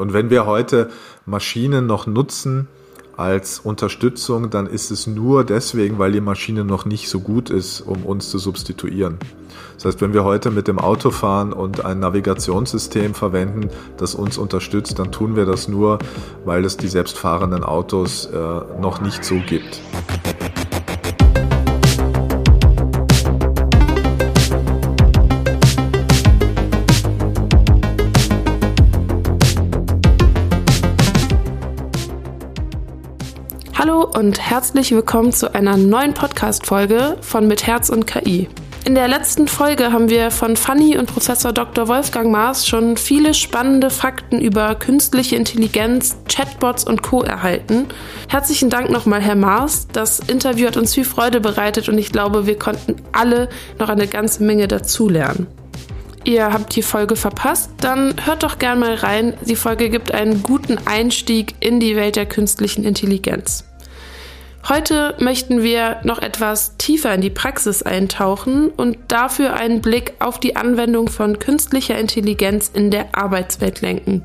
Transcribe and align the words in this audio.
Und 0.00 0.12
wenn 0.12 0.30
wir 0.30 0.46
heute 0.46 0.90
Maschinen 1.26 1.86
noch 1.86 2.06
nutzen 2.06 2.68
als 3.16 3.60
Unterstützung, 3.60 4.48
dann 4.50 4.66
ist 4.66 4.90
es 4.90 5.06
nur 5.06 5.44
deswegen, 5.44 5.98
weil 5.98 6.10
die 6.10 6.22
Maschine 6.22 6.64
noch 6.64 6.86
nicht 6.86 7.08
so 7.10 7.20
gut 7.20 7.50
ist, 7.50 7.82
um 7.82 8.04
uns 8.06 8.30
zu 8.30 8.38
substituieren. 8.38 9.18
Das 9.74 9.84
heißt, 9.84 10.00
wenn 10.00 10.14
wir 10.14 10.24
heute 10.24 10.50
mit 10.50 10.68
dem 10.68 10.78
Auto 10.78 11.10
fahren 11.10 11.52
und 11.52 11.84
ein 11.84 12.00
Navigationssystem 12.00 13.14
verwenden, 13.14 13.68
das 13.98 14.14
uns 14.14 14.38
unterstützt, 14.38 14.98
dann 14.98 15.12
tun 15.12 15.36
wir 15.36 15.44
das 15.44 15.68
nur, 15.68 15.98
weil 16.44 16.64
es 16.64 16.76
die 16.76 16.88
selbstfahrenden 16.88 17.62
Autos 17.62 18.26
äh, 18.26 18.36
noch 18.80 19.00
nicht 19.00 19.24
so 19.24 19.36
gibt. 19.46 19.80
Und 34.16 34.40
herzlich 34.40 34.90
willkommen 34.92 35.32
zu 35.32 35.54
einer 35.54 35.76
neuen 35.76 36.14
Podcast-Folge 36.14 37.16
von 37.20 37.46
Mit 37.46 37.66
Herz 37.66 37.90
und 37.90 38.06
KI. 38.06 38.48
In 38.84 38.94
der 38.94 39.06
letzten 39.06 39.46
Folge 39.46 39.92
haben 39.92 40.10
wir 40.10 40.30
von 40.30 40.56
Fanny 40.56 40.98
und 40.98 41.06
Professor 41.06 41.52
Dr. 41.52 41.86
Wolfgang 41.86 42.30
Maas 42.30 42.66
schon 42.66 42.96
viele 42.96 43.34
spannende 43.34 43.88
Fakten 43.88 44.40
über 44.40 44.74
künstliche 44.74 45.36
Intelligenz, 45.36 46.16
Chatbots 46.28 46.84
und 46.84 47.02
Co. 47.02 47.22
erhalten. 47.22 47.86
Herzlichen 48.28 48.68
Dank 48.68 48.90
nochmal, 48.90 49.20
Herr 49.20 49.36
Maas. 49.36 49.86
Das 49.92 50.18
Interview 50.18 50.66
hat 50.66 50.76
uns 50.76 50.94
viel 50.94 51.04
Freude 51.04 51.40
bereitet 51.40 51.88
und 51.88 51.98
ich 51.98 52.10
glaube, 52.10 52.46
wir 52.46 52.58
konnten 52.58 52.96
alle 53.12 53.48
noch 53.78 53.90
eine 53.90 54.08
ganze 54.08 54.42
Menge 54.42 54.66
dazulernen. 54.66 55.46
Ihr 56.24 56.52
habt 56.52 56.74
die 56.74 56.82
Folge 56.82 57.16
verpasst, 57.16 57.70
dann 57.80 58.14
hört 58.24 58.42
doch 58.42 58.58
gern 58.58 58.80
mal 58.80 58.94
rein. 58.94 59.34
Die 59.46 59.56
Folge 59.56 59.88
gibt 59.88 60.12
einen 60.12 60.42
guten 60.42 60.78
Einstieg 60.86 61.54
in 61.60 61.80
die 61.80 61.96
Welt 61.96 62.16
der 62.16 62.26
künstlichen 62.26 62.84
Intelligenz. 62.84 63.64
Heute 64.68 65.14
möchten 65.18 65.62
wir 65.62 66.00
noch 66.04 66.20
etwas 66.20 66.76
tiefer 66.76 67.14
in 67.14 67.22
die 67.22 67.30
Praxis 67.30 67.82
eintauchen 67.82 68.68
und 68.68 68.98
dafür 69.08 69.54
einen 69.54 69.80
Blick 69.80 70.14
auf 70.20 70.38
die 70.38 70.54
Anwendung 70.54 71.08
von 71.08 71.38
künstlicher 71.38 71.98
Intelligenz 71.98 72.70
in 72.72 72.90
der 72.90 73.16
Arbeitswelt 73.16 73.80
lenken. 73.80 74.22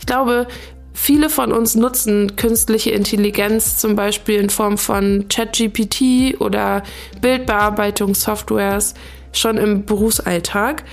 Ich 0.00 0.06
glaube, 0.06 0.48
viele 0.92 1.30
von 1.30 1.52
uns 1.52 1.76
nutzen 1.76 2.34
künstliche 2.36 2.90
Intelligenz 2.90 3.78
zum 3.78 3.94
Beispiel 3.94 4.40
in 4.40 4.50
Form 4.50 4.78
von 4.78 5.26
ChatGPT 5.28 6.40
oder 6.40 6.82
Bildbearbeitungssoftwares 7.20 8.94
schon 9.32 9.58
im 9.58 9.86
Berufsalltag 9.86 10.84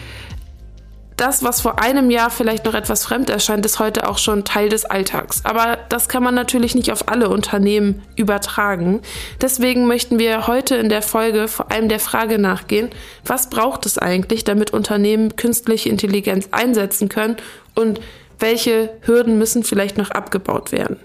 das, 1.19 1.43
was 1.43 1.61
vor 1.61 1.81
einem 1.81 2.09
Jahr 2.09 2.29
vielleicht 2.29 2.65
noch 2.65 2.73
etwas 2.73 3.03
fremd 3.03 3.29
erscheint, 3.29 3.65
ist 3.65 3.79
heute 3.79 4.07
auch 4.07 4.17
schon 4.17 4.45
Teil 4.45 4.69
des 4.69 4.85
Alltags. 4.85 5.43
Aber 5.43 5.77
das 5.89 6.07
kann 6.07 6.23
man 6.23 6.33
natürlich 6.33 6.75
nicht 6.75 6.91
auf 6.91 7.09
alle 7.09 7.29
Unternehmen 7.29 8.01
übertragen. 8.15 9.01
Deswegen 9.41 9.85
möchten 9.85 10.17
wir 10.17 10.47
heute 10.47 10.75
in 10.75 10.89
der 10.89 11.01
Folge 11.01 11.47
vor 11.47 11.71
allem 11.71 11.89
der 11.89 11.99
Frage 11.99 12.39
nachgehen, 12.39 12.89
was 13.25 13.49
braucht 13.49 13.85
es 13.85 13.97
eigentlich, 13.97 14.45
damit 14.45 14.71
Unternehmen 14.71 15.35
künstliche 15.35 15.89
Intelligenz 15.89 16.47
einsetzen 16.51 17.09
können 17.09 17.37
und 17.75 17.99
welche 18.39 18.89
Hürden 19.01 19.37
müssen 19.37 19.63
vielleicht 19.63 19.97
noch 19.97 20.11
abgebaut 20.11 20.71
werden. 20.71 20.97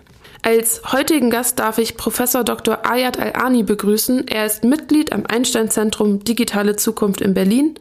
Als 0.43 0.83
heutigen 0.93 1.31
Gast 1.31 1.59
darf 1.59 1.79
ich 1.79 1.97
Professor 1.97 2.45
Dr. 2.45 2.87
Ayat 2.87 3.19
Al-Ani 3.19 3.63
begrüßen. 3.63 4.29
Er 4.29 4.45
ist 4.45 4.63
Mitglied 4.63 5.11
am 5.13 5.25
Einstein 5.27 5.71
Zentrum 5.71 6.23
Digitale 6.23 6.77
Zukunft 6.77 7.23
in 7.23 7.33
Berlin, 7.33 7.79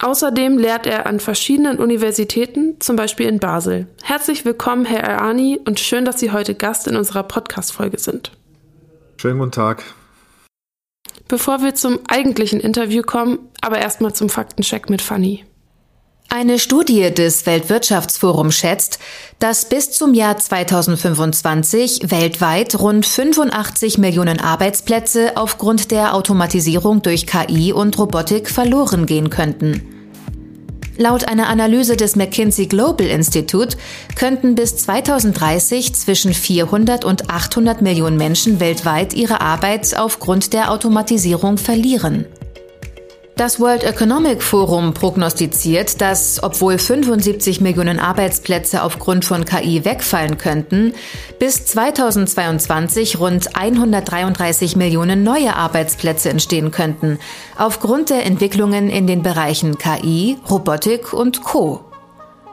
Außerdem 0.00 0.58
lehrt 0.58 0.86
er 0.86 1.06
an 1.06 1.18
verschiedenen 1.18 1.78
Universitäten, 1.78 2.80
zum 2.80 2.94
Beispiel 2.94 3.26
in 3.26 3.40
Basel. 3.40 3.88
Herzlich 4.02 4.44
willkommen, 4.44 4.84
Herr 4.84 5.02
Erani, 5.02 5.58
und 5.64 5.80
schön, 5.80 6.04
dass 6.04 6.20
Sie 6.20 6.30
heute 6.30 6.54
Gast 6.54 6.86
in 6.86 6.96
unserer 6.96 7.24
Podcast-Folge 7.24 7.98
sind. 7.98 8.30
Schönen 9.16 9.40
guten 9.40 9.50
Tag. 9.50 9.82
Bevor 11.26 11.62
wir 11.62 11.74
zum 11.74 11.98
eigentlichen 12.06 12.60
Interview 12.60 13.02
kommen, 13.02 13.40
aber 13.60 13.78
erstmal 13.78 14.14
zum 14.14 14.28
Faktencheck 14.28 14.88
mit 14.88 15.02
Fanny. 15.02 15.44
Eine 16.30 16.58
Studie 16.58 17.10
des 17.12 17.46
Weltwirtschaftsforums 17.46 18.54
schätzt, 18.54 18.98
dass 19.38 19.66
bis 19.66 19.92
zum 19.92 20.12
Jahr 20.12 20.36
2025 20.36 22.10
weltweit 22.10 22.78
rund 22.78 23.06
85 23.06 23.96
Millionen 23.96 24.38
Arbeitsplätze 24.38 25.38
aufgrund 25.38 25.90
der 25.90 26.14
Automatisierung 26.14 27.00
durch 27.00 27.26
KI 27.26 27.72
und 27.72 27.98
Robotik 27.98 28.50
verloren 28.50 29.06
gehen 29.06 29.30
könnten. 29.30 29.82
Laut 30.98 31.26
einer 31.26 31.48
Analyse 31.48 31.96
des 31.96 32.14
McKinsey 32.14 32.66
Global 32.66 33.06
Institute 33.06 33.78
könnten 34.14 34.54
bis 34.54 34.76
2030 34.76 35.94
zwischen 35.94 36.34
400 36.34 37.06
und 37.06 37.30
800 37.30 37.80
Millionen 37.80 38.18
Menschen 38.18 38.60
weltweit 38.60 39.14
ihre 39.14 39.40
Arbeit 39.40 39.96
aufgrund 39.96 40.52
der 40.52 40.72
Automatisierung 40.72 41.56
verlieren. 41.56 42.26
Das 43.38 43.60
World 43.60 43.84
Economic 43.84 44.42
Forum 44.42 44.94
prognostiziert, 44.94 46.00
dass, 46.00 46.42
obwohl 46.42 46.76
75 46.76 47.60
Millionen 47.60 48.00
Arbeitsplätze 48.00 48.82
aufgrund 48.82 49.24
von 49.24 49.44
KI 49.44 49.84
wegfallen 49.84 50.38
könnten, 50.38 50.92
bis 51.38 51.64
2022 51.64 53.20
rund 53.20 53.54
133 53.54 54.74
Millionen 54.74 55.22
neue 55.22 55.54
Arbeitsplätze 55.54 56.30
entstehen 56.30 56.72
könnten, 56.72 57.20
aufgrund 57.56 58.10
der 58.10 58.26
Entwicklungen 58.26 58.90
in 58.90 59.06
den 59.06 59.22
Bereichen 59.22 59.78
KI, 59.78 60.36
Robotik 60.50 61.12
und 61.12 61.44
Co. 61.44 61.84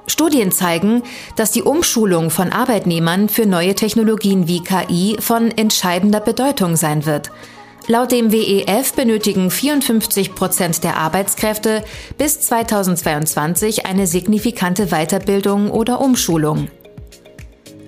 Studien 0.06 0.52
zeigen, 0.52 1.02
dass 1.36 1.50
die 1.50 1.64
Umschulung 1.64 2.30
von 2.30 2.52
Arbeitnehmern 2.52 3.28
für 3.28 3.48
neue 3.48 3.74
Technologien 3.74 4.48
wie 4.48 4.64
KI 4.64 5.18
von 5.20 5.50
entscheidender 5.50 6.20
Bedeutung 6.20 6.76
sein 6.76 7.08
wird– 7.08 7.32
Laut 7.88 8.12
dem 8.12 8.32
WEF 8.32 8.94
benötigen 8.94 9.52
54 9.52 10.34
Prozent 10.34 10.84
der 10.84 10.98
Arbeitskräfte 10.98 11.84
bis 12.18 12.42
2022 12.42 13.86
eine 13.86 14.08
signifikante 14.08 14.88
Weiterbildung 14.88 15.70
oder 15.70 16.02
Umschulung. 16.02 16.70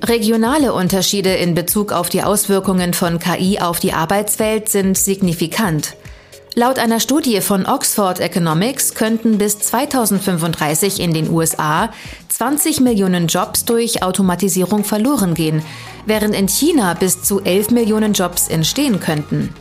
Regionale 0.03 0.73
Unterschiede 0.73 1.33
in 1.33 1.55
Bezug 1.55 1.91
auf 1.91 2.09
die 2.09 2.21
Auswirkungen 2.21 2.93
von 2.93 3.17
KI 3.17 3.57
auf 3.59 3.79
die 3.79 3.93
Arbeitswelt 3.93 4.69
sind 4.69 4.95
signifikant. 4.99 5.95
Laut 6.53 6.77
einer 6.77 6.99
Studie 6.99 7.41
von 7.41 7.65
Oxford 7.65 8.19
Economics 8.19 8.93
könnten 8.93 9.39
bis 9.39 9.57
2035 9.59 10.99
in 10.99 11.11
den 11.11 11.31
USA 11.31 11.91
20 12.29 12.81
Millionen 12.81 13.25
Jobs 13.25 13.65
durch 13.65 14.03
Automatisierung 14.03 14.83
verloren 14.83 15.33
gehen, 15.33 15.63
während 16.05 16.35
in 16.35 16.47
China 16.47 16.93
bis 16.93 17.23
zu 17.23 17.41
11 17.41 17.71
Millionen 17.71 18.13
Jobs 18.13 18.47
entstehen 18.47 18.99
könnten. 18.99 19.53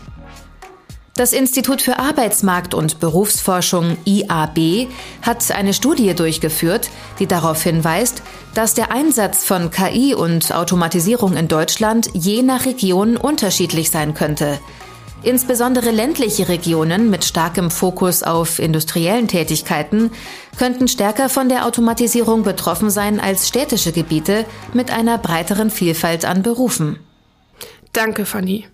Das 1.16 1.32
Institut 1.32 1.81
für 1.81 1.99
Arbeitsmarkt 1.99 2.75
und 2.75 3.00
Berufsforschung 3.00 3.97
IAB 4.04 4.88
hat 5.22 5.50
eine 5.50 5.72
Studie 5.72 6.15
durchgeführt, 6.15 6.91
die 7.19 7.27
darauf 7.27 7.62
hinweist, 7.62 8.22
dass 8.53 8.75
der 8.75 8.93
Einsatz 8.93 9.43
von 9.43 9.71
KI 9.71 10.15
und 10.15 10.55
Automatisierung 10.55 11.34
in 11.38 11.49
Deutschland 11.49 12.10
je 12.12 12.43
nach 12.43 12.66
Region 12.66 13.16
unterschiedlich 13.16 13.91
sein 13.91 14.12
könnte. 14.12 14.60
Insbesondere 15.22 15.91
ländliche 15.91 16.50
Regionen 16.50 17.09
mit 17.09 17.25
starkem 17.25 17.71
Fokus 17.71 18.22
auf 18.22 18.59
industriellen 18.59 19.26
Tätigkeiten 19.26 20.10
könnten 20.59 20.87
stärker 20.87 21.31
von 21.31 21.49
der 21.49 21.65
Automatisierung 21.65 22.43
betroffen 22.43 22.91
sein 22.91 23.21
als 23.21 23.49
städtische 23.49 23.93
Gebiete 23.93 24.44
mit 24.75 24.91
einer 24.91 25.16
breiteren 25.16 25.71
Vielfalt 25.71 26.26
an 26.26 26.43
Berufen. 26.43 26.99
Danke, 27.94 28.26
Fanny. 28.26 28.66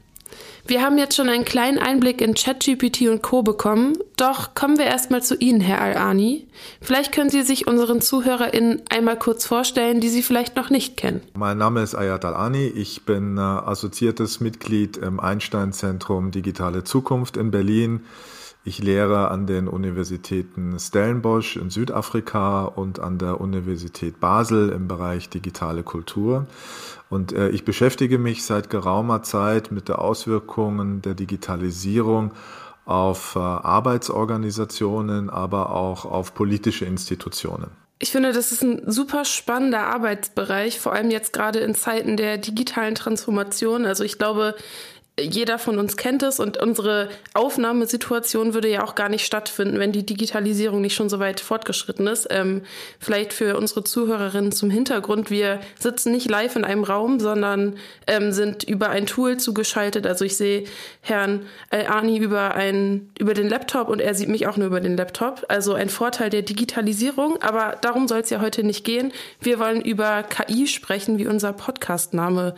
Wir 0.65 0.81
haben 0.81 0.97
jetzt 0.97 1.17
schon 1.17 1.28
einen 1.28 1.45
kleinen 1.45 1.78
Einblick 1.78 2.21
in 2.21 2.34
ChatGPT 2.34 3.09
und 3.09 3.21
Co. 3.21 3.43
bekommen, 3.43 3.99
doch 4.17 4.55
kommen 4.55 4.78
wir 4.78 4.84
erstmal 4.84 5.21
zu 5.23 5.37
Ihnen, 5.37 5.61
Herr 5.61 5.81
Al-Ani. 5.81 6.47
Vielleicht 6.81 7.12
können 7.12 7.31
Sie 7.31 7.43
sich 7.43 7.67
unseren 7.67 8.00
ZuhörerInnen 8.00 8.83
einmal 8.89 9.19
kurz 9.19 9.45
vorstellen, 9.45 10.00
die 10.00 10.09
Sie 10.09 10.23
vielleicht 10.23 10.55
noch 10.55 10.71
nicht 10.71 10.97
kennen. 10.97 11.21
Mein 11.34 11.59
Name 11.59 11.82
ist 11.82 11.97
Ayat 11.97 12.25
Al-Ani, 12.25 12.67
ich 12.67 13.05
bin 13.05 13.38
äh, 13.38 13.41
assoziiertes 13.41 14.38
Mitglied 14.38 14.97
im 14.99 15.19
Einstein-Zentrum 15.19 16.31
Digitale 16.31 16.85
Zukunft 16.85 17.37
in 17.37 17.50
Berlin. 17.50 18.03
Ich 18.64 18.79
lehre 18.79 19.29
an 19.32 19.49
den 19.49 19.67
Universitäten 19.67 20.79
Stellenbosch 20.79 21.56
in 21.56 21.70
Südafrika 21.70 22.64
und 22.64 23.00
an 23.00 23.19
der 23.19 23.41
Universität 23.41 24.20
Basel 24.20 24.69
im 24.69 24.87
Bereich 24.87 25.29
digitale 25.29 25.82
Kultur. 25.82 26.47
Und 27.11 27.32
äh, 27.32 27.49
ich 27.49 27.64
beschäftige 27.64 28.19
mich 28.19 28.44
seit 28.44 28.70
geraumer 28.70 29.25
Zeit 29.25 29.73
mit 29.73 29.88
der 29.88 30.00
Auswirkungen 30.00 31.03
der 31.03 31.14
Digitalisierung 31.14 32.31
auf 32.85 33.35
äh, 33.35 33.41
Arbeitsorganisationen, 33.41 35.29
aber 35.29 35.75
auch 35.75 36.05
auf 36.05 36.32
politische 36.32 36.85
Institutionen. 36.85 37.70
Ich 37.99 38.11
finde, 38.11 38.32
das 38.32 38.50
ist 38.50 38.62
ein 38.62 38.82
super 38.91 39.25
spannender 39.25 39.87
Arbeitsbereich, 39.87 40.81
vor 40.81 40.93
allem 40.93 41.12
jetzt 41.12 41.32
gerade 41.32 41.61
in 41.61 41.76
Zeiten 41.76 42.17
der 42.17 42.37
digitalen 42.37 42.97
Transformation. 42.97 43.87
Also 43.87 44.03
ich 44.03 44.19
glaube, 44.19 44.56
jeder 45.20 45.59
von 45.59 45.79
uns 45.79 45.99
kennt 45.99 46.23
es 46.23 46.41
und 46.41 46.56
unsere 46.56 47.11
Aufnahmesituation 47.35 48.55
würde 48.55 48.69
ja 48.69 48.82
auch 48.82 48.94
gar 48.94 49.11
nicht 49.11 49.26
stattfinden, 49.26 49.79
wenn 49.79 49.93
die 49.93 50.06
Digitalisierung 50.06 50.81
nicht 50.81 50.94
schon 50.94 51.11
so 51.11 51.19
weit 51.19 51.41
fortgeschritten 51.41 52.06
ist. 52.06 52.29
Ähm, 52.31 52.62
vielleicht 52.99 53.35
für 53.35 53.59
unsere 53.59 53.85
Zuhörerinnen 53.85 54.53
zum 54.53 54.70
Hintergrund. 54.70 55.31
Wir 55.31 55.61
sitzen 55.79 56.12
nicht 56.12 56.31
live 56.31 56.56
in 56.56 56.64
einem 56.64 56.82
Raum, 56.82 57.20
sondern 57.20 57.76
ähm, 58.06 58.32
sind 58.32 58.64
über 58.64 58.88
ein 58.88 59.05
Tool 59.05 59.37
zugeschaltet. 59.37 60.06
Also 60.06 60.25
ich 60.25 60.38
sehe 60.38 60.64
Herrn 61.03 61.44
Al-Ani 61.69 62.17
über, 62.17 62.55
ein, 62.55 63.11
über 63.19 63.35
den 63.35 63.50
Laptop 63.50 63.91
und 63.91 64.00
er 64.00 64.15
sieht 64.15 64.31
mich 64.31 64.47
auch 64.47 64.56
nur 64.56 64.69
über 64.69 64.81
den 64.81 64.97
Laptop. 64.97 65.44
Also 65.49 65.75
ein 65.75 65.91
Vorteil 65.91 66.31
der 66.31 66.43
Digitalisierung. 66.43 67.41
Aber 67.43 67.76
darum 67.82 68.08
soll 68.08 68.20
es 68.20 68.31
ja 68.31 68.41
heute 68.41 68.65
nicht 68.65 68.82
gehen. 68.82 69.12
Wir 69.41 69.58
wollen 69.58 69.82
über 69.82 70.23
KI 70.23 70.67
sprechen, 70.67 71.19
wie 71.19 71.26
unser 71.26 71.53
Podcastname 71.53 72.55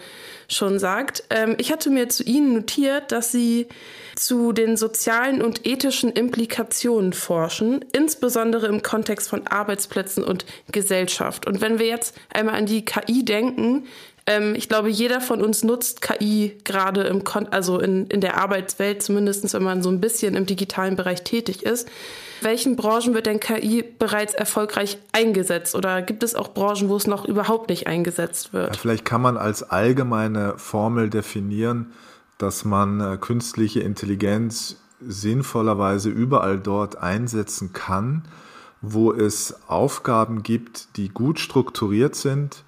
schon 0.49 0.79
sagt. 0.79 1.25
Ähm, 1.31 1.57
ich 1.59 1.73
hatte 1.73 1.91
mir 1.91 2.09
zu 2.09 2.23
Ihnen 2.23 2.55
notiert, 2.55 3.13
dass 3.13 3.33
Sie 3.33 3.69
zu 4.17 4.53
den 4.53 4.77
sozialen 4.77 5.43
und 5.43 5.67
ethischen 5.67 6.11
Implikationen 6.13 7.13
forschen, 7.13 7.85
insbesondere 7.93 8.67
im 8.67 8.83
Kontext 8.83 9.29
von 9.29 9.47
Arbeitsplätzen 9.47 10.23
und 10.23 10.45
Gesellschaft. 10.71 11.47
Und 11.47 11.61
wenn 11.61 11.79
wir 11.79 11.87
jetzt 11.87 12.17
einmal 12.33 12.55
an 12.55 12.67
die 12.67 12.85
KI 12.85 13.25
denken, 13.25 13.87
ähm, 14.27 14.55
ich 14.55 14.69
glaube, 14.69 14.89
jeder 14.89 15.21
von 15.21 15.43
uns 15.43 15.65
nutzt 15.65 16.01
KI 16.01 16.57
gerade 16.65 17.03
im 17.03 17.25
Kon 17.25 17.47
also 17.49 17.79
in, 17.79 18.07
in 18.07 18.21
der 18.21 18.39
Arbeitswelt, 18.39 19.03
zumindest 19.03 19.53
wenn 19.53 19.63
man 19.63 19.83
so 19.83 19.91
ein 19.91 20.01
bisschen 20.01 20.35
im 20.35 20.47
digitalen 20.47 20.97
Bereich 20.97 21.25
tätig 21.25 21.63
ist. 21.63 21.89
Welchen 22.41 22.77
Branchen 22.77 23.15
wird 23.15 23.27
denn 23.27 23.41
KI 23.41 23.83
bereits 23.83 24.35
erfolgreich 24.35 24.99
eingesetzt? 25.13 25.75
Oder 25.75 26.03
gibt 26.03 26.23
es 26.23 26.35
auch 26.35 26.55
Branchen, 26.55 26.89
wo 26.89 26.97
es 26.97 27.07
noch 27.07 27.27
überhaupt 27.27 27.69
nicht 27.69 27.87
eingesetzt 27.87 28.53
wird? 28.53 28.75
Ja, 28.75 28.81
vielleicht 28.81 29.05
kann 29.05 29.21
man 29.21 29.37
als 29.37 29.63
allgemeine 29.63 30.55
Formel 30.57 31.11
definieren, 31.11 31.93
dass 32.39 32.65
man 32.65 33.01
äh, 33.01 33.17
künstliche 33.19 33.81
Intelligenz 33.81 34.77
sinnvollerweise 35.07 36.09
überall 36.09 36.59
dort 36.59 36.97
einsetzen 36.97 37.73
kann, 37.75 38.25
wo 38.81 39.13
es 39.13 39.55
Aufgaben 39.69 40.43
gibt, 40.43 40.97
die 40.97 41.11
gut 41.11 41.41
strukturiert 41.41 42.15
sind, 42.15 42.65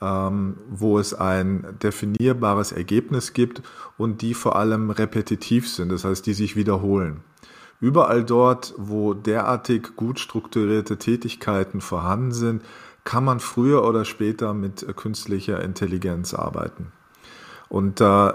wo 0.00 0.98
es 0.98 1.12
ein 1.12 1.66
definierbares 1.82 2.72
Ergebnis 2.72 3.32
gibt 3.32 3.62
und 3.96 4.22
die 4.22 4.34
vor 4.34 4.56
allem 4.56 4.90
repetitiv 4.90 5.68
sind, 5.68 5.90
das 5.90 6.04
heißt, 6.04 6.24
die 6.26 6.34
sich 6.34 6.54
wiederholen. 6.54 7.22
Überall 7.80 8.24
dort, 8.24 8.74
wo 8.76 9.14
derartig 9.14 9.96
gut 9.96 10.18
strukturierte 10.18 10.98
Tätigkeiten 10.98 11.80
vorhanden 11.80 12.32
sind, 12.32 12.62
kann 13.04 13.24
man 13.24 13.40
früher 13.40 13.84
oder 13.84 14.04
später 14.04 14.52
mit 14.52 14.86
künstlicher 14.96 15.62
Intelligenz 15.62 16.34
arbeiten. 16.34 16.92
Und 17.68 18.00
äh, 18.00 18.32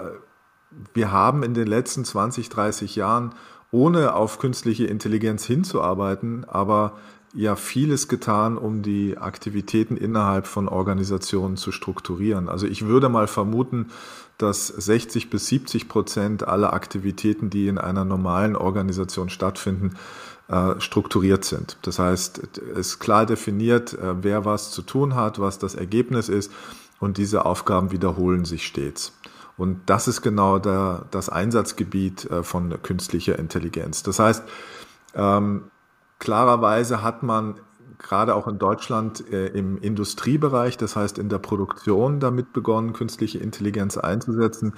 wir 0.92 1.12
haben 1.12 1.42
in 1.42 1.54
den 1.54 1.66
letzten 1.66 2.04
20, 2.04 2.48
30 2.48 2.96
Jahren, 2.96 3.34
ohne 3.70 4.14
auf 4.14 4.38
künstliche 4.38 4.86
Intelligenz 4.86 5.44
hinzuarbeiten, 5.44 6.44
aber 6.44 6.96
ja 7.34 7.56
vieles 7.56 8.08
getan, 8.08 8.56
um 8.56 8.82
die 8.82 9.18
Aktivitäten 9.18 9.96
innerhalb 9.96 10.46
von 10.46 10.68
Organisationen 10.68 11.56
zu 11.56 11.72
strukturieren. 11.72 12.48
Also 12.48 12.66
ich 12.66 12.86
würde 12.86 13.08
mal 13.08 13.26
vermuten, 13.26 13.90
dass 14.38 14.68
60 14.68 15.30
bis 15.30 15.46
70 15.48 15.88
Prozent 15.88 16.46
aller 16.46 16.72
Aktivitäten, 16.72 17.50
die 17.50 17.68
in 17.68 17.78
einer 17.78 18.04
normalen 18.04 18.56
Organisation 18.56 19.28
stattfinden, 19.28 19.96
äh, 20.48 20.80
strukturiert 20.80 21.44
sind. 21.44 21.78
Das 21.82 21.98
heißt, 21.98 22.40
es 22.72 22.78
ist 22.78 22.98
klar 23.00 23.26
definiert, 23.26 23.94
äh, 23.94 24.22
wer 24.22 24.44
was 24.44 24.70
zu 24.70 24.82
tun 24.82 25.14
hat, 25.14 25.40
was 25.40 25.58
das 25.58 25.74
Ergebnis 25.74 26.28
ist 26.28 26.52
und 27.00 27.18
diese 27.18 27.46
Aufgaben 27.46 27.90
wiederholen 27.90 28.44
sich 28.44 28.66
stets. 28.66 29.12
Und 29.56 29.82
das 29.86 30.08
ist 30.08 30.22
genau 30.22 30.58
der, 30.58 31.06
das 31.10 31.28
Einsatzgebiet 31.28 32.30
äh, 32.30 32.42
von 32.42 32.80
künstlicher 32.82 33.38
Intelligenz. 33.38 34.02
Das 34.02 34.18
heißt, 34.18 34.42
ähm, 35.14 35.64
klarerweise 36.24 37.02
hat 37.02 37.22
man 37.22 37.60
gerade 37.98 38.34
auch 38.34 38.48
in 38.48 38.58
Deutschland 38.58 39.30
äh, 39.30 39.48
im 39.48 39.78
Industriebereich, 39.78 40.76
das 40.76 40.96
heißt 40.96 41.18
in 41.18 41.28
der 41.28 41.38
Produktion, 41.38 42.18
damit 42.18 42.52
begonnen, 42.52 42.92
künstliche 42.92 43.38
Intelligenz 43.38 43.96
einzusetzen, 43.98 44.74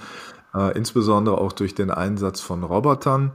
äh, 0.53 0.77
insbesondere 0.77 1.37
auch 1.39 1.53
durch 1.53 1.73
den 1.73 1.89
Einsatz 1.89 2.41
von 2.41 2.63
Robotern. 2.63 3.31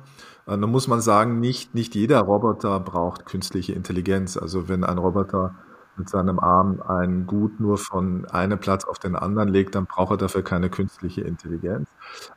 Äh, 0.47 0.59
da 0.59 0.67
muss 0.67 0.88
man 0.88 1.00
sagen, 1.00 1.41
nicht, 1.41 1.75
nicht 1.75 1.94
jeder 1.94 2.20
Roboter 2.20 2.81
braucht 2.81 3.26
künstliche 3.26 3.73
Intelligenz. 3.73 4.37
Also 4.37 4.69
wenn 4.69 4.85
ein 4.85 4.99
Roboter 4.99 5.55
mit 5.97 6.09
seinem 6.09 6.38
Arm 6.38 6.82
ein 6.87 7.26
Gut 7.26 7.61
nur 7.61 7.76
von 7.76 8.25
einem 8.26 8.59
Platz 8.59 8.85
auf 8.85 8.99
den 8.99 9.14
anderen 9.14 9.49
legt, 9.49 9.75
dann 9.75 9.87
braucht 9.87 10.12
er 10.12 10.17
dafür 10.17 10.43
keine 10.43 10.70
künstliche 10.70 11.23
Intelligenz. 11.23 11.88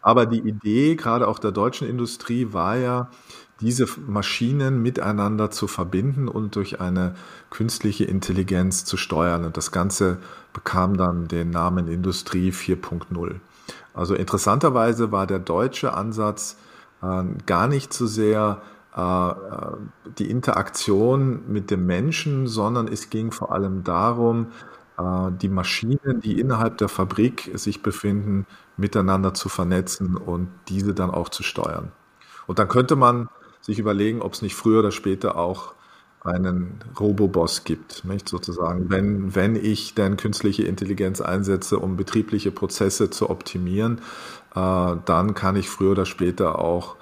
Aber 0.01 0.25
die 0.25 0.41
Idee 0.41 0.95
gerade 0.95 1.27
auch 1.27 1.39
der 1.39 1.51
deutschen 1.51 1.87
Industrie 1.87 2.51
war 2.51 2.75
ja, 2.75 3.09
diese 3.61 3.87
Maschinen 4.07 4.81
miteinander 4.81 5.49
zu 5.49 5.67
verbinden 5.67 6.27
und 6.27 6.55
durch 6.55 6.81
eine 6.81 7.15
künstliche 7.49 8.05
Intelligenz 8.05 8.85
zu 8.85 8.97
steuern. 8.97 9.45
Und 9.45 9.55
das 9.57 9.71
Ganze 9.71 10.17
bekam 10.53 10.97
dann 10.97 11.27
den 11.27 11.51
Namen 11.51 11.87
Industrie 11.87 12.51
4.0. 12.51 13.35
Also 13.93 14.13
interessanterweise 14.13 15.11
war 15.11 15.25
der 15.25 15.39
deutsche 15.39 15.93
Ansatz 15.93 16.57
äh, 17.01 17.23
gar 17.45 17.67
nicht 17.67 17.93
so 17.93 18.07
sehr 18.07 18.61
äh, 18.95 19.01
äh, 19.01 19.33
die 20.17 20.29
Interaktion 20.29 21.51
mit 21.51 21.69
dem 21.69 21.85
Menschen, 21.85 22.47
sondern 22.47 22.87
es 22.87 23.09
ging 23.09 23.31
vor 23.31 23.51
allem 23.51 23.83
darum, 23.83 24.47
äh, 24.97 25.31
die 25.31 25.49
Maschinen, 25.49 26.21
die 26.21 26.39
innerhalb 26.39 26.77
der 26.77 26.87
Fabrik 26.87 27.51
sich 27.55 27.83
befinden, 27.83 28.45
miteinander 28.77 29.33
zu 29.33 29.49
vernetzen 29.49 30.15
und 30.15 30.47
diese 30.69 30.93
dann 30.93 31.11
auch 31.11 31.27
zu 31.27 31.43
steuern. 31.43 31.91
Und 32.47 32.59
dann 32.59 32.69
könnte 32.69 32.95
man 32.95 33.27
sich 33.65 33.79
überlegen, 33.79 34.21
ob 34.21 34.33
es 34.33 34.41
nicht 34.43 34.55
früher 34.55 34.79
oder 34.79 34.91
später 34.91 35.37
auch 35.37 35.73
einen 36.23 36.83
Roboboss 36.99 37.63
gibt, 37.63 38.05
nicht 38.05 38.29
sozusagen. 38.29 38.89
Wenn, 38.89 39.35
wenn 39.35 39.55
ich 39.55 39.95
dann 39.95 40.17
künstliche 40.17 40.63
Intelligenz 40.63 41.21
einsetze, 41.21 41.79
um 41.79 41.97
betriebliche 41.97 42.51
Prozesse 42.51 43.09
zu 43.09 43.29
optimieren, 43.29 44.01
äh, 44.55 44.95
dann 45.05 45.33
kann 45.33 45.55
ich 45.55 45.69
früher 45.69 45.91
oder 45.91 46.05
später 46.05 46.59
auch 46.59 46.95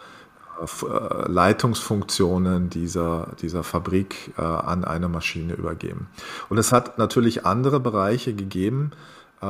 äh, 0.62 1.32
Leitungsfunktionen 1.32 2.70
dieser, 2.70 3.30
dieser 3.42 3.64
Fabrik 3.64 4.34
äh, 4.38 4.42
an 4.42 4.86
eine 4.86 5.10
Maschine 5.10 5.54
übergeben. 5.54 6.08
Und 6.50 6.58
es 6.58 6.72
hat 6.72 6.98
natürlich 6.98 7.46
andere 7.46 7.80
Bereiche 7.80 8.34
gegeben, 8.34 8.92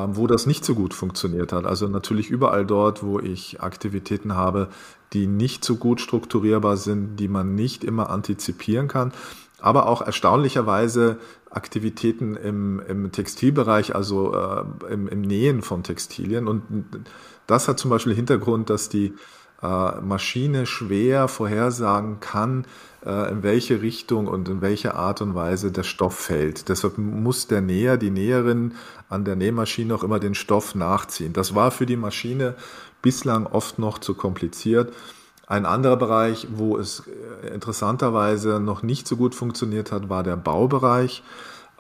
wo 0.10 0.28
das 0.28 0.46
nicht 0.46 0.66
so 0.66 0.76
gut 0.76 0.94
funktioniert 0.94 1.54
hat. 1.54 1.66
Also 1.66 1.88
natürlich 1.88 2.30
überall 2.30 2.66
dort, 2.66 3.04
wo 3.04 3.20
ich 3.20 3.62
Aktivitäten 3.62 4.36
habe, 4.36 4.70
die 5.14 5.28
nicht 5.28 5.64
so 5.64 5.76
gut 5.76 6.02
strukturierbar 6.02 6.78
sind, 6.78 7.18
die 7.18 7.28
man 7.28 7.56
nicht 7.56 7.84
immer 7.84 8.10
antizipieren 8.10 8.88
kann. 8.88 9.14
Aber 9.60 9.88
auch 9.88 10.02
erstaunlicherweise 10.02 11.18
Aktivitäten 11.50 12.36
im, 12.36 12.82
im 12.88 13.12
Textilbereich, 13.12 13.96
also 13.96 14.34
äh, 14.34 14.64
im, 14.92 15.08
im 15.08 15.22
Nähen 15.22 15.62
von 15.62 15.84
Textilien. 15.84 16.48
Und 16.48 16.64
das 17.48 17.68
hat 17.68 17.80
zum 17.80 17.92
Beispiel 17.92 18.16
Hintergrund, 18.16 18.70
dass 18.70 18.90
die 18.90 19.14
Maschine 19.68 20.66
schwer 20.66 21.28
vorhersagen 21.28 22.20
kann, 22.20 22.66
äh, 23.06 23.32
in 23.32 23.44
welche 23.44 23.82
Richtung 23.82 24.28
und 24.28 24.50
in 24.50 24.62
welche 24.62 24.96
Art 24.96 25.22
und 25.22 25.36
Weise 25.36 25.72
der 25.72 25.84
Stoff 25.84 26.16
fällt. 26.16 26.70
Deshalb 26.70 26.98
muss 26.98 27.48
der 27.48 27.62
Näher, 27.62 27.98
die 27.98 28.12
Näherin 28.12 28.74
an 29.10 29.26
der 29.26 29.36
Nähmaschine 29.36 29.96
auch 29.96 30.04
immer 30.04 30.20
den 30.20 30.36
Stoff 30.36 30.76
nachziehen. 30.76 31.34
Das 31.34 31.56
war 31.56 31.72
für 31.72 31.86
die 31.86 31.98
Maschine 31.98 32.56
bislang 33.02 33.46
oft 33.46 33.80
noch 33.80 34.00
zu 34.00 34.14
kompliziert. 34.14 34.94
Ein 35.46 35.66
anderer 35.66 35.98
Bereich, 35.98 36.48
wo 36.56 36.78
es 36.78 37.04
äh, 37.44 37.54
interessanterweise 37.54 38.60
noch 38.60 38.82
nicht 38.82 39.08
so 39.08 39.18
gut 39.18 39.36
funktioniert 39.36 39.92
hat, 39.92 40.10
war 40.10 40.24
der 40.24 40.38
Baubereich, 40.38 41.24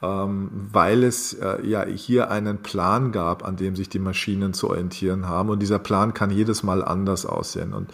weil 0.05 1.03
es 1.03 1.38
ja 1.63 1.86
hier 1.86 2.29
einen 2.29 2.57
Plan 2.57 3.12
gab, 3.12 3.45
an 3.45 3.55
dem 3.55 3.75
sich 3.75 3.88
die 3.88 4.00
Maschinen 4.00 4.53
zu 4.53 4.69
orientieren 4.69 5.27
haben. 5.27 5.50
Und 5.50 5.60
dieser 5.60 5.79
Plan 5.79 6.13
kann 6.13 6.29
jedes 6.29 6.62
Mal 6.63 6.83
anders 6.83 7.25
aussehen. 7.25 7.74
Und 7.74 7.91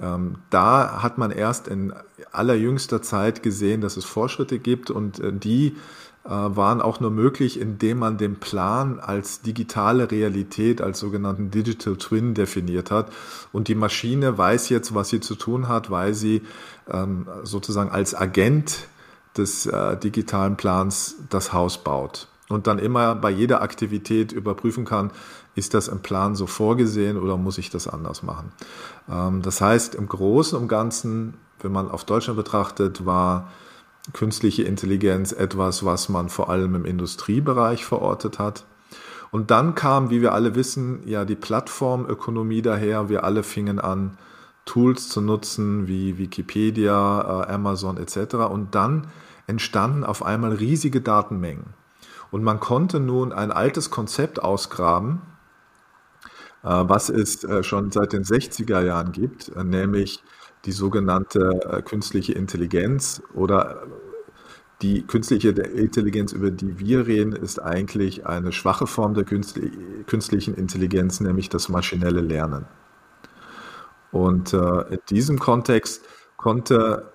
ähm, 0.00 0.36
da 0.50 1.02
hat 1.02 1.18
man 1.18 1.30
erst 1.30 1.66
in 1.68 1.92
allerjüngster 2.30 3.02
Zeit 3.02 3.42
gesehen, 3.42 3.80
dass 3.80 3.96
es 3.96 4.04
Fortschritte 4.04 4.58
gibt 4.58 4.90
und 4.90 5.18
äh, 5.18 5.32
die 5.32 5.76
äh, 6.24 6.30
waren 6.30 6.80
auch 6.80 7.00
nur 7.00 7.10
möglich, 7.10 7.58
indem 7.60 7.98
man 7.98 8.16
den 8.16 8.36
Plan 8.36 9.00
als 9.00 9.40
digitale 9.40 10.10
Realität, 10.10 10.80
als 10.80 11.00
sogenannten 11.00 11.50
Digital 11.50 11.96
Twin 11.96 12.34
definiert 12.34 12.90
hat. 12.90 13.10
Und 13.50 13.66
die 13.68 13.74
Maschine 13.74 14.38
weiß 14.38 14.68
jetzt, 14.68 14.94
was 14.94 15.08
sie 15.08 15.20
zu 15.20 15.34
tun 15.34 15.68
hat, 15.68 15.90
weil 15.90 16.14
sie 16.14 16.42
ähm, 16.88 17.26
sozusagen 17.42 17.90
als 17.90 18.14
Agent 18.14 18.86
des 19.38 19.66
äh, 19.66 19.96
digitalen 19.96 20.56
Plans 20.56 21.16
das 21.30 21.52
Haus 21.52 21.82
baut 21.82 22.28
und 22.48 22.66
dann 22.66 22.78
immer 22.78 23.14
bei 23.14 23.30
jeder 23.30 23.62
Aktivität 23.62 24.32
überprüfen 24.32 24.84
kann, 24.84 25.10
ist 25.54 25.74
das 25.74 25.88
im 25.88 26.00
Plan 26.00 26.34
so 26.34 26.46
vorgesehen 26.46 27.18
oder 27.18 27.36
muss 27.36 27.58
ich 27.58 27.70
das 27.70 27.88
anders 27.88 28.22
machen? 28.22 28.52
Ähm, 29.10 29.42
das 29.42 29.60
heißt, 29.60 29.94
im 29.94 30.08
Großen 30.08 30.58
und 30.58 30.68
Ganzen, 30.68 31.34
wenn 31.60 31.72
man 31.72 31.90
auf 31.90 32.04
Deutschland 32.04 32.36
betrachtet, 32.36 33.04
war 33.04 33.48
künstliche 34.12 34.62
Intelligenz 34.62 35.32
etwas, 35.32 35.84
was 35.84 36.08
man 36.08 36.28
vor 36.28 36.48
allem 36.48 36.74
im 36.74 36.84
Industriebereich 36.84 37.84
verortet 37.84 38.38
hat. 38.38 38.64
Und 39.30 39.50
dann 39.50 39.74
kam, 39.74 40.08
wie 40.08 40.22
wir 40.22 40.32
alle 40.32 40.54
wissen, 40.54 41.02
ja 41.04 41.26
die 41.26 41.34
Plattformökonomie 41.34 42.62
daher. 42.62 43.10
Wir 43.10 43.24
alle 43.24 43.42
fingen 43.42 43.78
an, 43.78 44.16
Tools 44.64 45.08
zu 45.08 45.20
nutzen 45.20 45.86
wie 45.86 46.16
Wikipedia, 46.16 47.42
äh, 47.42 47.52
Amazon 47.52 47.98
etc. 47.98 48.34
Und 48.50 48.74
dann 48.74 49.08
entstanden 49.48 50.04
auf 50.04 50.24
einmal 50.24 50.52
riesige 50.52 51.00
Datenmengen. 51.00 51.74
Und 52.30 52.44
man 52.44 52.60
konnte 52.60 53.00
nun 53.00 53.32
ein 53.32 53.50
altes 53.50 53.90
Konzept 53.90 54.40
ausgraben, 54.40 55.22
äh, 56.62 56.68
was 56.68 57.08
es 57.08 57.42
äh, 57.42 57.64
schon 57.64 57.90
seit 57.90 58.12
den 58.12 58.22
60er 58.22 58.82
Jahren 58.82 59.10
gibt, 59.10 59.56
nämlich 59.56 60.22
die 60.64 60.72
sogenannte 60.72 61.82
künstliche 61.84 62.32
Intelligenz 62.32 63.22
oder 63.32 63.86
die 64.82 65.02
künstliche 65.02 65.50
Intelligenz, 65.50 66.32
über 66.32 66.50
die 66.50 66.78
wir 66.78 67.06
reden, 67.06 67.32
ist 67.32 67.58
eigentlich 67.58 68.26
eine 68.26 68.52
schwache 68.52 68.86
Form 68.86 69.14
der 69.14 69.24
künstlichen 69.24 70.54
Intelligenz, 70.54 71.20
nämlich 71.20 71.48
das 71.48 71.68
maschinelle 71.68 72.20
Lernen. 72.20 72.66
Und 74.12 74.52
äh, 74.52 74.94
in 74.94 75.00
diesem 75.10 75.38
Kontext 75.38 76.04
konnte, 76.36 77.10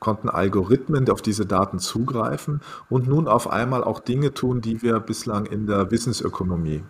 konnten 0.00 0.28
Algorithmen 0.28 1.08
auf 1.08 1.22
diese 1.22 1.46
Daten 1.46 1.78
zugreifen 1.78 2.62
und 2.88 3.06
nun 3.06 3.28
auf 3.28 3.48
einmal 3.48 3.84
auch 3.84 4.00
Dinge 4.00 4.34
tun, 4.34 4.60
die 4.60 4.82
wir 4.82 4.98
bislang 4.98 5.46
in 5.46 5.66
der 5.66 5.90
Wissensökonomie 5.90 6.82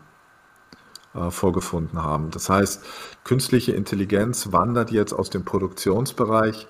äh, 1.12 1.30
vorgefunden 1.30 2.02
haben. 2.02 2.30
Das 2.30 2.48
heißt, 2.48 2.84
künstliche 3.24 3.72
Intelligenz 3.72 4.52
wandert 4.52 4.92
jetzt 4.92 5.12
aus 5.12 5.28
dem 5.28 5.44
Produktionsbereich 5.44 6.68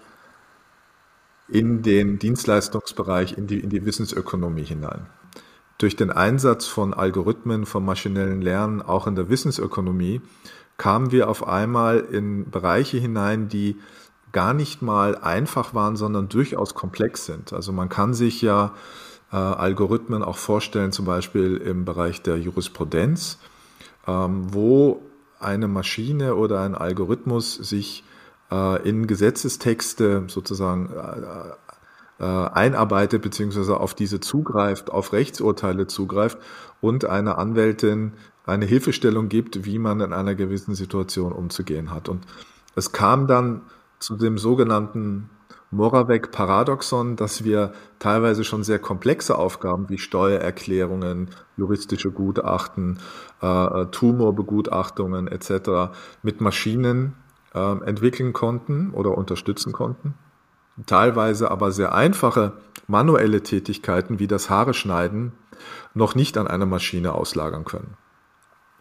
in 1.46 1.82
den 1.82 2.18
Dienstleistungsbereich, 2.18 3.36
in 3.36 3.46
die, 3.46 3.60
in 3.60 3.70
die 3.70 3.84
Wissensökonomie 3.84 4.64
hinein. 4.64 5.06
Durch 5.78 5.96
den 5.96 6.10
Einsatz 6.10 6.66
von 6.66 6.94
Algorithmen, 6.94 7.66
von 7.66 7.84
maschinellen 7.84 8.40
Lernen, 8.40 8.82
auch 8.82 9.06
in 9.06 9.14
der 9.14 9.28
Wissensökonomie, 9.28 10.22
kamen 10.76 11.12
wir 11.12 11.28
auf 11.28 11.46
einmal 11.46 11.98
in 11.98 12.50
Bereiche 12.50 12.96
hinein, 12.96 13.48
die 13.48 13.78
gar 14.32 14.54
nicht 14.54 14.82
mal 14.82 15.16
einfach 15.16 15.74
waren, 15.74 15.96
sondern 15.96 16.28
durchaus 16.28 16.74
komplex 16.74 17.26
sind. 17.26 17.52
Also 17.52 17.72
man 17.72 17.88
kann 17.88 18.14
sich 18.14 18.42
ja 18.42 18.74
äh, 19.32 19.36
Algorithmen 19.36 20.22
auch 20.22 20.36
vorstellen, 20.36 20.92
zum 20.92 21.04
Beispiel 21.04 21.56
im 21.56 21.84
Bereich 21.84 22.22
der 22.22 22.38
Jurisprudenz, 22.38 23.38
ähm, 24.06 24.52
wo 24.52 25.02
eine 25.38 25.68
Maschine 25.68 26.34
oder 26.36 26.60
ein 26.60 26.74
Algorithmus 26.74 27.54
sich 27.54 28.04
äh, 28.50 28.88
in 28.88 29.06
Gesetzestexte 29.06 30.24
sozusagen 30.28 30.90
äh, 30.90 32.22
äh, 32.22 32.24
einarbeitet 32.24 33.22
beziehungsweise 33.22 33.80
auf 33.80 33.94
diese 33.94 34.20
zugreift, 34.20 34.90
auf 34.90 35.12
Rechtsurteile 35.12 35.86
zugreift 35.86 36.38
und 36.80 37.04
eine 37.06 37.38
Anwältin 37.38 38.12
eine 38.44 38.66
Hilfestellung 38.66 39.28
gibt, 39.28 39.64
wie 39.64 39.78
man 39.78 40.00
in 40.00 40.12
einer 40.12 40.34
gewissen 40.34 40.74
Situation 40.74 41.32
umzugehen 41.32 41.90
hat. 41.90 42.08
Und 42.08 42.26
es 42.74 42.92
kam 42.92 43.26
dann 43.26 43.62
zu 44.00 44.16
dem 44.16 44.38
sogenannten 44.38 45.30
Moravec-Paradoxon, 45.70 47.14
dass 47.14 47.44
wir 47.44 47.72
teilweise 48.00 48.42
schon 48.42 48.64
sehr 48.64 48.80
komplexe 48.80 49.38
Aufgaben 49.38 49.88
wie 49.88 49.98
Steuererklärungen, 49.98 51.30
juristische 51.56 52.10
Gutachten, 52.10 52.98
äh, 53.40 53.86
Tumorbegutachtungen 53.86 55.28
etc. 55.28 55.94
mit 56.22 56.40
Maschinen 56.40 57.14
äh, 57.54 57.84
entwickeln 57.84 58.32
konnten 58.32 58.90
oder 58.90 59.16
unterstützen 59.16 59.72
konnten. 59.72 60.14
Teilweise 60.86 61.50
aber 61.50 61.70
sehr 61.70 61.94
einfache 61.94 62.54
manuelle 62.88 63.42
Tätigkeiten 63.42 64.18
wie 64.18 64.26
das 64.26 64.50
Haare 64.50 64.74
schneiden 64.74 65.32
noch 65.94 66.14
nicht 66.14 66.38
an 66.38 66.48
eine 66.48 66.66
Maschine 66.66 67.12
auslagern 67.12 67.64
können. 67.64 67.96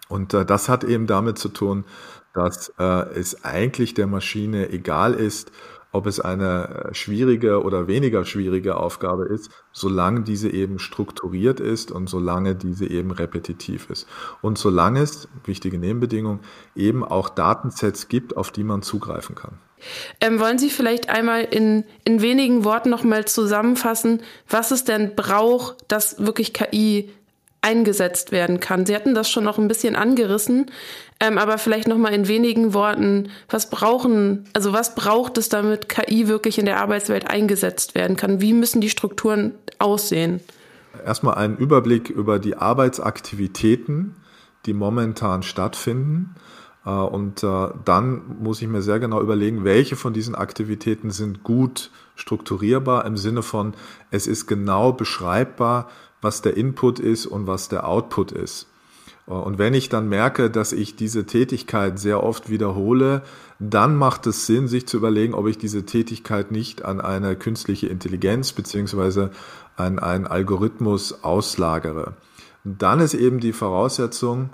Und 0.08 0.34
äh, 0.34 0.44
das 0.44 0.70
hat 0.70 0.84
eben 0.84 1.06
damit 1.06 1.38
zu 1.38 1.50
tun, 1.50 1.86
dass 2.34 2.74
äh, 2.80 2.84
es 3.14 3.44
eigentlich 3.44 3.94
der 3.94 4.08
Maschine 4.08 4.70
egal 4.70 5.14
ist, 5.14 5.52
ob 5.92 6.06
es 6.06 6.20
eine 6.20 6.90
äh, 6.90 6.94
schwierige 6.94 7.64
oder 7.64 7.88
weniger 7.88 8.26
schwierige 8.26 8.78
Aufgabe 8.78 9.26
ist, 9.26 9.50
solange 9.72 10.22
diese 10.22 10.50
eben 10.50 10.80
strukturiert 10.80 11.60
ist 11.60 11.92
und 11.92 12.08
solange 12.10 12.56
diese 12.56 12.86
eben 12.86 13.12
repetitiv 13.12 13.90
ist. 13.90 14.08
Und 14.42 14.58
solange 14.58 15.02
es, 15.02 15.28
wichtige 15.46 15.80
Nebenbedingung, 15.80 16.42
eben 16.76 17.04
auch 17.04 17.30
Datensets 17.30 18.08
gibt, 18.08 18.38
auf 18.38 18.52
die 18.52 18.64
man 18.64 18.82
zugreifen 18.82 19.36
kann. 19.36 19.58
Ähm, 20.20 20.40
wollen 20.40 20.60
Sie 20.60 20.70
vielleicht 20.70 21.10
einmal 21.10 21.44
in, 21.44 21.86
in 22.04 22.22
wenigen 22.22 22.66
Worten 22.66 22.90
nochmal 22.90 23.26
zusammenfassen, 23.26 24.22
was 24.48 24.72
es 24.72 24.84
denn 24.84 25.16
braucht, 25.16 25.78
dass 25.88 26.24
wirklich 26.24 26.54
KI 26.54 27.10
eingesetzt 27.62 28.32
werden 28.32 28.60
kann. 28.60 28.86
Sie 28.86 28.96
hatten 28.96 29.16
das 29.16 29.30
schon 29.30 29.44
noch 29.44 29.58
ein 29.58 29.68
bisschen 29.68 29.96
angerissen, 29.96 30.72
ähm, 31.20 31.38
aber 31.38 31.58
vielleicht 31.58 31.88
noch 31.88 31.98
mal 31.98 32.14
in 32.14 32.28
wenigen 32.28 32.74
Worten, 32.74 33.30
was 33.50 33.70
brauchen, 33.70 34.46
also 34.54 34.72
was 34.72 34.96
braucht 34.96 35.38
es, 35.38 35.50
damit 35.50 35.90
KI 35.90 36.28
wirklich 36.28 36.58
in 36.58 36.66
der 36.66 36.80
Arbeitswelt 36.80 37.30
eingesetzt 37.30 37.94
werden 37.94 38.16
kann? 38.16 38.42
Wie 38.42 38.54
müssen 38.54 38.80
die 38.80 38.90
Strukturen 38.90 39.54
aussehen? 39.80 40.40
Erstmal 41.06 41.36
einen 41.36 41.58
Überblick 41.58 42.10
über 42.10 42.40
die 42.40 42.56
Arbeitsaktivitäten, 42.56 44.16
die 44.66 44.74
momentan 44.74 45.44
stattfinden. 45.44 46.36
Äh, 46.86 46.92
und 46.92 47.44
äh, 47.44 47.68
dann 47.84 48.38
muss 48.42 48.62
ich 48.62 48.68
mir 48.68 48.82
sehr 48.82 49.00
genau 49.00 49.22
überlegen, 49.22 49.66
welche 49.66 49.98
von 49.98 50.14
diesen 50.14 50.36
Aktivitäten 50.36 51.12
sind 51.12 51.44
gut 51.44 51.92
strukturierbar 52.16 53.06
im 53.06 53.18
Sinne 53.18 53.44
von, 53.44 53.74
es 54.12 54.28
ist 54.28 54.48
genau 54.48 54.94
beschreibbar, 54.94 55.90
was 56.22 56.42
der 56.42 56.58
Input 56.58 57.00
ist 57.00 57.26
und 57.26 57.48
was 57.48 57.70
der 57.70 57.88
Output 57.88 58.32
ist. 58.32 58.69
Und 59.30 59.60
wenn 59.60 59.76
ich 59.76 59.90
dann 59.90 60.10
merke, 60.10 60.50
dass 60.50 60.74
ich 60.74 60.96
diese 60.96 61.28
Tätigkeit 61.28 62.00
sehr 62.00 62.24
oft 62.24 62.50
wiederhole, 62.50 63.22
dann 63.60 63.96
macht 63.96 64.26
es 64.26 64.48
Sinn, 64.48 64.68
sich 64.68 64.88
zu 64.88 64.98
überlegen, 64.98 65.36
ob 65.36 65.48
ich 65.48 65.60
diese 65.60 65.86
Tätigkeit 65.86 66.50
nicht 66.50 66.84
an 66.84 67.00
eine 67.00 67.36
künstliche 67.36 67.88
Intelligenz 67.88 68.54
beziehungsweise 68.54 69.30
an 69.76 70.00
einen 70.00 70.26
Algorithmus 70.26 71.24
auslagere. 71.24 72.14
Dann 72.64 73.00
ist 73.02 73.14
eben 73.14 73.40
die 73.40 73.54
Voraussetzung, 73.54 74.50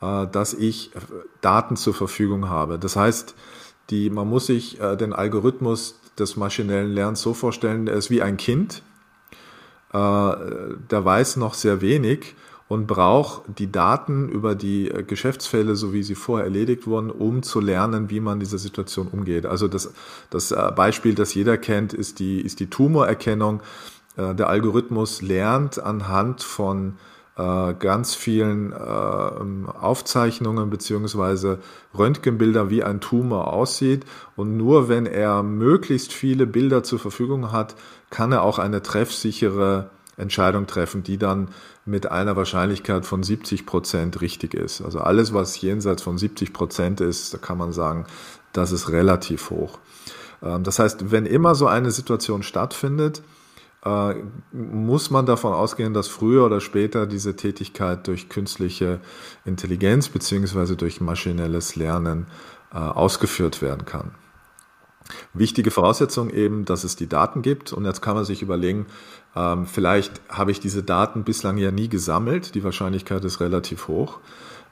äh, 0.00 0.28
dass 0.28 0.54
ich 0.54 0.92
Daten 1.40 1.74
zur 1.74 1.94
Verfügung 1.94 2.48
habe. 2.48 2.78
Das 2.78 2.94
heißt, 2.94 3.34
die, 3.90 4.10
man 4.10 4.28
muss 4.28 4.46
sich 4.46 4.80
äh, 4.80 4.96
den 4.96 5.12
Algorithmus 5.12 5.98
des 6.16 6.36
maschinellen 6.36 6.92
Lernens 6.92 7.20
so 7.20 7.34
vorstellen, 7.34 7.88
er 7.88 7.94
ist 7.94 8.10
wie 8.10 8.22
ein 8.22 8.36
Kind, 8.36 8.84
äh, 9.92 9.96
der 9.96 11.04
weiß 11.04 11.36
noch 11.36 11.54
sehr 11.54 11.80
wenig 11.80 12.36
und 12.70 12.86
braucht 12.86 13.42
die 13.58 13.72
Daten 13.72 14.28
über 14.28 14.54
die 14.54 14.88
äh, 14.92 15.02
Geschäftsfälle, 15.02 15.74
so 15.74 15.92
wie 15.92 16.04
sie 16.04 16.14
vorher 16.14 16.44
erledigt 16.44 16.86
wurden, 16.86 17.10
um 17.10 17.42
zu 17.42 17.58
lernen, 17.58 18.10
wie 18.10 18.20
man 18.20 18.38
dieser 18.38 18.58
Situation 18.58 19.08
umgeht. 19.08 19.44
Also 19.44 19.66
das, 19.66 19.92
das 20.30 20.52
äh, 20.52 20.70
Beispiel, 20.76 21.16
das 21.16 21.34
jeder 21.34 21.58
kennt, 21.58 21.92
ist 21.92 22.20
die, 22.20 22.40
ist 22.40 22.60
die 22.60 22.70
Tumorerkennung. 22.70 23.60
Der 24.16 24.48
Algorithmus 24.48 25.22
lernt 25.22 25.78
anhand 25.78 26.42
von 26.42 26.96
ganz 27.36 28.14
vielen 28.14 28.74
Aufzeichnungen 28.74 30.68
beziehungsweise 30.68 31.60
Röntgenbilder, 31.96 32.68
wie 32.68 32.82
ein 32.82 33.00
Tumor 33.00 33.52
aussieht. 33.52 34.04
Und 34.36 34.56
nur 34.58 34.88
wenn 34.88 35.06
er 35.06 35.42
möglichst 35.44 36.12
viele 36.12 36.46
Bilder 36.46 36.82
zur 36.82 36.98
Verfügung 36.98 37.52
hat, 37.52 37.76
kann 38.10 38.32
er 38.32 38.42
auch 38.42 38.58
eine 38.58 38.82
treffsichere 38.82 39.90
Entscheidung 40.20 40.66
treffen, 40.66 41.02
die 41.02 41.18
dann 41.18 41.48
mit 41.84 42.10
einer 42.10 42.36
Wahrscheinlichkeit 42.36 43.06
von 43.06 43.22
70 43.22 43.66
Prozent 43.66 44.20
richtig 44.20 44.54
ist. 44.54 44.82
Also 44.82 45.00
alles, 45.00 45.34
was 45.34 45.60
jenseits 45.60 46.02
von 46.02 46.18
70 46.18 46.52
Prozent 46.52 47.00
ist, 47.00 47.34
da 47.34 47.38
kann 47.38 47.58
man 47.58 47.72
sagen, 47.72 48.06
das 48.52 48.72
ist 48.72 48.90
relativ 48.90 49.50
hoch. 49.50 49.78
Ähm, 50.42 50.62
das 50.62 50.78
heißt, 50.78 51.10
wenn 51.10 51.26
immer 51.26 51.54
so 51.54 51.66
eine 51.66 51.90
Situation 51.90 52.42
stattfindet, 52.42 53.22
äh, 53.84 54.14
muss 54.52 55.10
man 55.10 55.26
davon 55.26 55.52
ausgehen, 55.54 55.94
dass 55.94 56.08
früher 56.08 56.44
oder 56.44 56.60
später 56.60 57.06
diese 57.06 57.36
Tätigkeit 57.36 58.06
durch 58.06 58.28
künstliche 58.28 59.00
Intelligenz 59.44 60.08
beziehungsweise 60.08 60.76
durch 60.76 61.00
maschinelles 61.00 61.76
Lernen 61.76 62.26
äh, 62.72 62.78
ausgeführt 62.78 63.62
werden 63.62 63.86
kann. 63.86 64.12
Wichtige 65.34 65.70
Voraussetzung 65.70 66.30
eben, 66.30 66.64
dass 66.64 66.84
es 66.84 66.96
die 66.96 67.08
Daten 67.08 67.42
gibt. 67.42 67.72
Und 67.72 67.84
jetzt 67.84 68.00
kann 68.02 68.14
man 68.14 68.24
sich 68.24 68.42
überlegen, 68.42 68.86
ähm, 69.36 69.66
vielleicht 69.66 70.20
habe 70.28 70.50
ich 70.50 70.60
diese 70.60 70.82
Daten 70.82 71.24
bislang 71.24 71.56
ja 71.58 71.70
nie 71.70 71.88
gesammelt. 71.88 72.54
Die 72.54 72.64
Wahrscheinlichkeit 72.64 73.24
ist 73.24 73.40
relativ 73.40 73.88
hoch. 73.88 74.18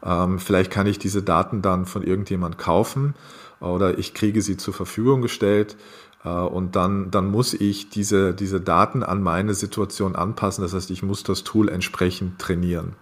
Ähm, 0.04 0.38
vielleicht 0.38 0.71
kann 0.71 0.87
ich 0.87 0.99
diese 0.99 1.23
Daten 1.23 1.62
dann 1.62 1.87
von 1.87 2.02
irgendjemand 2.02 2.59
kaufen 2.59 3.14
oder 3.61 3.99
ich 3.99 4.14
kriege 4.14 4.42
sie 4.42 4.57
zur 4.57 4.75
Verfügung 4.75 5.23
gestellt. 5.23 5.76
Äh, 6.25 6.28
und 6.28 6.76
dann, 6.76 7.11
dann 7.11 7.30
muss 7.30 7.54
ich 7.54 7.90
diese, 7.90 8.35
diese 8.35 8.61
Daten 8.61 9.02
an 9.02 9.23
meine 9.23 9.54
Situation 9.54 10.16
anpassen. 10.16 10.62
Das 10.62 10.75
heißt, 10.75 10.90
ich 10.90 11.02
muss 11.02 11.23
das 11.23 11.45
Tool 11.45 11.68
entsprechend 11.68 12.38
trainieren. 12.38 12.95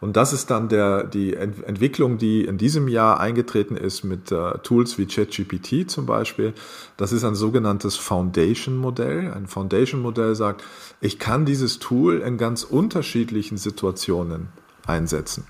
Und 0.00 0.16
das 0.16 0.32
ist 0.32 0.50
dann 0.50 0.68
der, 0.68 1.04
die 1.04 1.34
Ent 1.34 1.64
Entwicklung, 1.64 2.18
die 2.18 2.44
in 2.44 2.56
diesem 2.56 2.86
Jahr 2.88 3.18
eingetreten 3.18 3.76
ist 3.76 4.04
mit 4.04 4.30
äh, 4.30 4.58
Tools 4.58 4.96
wie 4.98 5.06
ChatGPT 5.06 5.90
zum 5.90 6.06
Beispiel. 6.06 6.54
Das 6.96 7.12
ist 7.12 7.24
ein 7.24 7.34
sogenanntes 7.34 7.96
Foundation-Modell. 7.96 9.32
Ein 9.32 9.46
Foundation-Modell 9.48 10.34
sagt, 10.34 10.62
ich 11.00 11.18
kann 11.18 11.44
dieses 11.44 11.78
Tool 11.80 12.20
in 12.20 12.38
ganz 12.38 12.62
unterschiedlichen 12.62 13.56
Situationen 13.56 14.48
einsetzen. 14.86 15.46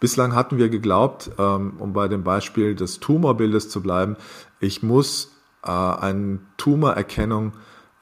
Bislang 0.00 0.34
hatten 0.34 0.56
wir 0.56 0.70
geglaubt, 0.70 1.30
ähm, 1.38 1.74
um 1.78 1.92
bei 1.92 2.08
dem 2.08 2.24
Beispiel 2.24 2.74
des 2.74 3.00
Tumorbildes 3.00 3.68
zu 3.68 3.82
bleiben, 3.82 4.16
ich 4.58 4.82
muss 4.82 5.36
äh, 5.62 5.70
einen 5.70 6.46
Tumorerkennung 6.56 7.52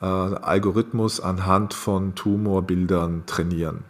äh, 0.01 0.07
Algorithmus 0.07 1.21
anhand 1.21 1.75
von 1.75 2.15
Tumorbildern 2.15 3.25
trainieren. 3.27 3.85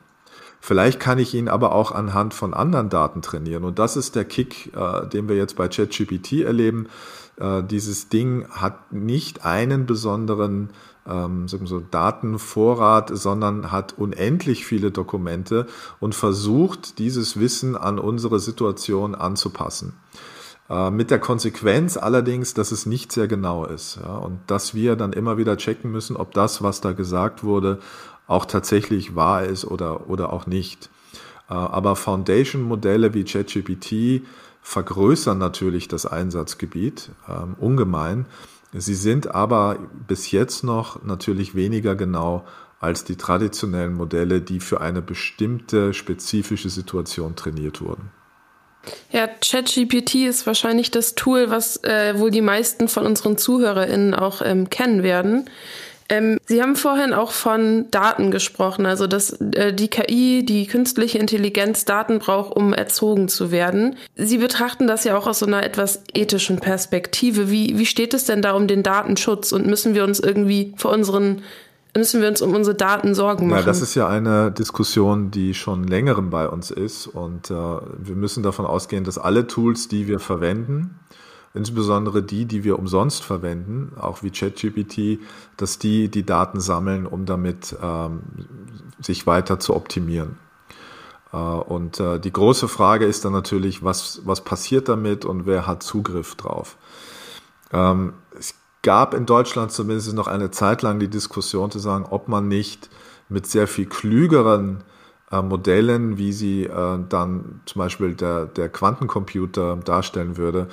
Vielleicht 0.69 1.01
kann 1.01 1.19
ich 1.19 1.33
ihn 1.33 1.49
aber 1.49 1.73
auch 1.75 1.93
anhand 1.93 2.35
von 2.35 2.53
anderen 2.53 2.91
Daten 2.91 3.23
trainieren. 3.23 3.65
Und 3.65 3.79
das 3.79 3.97
ist 3.97 4.15
der 4.15 4.27
Kick, 4.27 4.71
äh, 4.77 5.07
den 5.07 5.27
wir 5.27 5.35
jetzt 5.35 5.57
bei 5.57 5.67
ChatGPT 5.67 6.43
erleben. 6.43 6.89
Äh, 7.39 7.63
dieses 7.63 8.11
Ding 8.11 8.47
hat 8.51 8.93
nicht 8.93 9.47
einen 9.47 9.87
besonderen 9.87 10.69
ähm, 11.07 11.49
so 11.49 11.81
Datenvorrat, 11.81 13.09
sondern 13.15 13.73
hat 13.73 13.95
unendlich 13.97 14.67
viele 14.67 14.91
Dokumente 14.91 15.67
und 16.01 16.15
versucht, 16.15 16.99
dieses 16.99 17.41
Wissen 17.41 17.75
an 17.75 17.99
unsere 17.99 18.39
Situation 18.39 19.15
anzupassen. 19.15 19.95
Äh, 20.69 20.91
mit 20.91 21.11
der 21.11 21.19
Konsequenz 21.19 21.97
allerdings, 21.97 22.55
dass 22.55 22.73
es 22.73 22.87
nicht 22.87 23.13
sehr 23.13 23.29
genau 23.29 23.65
ist 23.65 23.99
ja, 24.03 24.17
und 24.17 24.41
dass 24.47 24.75
wir 24.75 24.97
dann 24.97 25.13
immer 25.13 25.39
wieder 25.39 25.57
checken 25.57 25.91
müssen, 25.91 26.17
ob 26.17 26.33
das, 26.33 26.63
was 26.63 26.81
da 26.81 26.93
gesagt 26.93 27.43
wurde, 27.43 27.79
auch 28.27 28.45
tatsächlich 28.45 29.15
wahr 29.15 29.45
ist 29.45 29.65
oder, 29.65 30.09
oder 30.09 30.33
auch 30.33 30.47
nicht. 30.47 30.91
Äh, 31.49 31.55
aber 31.55 31.97
Foundation-Modelle 31.97 33.15
wie 33.15 33.25
ChatGPT 33.25 34.27
vergrößern 34.63 35.39
natürlich 35.39 35.89
das 35.89 36.05
Einsatzgebiet 36.05 37.11
ähm, 37.29 37.55
ungemein. 37.59 38.27
Sie 38.75 38.95
sind 38.95 39.35
aber 39.35 39.79
bis 40.07 40.31
jetzt 40.31 40.63
noch 40.63 41.03
natürlich 41.03 41.55
weniger 41.55 41.97
genau 41.97 42.45
als 42.81 43.03
die 43.05 43.17
traditionellen 43.17 43.95
Modelle, 43.95 44.43
die 44.43 44.61
für 44.61 44.83
eine 44.83 45.01
bestimmte 45.01 45.95
spezifische 45.95 46.69
Situation 46.69 47.35
trainiert 47.35 47.81
wurden. 47.81 48.11
Ja, 49.13 49.27
ChatGPT 49.27 50.27
ist 50.27 50.47
wahrscheinlich 50.47 50.91
das 50.91 51.15
Tool, 51.15 51.51
was 51.51 51.83
äh, 51.85 52.19
wohl 52.19 52.31
die 52.31 52.43
meisten 52.43 52.89
von 52.89 53.07
unseren 53.07 53.39
ZuhörerInnen 53.39 54.15
auch 54.15 54.43
ähm, 54.43 54.71
kennen 54.71 55.03
werden. 55.03 55.49
Ähm, 56.11 56.39
Sie 56.47 56.63
haben 56.63 56.77
vorhin 56.77 57.13
auch 57.13 57.33
von 57.33 57.91
Daten 57.91 58.31
gesprochen, 58.31 58.87
also 58.87 59.07
dass 59.07 59.33
äh, 59.33 59.75
die 59.75 59.89
KI, 59.89 60.45
die 60.45 60.67
künstliche 60.67 61.19
Intelligenz 61.19 61.85
Daten 61.85 62.19
braucht, 62.19 62.57
um 62.57 62.73
erzogen 62.73 63.29
zu 63.29 63.51
werden. 63.51 63.97
Sie 64.17 64.39
betrachten 64.39 64.87
das 64.87 65.05
ja 65.05 65.19
auch 65.19 65.27
aus 65.27 65.41
so 65.41 65.47
einer 65.47 65.63
etwas 65.65 66.03
ethischen 66.15 66.61
Perspektive. 66.61 67.51
Wie, 67.51 67.79
wie 67.79 67.87
steht 67.87 68.15
es 68.15 68.25
denn 68.25 68.41
da 68.41 68.53
um 68.53 68.67
den 68.67 68.83
Datenschutz 68.83 69.53
und 69.53 69.67
müssen 69.67 69.95
wir 69.95 70.05
uns 70.05 70.19
irgendwie 70.19 70.73
vor 70.77 70.93
unseren 70.93 71.43
müssen 71.99 72.21
wir 72.21 72.29
uns 72.29 72.41
um 72.41 72.55
unsere 72.55 72.77
Daten 72.77 73.15
Sorgen 73.15 73.49
machen. 73.49 73.61
Ja, 73.61 73.67
das 73.67 73.83
ist 73.83 73.95
ja 73.95 74.09
eine 74.09 74.51
Diskussion, 74.51 75.31
die 75.31 75.55
schon 75.55 75.85
längerem 75.85 76.31
bei 76.31 76.49
uns 76.49 76.71
ist 76.71 77.07
und 77.07 77.51
äh, 77.51 77.55
wir 77.55 78.17
müssen 78.17 78.43
davon 78.43 78.65
ausgehen, 78.65 79.05
dass 79.05 79.19
alle 79.19 79.47
Tools, 79.47 79.89
die 79.89 80.07
wir 80.07 80.21
verwenden, 80.21 80.99
insbesondere 81.55 82.23
die, 82.23 82.47
die 82.47 82.65
wir 82.65 82.79
umsonst 82.79 83.25
verwenden, 83.25 83.93
auch 83.99 84.23
wie 84.23 84.31
ChatGPT, 84.31 85.21
dass 85.57 85.79
die 85.79 86.09
die 86.09 86.25
Daten 86.25 86.61
sammeln, 86.61 87.07
um 87.07 87.27
damit 87.27 87.77
ähm, 87.83 88.21
sich 89.01 89.27
weiter 89.27 89.59
zu 89.59 89.75
optimieren. 89.75 90.37
Äh, 91.33 91.37
und 91.37 92.01
äh, 92.01 92.19
die 92.21 92.33
große 92.33 92.69
Frage 92.69 93.07
ist 93.07 93.25
dann 93.25 93.33
natürlich, 93.33 93.83
was, 93.83 94.23
was 94.25 94.43
passiert 94.43 94.89
damit 94.89 95.25
und 95.25 95.47
wer 95.47 95.67
hat 95.67 95.83
Zugriff 95.83 96.35
drauf? 96.35 96.77
Ähm, 97.73 98.15
gab 98.83 99.15
in 99.15 99.27
Deutschland 99.27 99.73
zumindest 99.73 100.13
noch 100.15 100.29
eine 100.29 100.51
Zeit 100.51 100.83
lang 100.83 100.99
die 100.99 101.09
Diskussion 101.09 101.71
zu 101.71 101.79
sagen, 101.79 102.07
ob 102.09 102.29
man 102.29 102.49
nicht 102.49 102.89
mit 103.29 103.47
sehr 103.47 103.67
viel 103.67 103.87
klügeren 103.87 104.85
äh, 105.31 105.43
Modellen, 105.43 106.19
wie 106.19 106.33
sie 106.33 106.65
äh, 106.65 106.99
dann 107.09 107.61
zum 107.67 107.81
Beispiel 107.81 108.15
der, 108.15 108.47
der 108.47 108.69
Quantencomputer 108.69 109.77
darstellen 109.77 110.37
würde, 110.37 110.69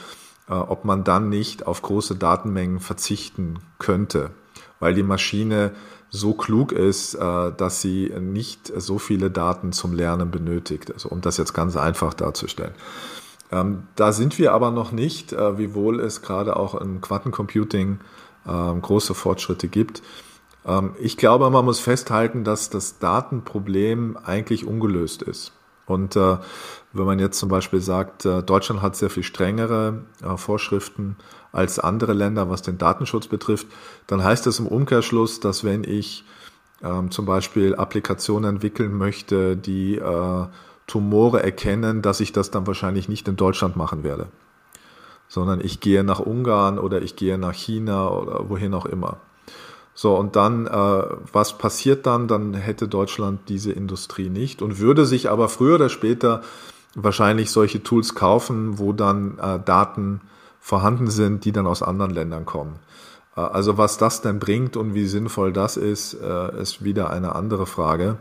äh, 0.48 0.54
ob 0.54 0.86
man 0.86 1.04
dann 1.04 1.30
nicht 1.30 1.68
auf 1.68 1.82
große 1.82 2.16
Datenmengen 2.16 2.80
verzichten 2.80 3.60
könnte, 3.80 4.32
weil 4.80 4.94
die 4.94 5.04
Maschine 5.04 5.72
so 6.10 6.34
klug 6.34 6.72
ist, 6.72 7.16
äh, 7.16 7.52
dass 7.52 7.82
sie 7.82 8.14
nicht 8.20 8.72
so 8.76 9.00
viele 9.00 9.30
Daten 9.30 9.74
zum 9.74 9.94
Lernen 9.94 10.32
benötigt, 10.32 10.94
also 10.94 11.10
um 11.10 11.22
das 11.22 11.38
jetzt 11.38 11.54
ganz 11.54 11.76
einfach 11.76 12.14
darzustellen. 12.14 12.74
Ähm, 13.52 13.84
da 13.96 14.12
sind 14.12 14.40
wir 14.40 14.54
aber 14.54 14.72
noch 14.72 14.92
nicht, 14.92 15.34
äh, 15.34 15.58
wiewohl 15.58 16.00
es 16.00 16.22
gerade 16.22 16.56
auch 16.56 16.76
im 16.76 17.02
Quantencomputing 17.02 18.00
ähm, 18.48 18.82
große 18.82 19.14
Fortschritte 19.14 19.68
gibt. 19.68 20.02
Ähm, 20.66 20.96
ich 21.00 21.18
glaube, 21.18 21.50
man 21.50 21.66
muss 21.66 21.80
festhalten, 21.80 22.44
dass 22.44 22.70
das 22.70 23.00
Datenproblem 23.00 24.18
eigentlich 24.24 24.66
ungelöst 24.66 25.22
ist. 25.22 25.54
Und 25.86 26.16
äh, 26.16 26.38
wenn 26.94 27.06
man 27.06 27.20
jetzt 27.20 27.38
zum 27.38 27.50
Beispiel 27.50 27.82
sagt, 27.82 28.26
äh, 28.26 28.42
Deutschland 28.42 28.82
hat 28.82 28.96
sehr 28.96 29.10
viel 29.10 29.24
strengere 29.24 30.02
äh, 30.24 30.36
Vorschriften 30.38 31.18
als 31.52 31.80
andere 31.80 32.14
Länder, 32.14 32.50
was 32.50 32.64
den 32.64 32.78
Datenschutz 32.78 33.28
betrifft, 33.28 33.68
dann 34.08 34.24
heißt 34.24 34.46
das 34.48 34.60
im 34.60 34.68
Umkehrschluss, 34.68 35.40
dass 35.40 35.64
wenn 35.64 35.84
ich 35.84 36.26
ähm, 36.84 37.12
zum 37.12 37.26
Beispiel 37.26 37.76
Applikationen 37.76 38.56
entwickeln 38.56 38.94
möchte, 38.98 39.56
die 39.56 39.96
äh, 39.96 40.46
Tumore 40.88 41.42
erkennen, 41.42 42.02
dass 42.02 42.20
ich 42.20 42.32
das 42.32 42.52
dann 42.52 42.68
wahrscheinlich 42.68 43.10
nicht 43.10 43.28
in 43.28 43.36
Deutschland 43.36 43.76
machen 43.76 44.04
werde, 44.04 44.28
sondern 45.28 45.62
ich 45.62 45.80
gehe 45.80 46.04
nach 46.04 46.20
Ungarn 46.20 46.78
oder 46.80 47.02
ich 47.02 47.16
gehe 47.16 47.38
nach 47.38 47.54
China 47.54 48.10
oder 48.10 48.50
wohin 48.50 48.74
auch 48.74 48.86
immer. 48.86 49.18
So, 49.98 50.16
und 50.16 50.36
dann, 50.36 50.68
äh, 50.68 51.04
was 51.32 51.58
passiert 51.58 52.06
dann? 52.06 52.28
Dann 52.28 52.54
hätte 52.54 52.90
Deutschland 52.90 53.48
diese 53.48 53.72
Industrie 53.72 54.30
nicht 54.30 54.62
und 54.62 54.80
würde 54.80 55.06
sich 55.06 55.30
aber 55.30 55.48
früher 55.48 55.76
oder 55.76 55.90
später 55.90 56.42
wahrscheinlich 56.96 57.50
solche 57.50 57.82
Tools 57.82 58.14
kaufen, 58.14 58.78
wo 58.78 58.92
dann 58.92 59.40
äh, 59.40 59.60
Daten 59.64 60.22
vorhanden 60.60 61.10
sind, 61.10 61.46
die 61.46 61.54
dann 61.54 61.66
aus 61.66 61.82
anderen 61.82 62.12
Ländern 62.12 62.46
kommen. 62.46 62.80
Äh, 63.38 63.42
also 63.42 63.78
was 63.78 63.98
das 63.98 64.22
denn 64.22 64.40
bringt 64.40 64.76
und 64.76 64.94
wie 64.94 65.06
sinnvoll 65.06 65.54
das 65.54 65.78
ist, 65.78 66.14
äh, 66.16 66.62
ist 66.62 66.84
wieder 66.84 67.10
eine 67.10 67.36
andere 67.36 67.66
Frage. 67.66 68.18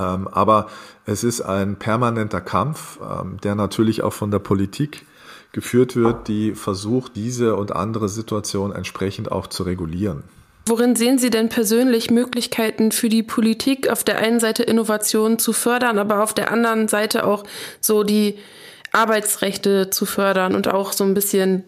Ähm, 0.00 0.28
aber 0.28 0.68
es 1.04 1.24
ist 1.24 1.40
ein 1.42 1.76
permanenter 1.76 2.40
Kampf, 2.40 2.98
ähm, 3.02 3.38
der 3.42 3.54
natürlich 3.54 4.02
auch 4.02 4.12
von 4.12 4.30
der 4.30 4.38
Politik 4.38 5.04
geführt 5.52 5.96
wird, 5.96 6.28
die 6.28 6.54
versucht, 6.54 7.16
diese 7.16 7.56
und 7.56 7.72
andere 7.72 8.08
Situationen 8.08 8.74
entsprechend 8.74 9.32
auch 9.32 9.48
zu 9.48 9.64
regulieren. 9.64 10.22
Worin 10.66 10.94
sehen 10.94 11.18
Sie 11.18 11.30
denn 11.30 11.48
persönlich 11.48 12.10
Möglichkeiten 12.10 12.92
für 12.92 13.08
die 13.08 13.24
Politik, 13.24 13.88
auf 13.88 14.04
der 14.04 14.18
einen 14.18 14.38
Seite 14.38 14.62
Innovationen 14.62 15.38
zu 15.38 15.52
fördern, 15.52 15.98
aber 15.98 16.22
auf 16.22 16.34
der 16.34 16.52
anderen 16.52 16.86
Seite 16.86 17.26
auch 17.26 17.44
so 17.80 18.04
die 18.04 18.36
Arbeitsrechte 18.92 19.90
zu 19.90 20.06
fördern 20.06 20.54
und 20.54 20.68
auch 20.68 20.92
so 20.92 21.02
ein 21.02 21.14
bisschen, 21.14 21.64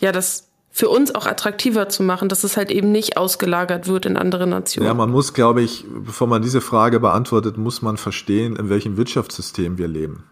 ja, 0.00 0.12
das 0.12 0.47
für 0.78 0.88
uns 0.88 1.12
auch 1.12 1.26
attraktiver 1.26 1.88
zu 1.88 2.04
machen, 2.04 2.28
dass 2.28 2.44
es 2.44 2.56
halt 2.56 2.70
eben 2.70 2.92
nicht 2.92 3.16
ausgelagert 3.16 3.88
wird 3.88 4.06
in 4.06 4.16
andere 4.16 4.46
Nationen. 4.46 4.86
Ja, 4.86 4.94
man 4.94 5.10
muss, 5.10 5.34
glaube 5.34 5.60
ich, 5.60 5.84
bevor 5.88 6.28
man 6.28 6.40
diese 6.40 6.60
Frage 6.60 7.00
beantwortet, 7.00 7.58
muss 7.58 7.82
man 7.82 7.96
verstehen, 7.96 8.54
in 8.54 8.68
welchem 8.68 8.96
Wirtschaftssystem 8.96 9.76
wir 9.76 9.88
leben. 9.88 10.22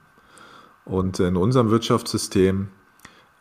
Und 0.85 1.19
in 1.19 1.37
unserem 1.37 1.73
Wirtschaftssystem 1.73 2.69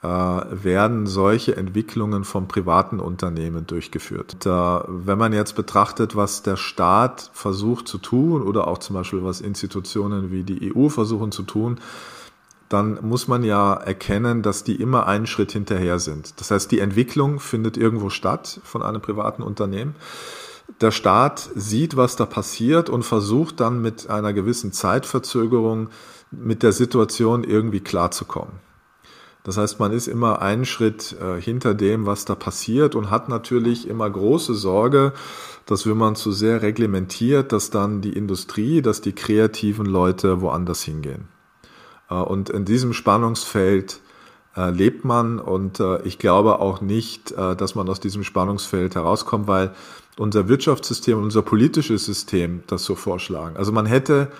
äh, 0.01 0.07
werden 0.07 1.05
solche 1.05 1.55
Entwicklungen 1.55 2.23
von 2.23 2.47
privaten 2.47 2.99
Unternehmen 2.99 3.67
durchgeführt. 3.67 4.33
Und, 4.33 4.47
äh, 4.47 4.79
wenn 4.87 5.19
man 5.19 5.31
jetzt 5.31 5.55
betrachtet, 5.55 6.15
was 6.15 6.41
der 6.41 6.55
Staat 6.55 7.29
versucht 7.33 7.87
zu 7.87 7.99
tun 7.99 8.41
oder 8.41 8.67
auch 8.67 8.79
zum 8.79 8.95
Beispiel 8.95 9.23
was 9.23 9.41
Institutionen 9.41 10.31
wie 10.31 10.41
die 10.41 10.75
EU 10.75 10.89
versuchen 10.89 11.31
zu 11.31 11.43
tun, 11.43 11.77
dann 12.69 12.99
muss 13.01 13.27
man 13.27 13.43
ja 13.43 13.73
erkennen, 13.73 14.41
dass 14.41 14.63
die 14.63 14.75
immer 14.75 15.07
einen 15.07 15.27
Schritt 15.27 15.51
hinterher 15.51 15.99
sind. 15.99 16.39
Das 16.39 16.51
heißt, 16.51 16.71
die 16.71 16.79
Entwicklung 16.79 17.39
findet 17.39 17.77
irgendwo 17.77 18.09
statt 18.09 18.59
von 18.63 18.81
einem 18.81 19.01
privaten 19.01 19.43
Unternehmen. 19.43 19.95
Der 20.81 20.91
Staat 20.91 21.49
sieht, 21.55 21.95
was 21.95 22.15
da 22.15 22.25
passiert 22.25 22.89
und 22.89 23.03
versucht 23.03 23.59
dann 23.59 23.81
mit 23.81 24.09
einer 24.09 24.33
gewissen 24.33 24.71
Zeitverzögerung 24.71 25.89
mit 26.31 26.63
der 26.63 26.71
Situation 26.71 27.43
irgendwie 27.43 27.81
klarzukommen. 27.81 28.53
Das 29.43 29.57
heißt, 29.57 29.79
man 29.79 29.91
ist 29.91 30.07
immer 30.07 30.41
einen 30.41 30.65
Schritt 30.65 31.15
äh, 31.21 31.39
hinter 31.39 31.75
dem, 31.75 32.07
was 32.07 32.25
da 32.25 32.33
passiert 32.33 32.95
und 32.95 33.11
hat 33.11 33.29
natürlich 33.29 33.87
immer 33.87 34.09
große 34.09 34.55
Sorge, 34.55 35.13
dass 35.67 35.85
wenn 35.85 35.97
man 35.97 36.15
zu 36.15 36.31
sehr 36.31 36.63
reglementiert, 36.63 37.51
dass 37.51 37.69
dann 37.69 38.01
die 38.01 38.13
Industrie, 38.13 38.81
dass 38.81 39.01
die 39.01 39.13
kreativen 39.13 39.85
Leute 39.85 40.41
woanders 40.41 40.81
hingehen. 40.81 41.27
Äh, 42.09 42.15
und 42.15 42.49
in 42.49 42.65
diesem 42.65 42.93
Spannungsfeld 42.93 44.01
äh, 44.55 44.69
lebt 44.69 45.05
man 45.05 45.39
und 45.39 45.79
äh, 45.79 46.01
ich 46.03 46.19
glaube 46.19 46.59
auch 46.59 46.81
nicht, 46.81 47.35
dass 47.35 47.75
man 47.75 47.89
aus 47.89 47.99
diesem 47.99 48.23
Spannungsfeld 48.23 48.95
herauskommt, 48.95 49.47
weil 49.47 49.71
unser 50.17 50.47
Wirtschaftssystem 50.47 51.17
und 51.17 51.25
unser 51.25 51.41
politisches 51.41 52.05
System 52.05 52.63
das 52.67 52.85
so 52.85 52.95
vorschlagen. 52.95 53.57
Also 53.57 53.71
man 53.71 53.85
hätte 53.85 54.31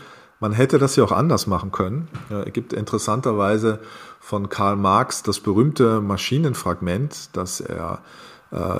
man 0.42 0.52
hätte 0.52 0.80
das 0.80 0.98
ja 0.98 1.04
auch 1.06 1.14
anders 1.14 1.48
machen 1.48 1.72
können. 1.72 2.10
Es 2.30 2.52
gibt 2.52 2.74
interessanterweise 2.74 3.80
von 4.20 4.50
Karl 4.50 4.76
Marx 4.76 5.24
das 5.24 5.40
berühmte 5.40 6.02
Maschinenfragment, 6.02 7.30
das 7.32 7.62
er 7.62 8.02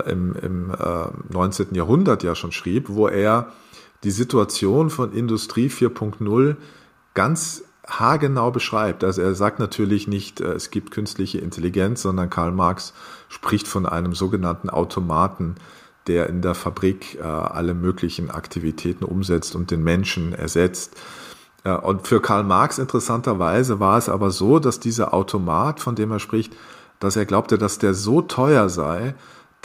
im, 0.06 0.36
im 0.36 0.72
äh, 0.72 1.34
19. 1.34 1.74
Jahrhundert 1.74 2.24
ja 2.24 2.36
schon 2.36 2.52
schrieb, 2.52 2.90
wo 2.90 3.08
er 3.08 3.54
die 4.04 4.12
Situation 4.12 4.90
von 4.90 5.14
Industrie 5.14 5.70
4.0 5.70 6.58
ganz 7.14 7.64
haargenau 7.88 8.52
beschreibt. 8.52 9.04
Also 9.04 9.22
er 9.22 9.36
sagt 9.36 9.60
natürlich 9.60 10.08
nicht, 10.08 10.42
äh, 10.42 10.54
es 10.54 10.72
gibt 10.72 10.92
künstliche 10.92 11.40
Intelligenz, 11.40 12.02
sondern 12.02 12.30
Karl 12.30 12.52
Marx 12.52 12.94
spricht 13.30 13.68
von 13.68 13.86
einem 13.86 14.14
sogenannten 14.14 14.70
Automaten, 14.70 15.56
der 16.08 16.30
in 16.30 16.42
der 16.42 16.56
Fabrik 16.56 17.16
äh, 17.16 17.24
alle 17.24 17.74
möglichen 17.74 18.30
Aktivitäten 18.30 19.06
umsetzt 19.06 19.56
und 19.56 19.72
den 19.72 19.84
Menschen 19.84 20.34
ersetzt. 20.34 20.96
Äh, 21.64 21.76
und 21.76 22.08
für 22.08 22.22
Karl 22.22 22.44
Marx 22.44 22.78
interessanterweise 22.78 23.80
war 23.80 23.98
es 23.98 24.10
aber 24.10 24.32
so, 24.32 24.60
dass 24.60 24.80
dieser 24.80 25.14
Automat, 25.14 25.80
von 25.80 25.96
dem 25.96 26.12
er 26.12 26.20
spricht, 26.20 26.56
dass 27.00 27.16
er 27.16 27.26
glaubte, 27.26 27.58
dass 27.58 27.78
der 27.78 27.94
so 27.94 28.22
teuer 28.22 28.70
sei, 28.70 29.16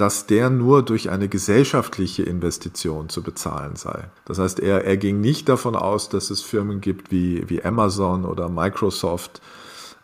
dass 0.00 0.26
der 0.26 0.48
nur 0.48 0.82
durch 0.82 1.10
eine 1.10 1.28
gesellschaftliche 1.28 2.22
Investition 2.22 3.10
zu 3.10 3.22
bezahlen 3.22 3.76
sei. 3.76 4.08
Das 4.24 4.38
heißt, 4.38 4.58
er, 4.58 4.86
er 4.86 4.96
ging 4.96 5.20
nicht 5.20 5.46
davon 5.50 5.76
aus, 5.76 6.08
dass 6.08 6.30
es 6.30 6.40
Firmen 6.40 6.80
gibt 6.80 7.10
wie, 7.10 7.48
wie 7.50 7.62
Amazon 7.62 8.24
oder 8.24 8.48
Microsoft 8.48 9.42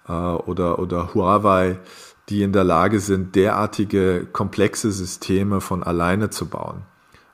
äh, 0.06 0.12
oder, 0.12 0.78
oder 0.80 1.14
Huawei, 1.14 1.78
die 2.28 2.42
in 2.42 2.52
der 2.52 2.64
Lage 2.64 3.00
sind, 3.00 3.36
derartige 3.36 4.26
komplexe 4.30 4.92
Systeme 4.92 5.62
von 5.62 5.82
alleine 5.82 6.28
zu 6.28 6.46
bauen. 6.46 6.82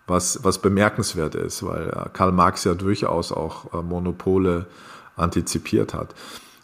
Was, 0.07 0.45
was 0.45 0.59
bemerkenswert 0.59 1.35
ist, 1.35 1.65
weil 1.65 1.89
äh, 1.89 2.11
Karl 2.13 2.31
Marx 2.31 2.63
ja 2.63 2.75
durchaus 2.75 3.33
auch 3.33 3.75
äh, 3.75 3.83
Monopole 3.83 4.67
antizipiert 5.17 5.95
hat. 5.95 6.15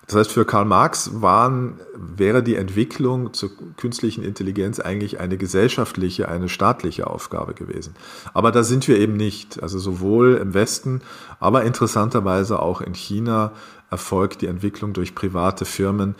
Das 0.08 0.16
heißt, 0.16 0.32
für 0.32 0.46
Karl 0.46 0.64
Marx 0.64 1.20
waren, 1.20 1.78
wäre 1.94 2.42
die 2.42 2.56
Entwicklung 2.56 3.34
zur 3.34 3.50
künstlichen 3.76 4.24
Intelligenz 4.24 4.80
eigentlich 4.80 5.20
eine 5.20 5.36
gesellschaftliche, 5.36 6.30
eine 6.30 6.48
staatliche 6.48 7.06
Aufgabe 7.06 7.52
gewesen. 7.52 7.94
Aber 8.32 8.50
da 8.50 8.62
sind 8.62 8.88
wir 8.88 8.98
eben 8.98 9.18
nicht. 9.18 9.62
Also 9.62 9.78
sowohl 9.78 10.36
im 10.36 10.54
Westen, 10.54 11.02
aber 11.40 11.64
interessanterweise 11.64 12.60
auch 12.62 12.80
in 12.80 12.94
China 12.94 13.52
erfolgt 13.90 14.40
die 14.40 14.46
Entwicklung 14.46 14.94
durch 14.94 15.14
private 15.14 15.66
Firmen. 15.66 16.14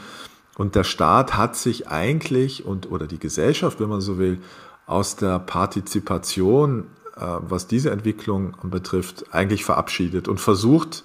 Und 0.59 0.75
der 0.75 0.85
Staat 0.85 1.39
hat 1.39 1.57
sich 1.57 1.89
eigentlich 1.89 2.67
und 2.67 2.91
oder 2.91 3.07
die 3.07 3.19
Gesellschaft, 3.19 3.81
wenn 3.81 3.89
man 3.89 4.03
so 4.03 4.19
will, 4.19 4.39
aus 4.85 5.17
der 5.17 5.39
Partizipation, 5.39 6.89
äh, 7.17 7.21
was 7.41 7.69
diese 7.69 7.91
Entwicklung 7.91 8.55
betrifft, 8.65 9.33
eigentlich 9.33 9.65
verabschiedet 9.65 10.29
und 10.29 10.41
versucht, 10.41 11.05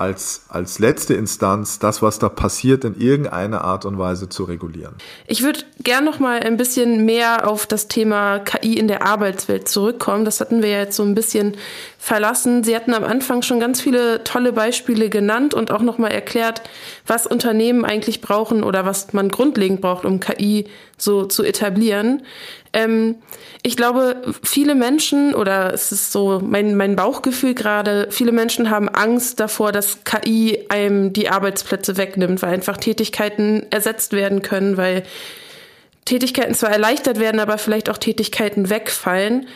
als, 0.00 0.44
als 0.48 0.78
letzte 0.78 1.12
Instanz 1.12 1.78
das, 1.78 2.00
was 2.00 2.18
da 2.18 2.30
passiert, 2.30 2.84
in 2.84 2.98
irgendeiner 2.98 3.62
Art 3.62 3.84
und 3.84 3.98
Weise 3.98 4.30
zu 4.30 4.44
regulieren. 4.44 4.94
Ich 5.26 5.42
würde 5.42 5.60
gern 5.82 6.04
noch 6.04 6.18
mal 6.18 6.40
ein 6.40 6.56
bisschen 6.56 7.04
mehr 7.04 7.46
auf 7.46 7.66
das 7.66 7.86
Thema 7.86 8.38
KI 8.38 8.78
in 8.78 8.88
der 8.88 9.02
Arbeitswelt 9.04 9.68
zurückkommen. 9.68 10.24
Das 10.24 10.40
hatten 10.40 10.62
wir 10.62 10.70
ja 10.70 10.78
jetzt 10.78 10.96
so 10.96 11.02
ein 11.02 11.14
bisschen 11.14 11.56
verlassen. 12.02 12.64
Sie 12.64 12.74
hatten 12.74 12.94
am 12.94 13.04
Anfang 13.04 13.42
schon 13.42 13.60
ganz 13.60 13.82
viele 13.82 14.24
tolle 14.24 14.54
Beispiele 14.54 15.10
genannt 15.10 15.52
und 15.52 15.70
auch 15.70 15.82
noch 15.82 15.98
mal 15.98 16.08
erklärt, 16.08 16.62
was 17.06 17.26
Unternehmen 17.26 17.84
eigentlich 17.84 18.22
brauchen 18.22 18.64
oder 18.64 18.86
was 18.86 19.12
man 19.12 19.28
grundlegend 19.28 19.82
braucht, 19.82 20.06
um 20.06 20.18
KI 20.18 20.64
so 20.96 21.26
zu 21.26 21.44
etablieren. 21.44 22.22
Ähm, 22.72 23.16
ich 23.62 23.76
glaube, 23.76 24.22
viele 24.42 24.74
Menschen, 24.74 25.34
oder 25.34 25.74
es 25.74 25.92
ist 25.92 26.10
so 26.10 26.40
mein, 26.42 26.74
mein 26.74 26.96
Bauchgefühl 26.96 27.54
gerade, 27.54 28.08
viele 28.10 28.32
Menschen 28.32 28.70
haben 28.70 28.88
Angst 28.88 29.38
davor, 29.38 29.70
dass 29.70 30.02
KI 30.04 30.64
einem 30.70 31.12
die 31.12 31.28
Arbeitsplätze 31.28 31.98
wegnimmt, 31.98 32.40
weil 32.40 32.54
einfach 32.54 32.78
Tätigkeiten 32.78 33.66
ersetzt 33.68 34.14
werden 34.14 34.40
können, 34.40 34.78
weil 34.78 35.02
Tätigkeiten 36.06 36.54
zwar 36.54 36.70
erleichtert 36.70 37.20
werden, 37.20 37.40
aber 37.40 37.58
vielleicht 37.58 37.90
auch 37.90 37.98
Tätigkeiten 37.98 38.70
wegfallen. 38.70 39.46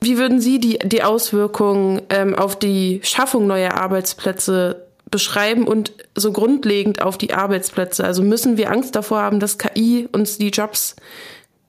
Wie 0.00 0.18
würden 0.18 0.40
Sie 0.40 0.60
die, 0.60 0.78
die 0.78 1.02
Auswirkungen 1.02 2.02
ähm, 2.10 2.34
auf 2.34 2.58
die 2.58 3.00
Schaffung 3.02 3.46
neuer 3.46 3.74
Arbeitsplätze 3.74 4.86
beschreiben 5.10 5.66
und 5.66 5.92
so 6.14 6.32
grundlegend 6.32 7.02
auf 7.02 7.18
die 7.18 7.34
Arbeitsplätze? 7.34 8.04
Also 8.04 8.22
müssen 8.22 8.56
wir 8.56 8.70
Angst 8.70 8.94
davor 8.94 9.20
haben, 9.20 9.40
dass 9.40 9.58
KI 9.58 10.08
uns 10.12 10.38
die 10.38 10.50
Jobs 10.50 10.96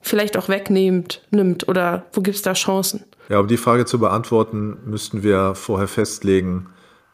vielleicht 0.00 0.36
auch 0.36 0.48
wegnimmt 0.48 1.22
nimmt 1.30 1.68
oder 1.68 2.06
wo 2.12 2.20
gibt 2.20 2.36
es 2.36 2.42
da 2.42 2.54
Chancen? 2.54 3.04
Ja, 3.28 3.38
um 3.38 3.48
die 3.48 3.56
Frage 3.56 3.84
zu 3.84 3.98
beantworten, 3.98 4.78
müssten 4.84 5.22
wir 5.22 5.54
vorher 5.54 5.88
festlegen, 5.88 6.66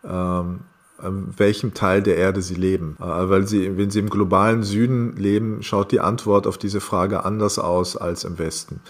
ähm, 0.04 0.60
an 0.98 1.34
welchem 1.36 1.74
Teil 1.74 2.02
der 2.02 2.16
Erde 2.16 2.40
sie 2.40 2.54
leben. 2.54 2.96
Äh, 3.00 3.04
weil 3.04 3.46
sie, 3.46 3.76
wenn 3.76 3.90
sie 3.90 3.98
im 3.98 4.08
globalen 4.08 4.62
Süden 4.62 5.14
leben, 5.16 5.62
schaut 5.62 5.92
die 5.92 6.00
Antwort 6.00 6.46
auf 6.46 6.56
diese 6.58 6.80
Frage 6.80 7.24
anders 7.24 7.58
aus 7.58 7.96
als 7.96 8.24
im 8.24 8.38
Westen. 8.38 8.80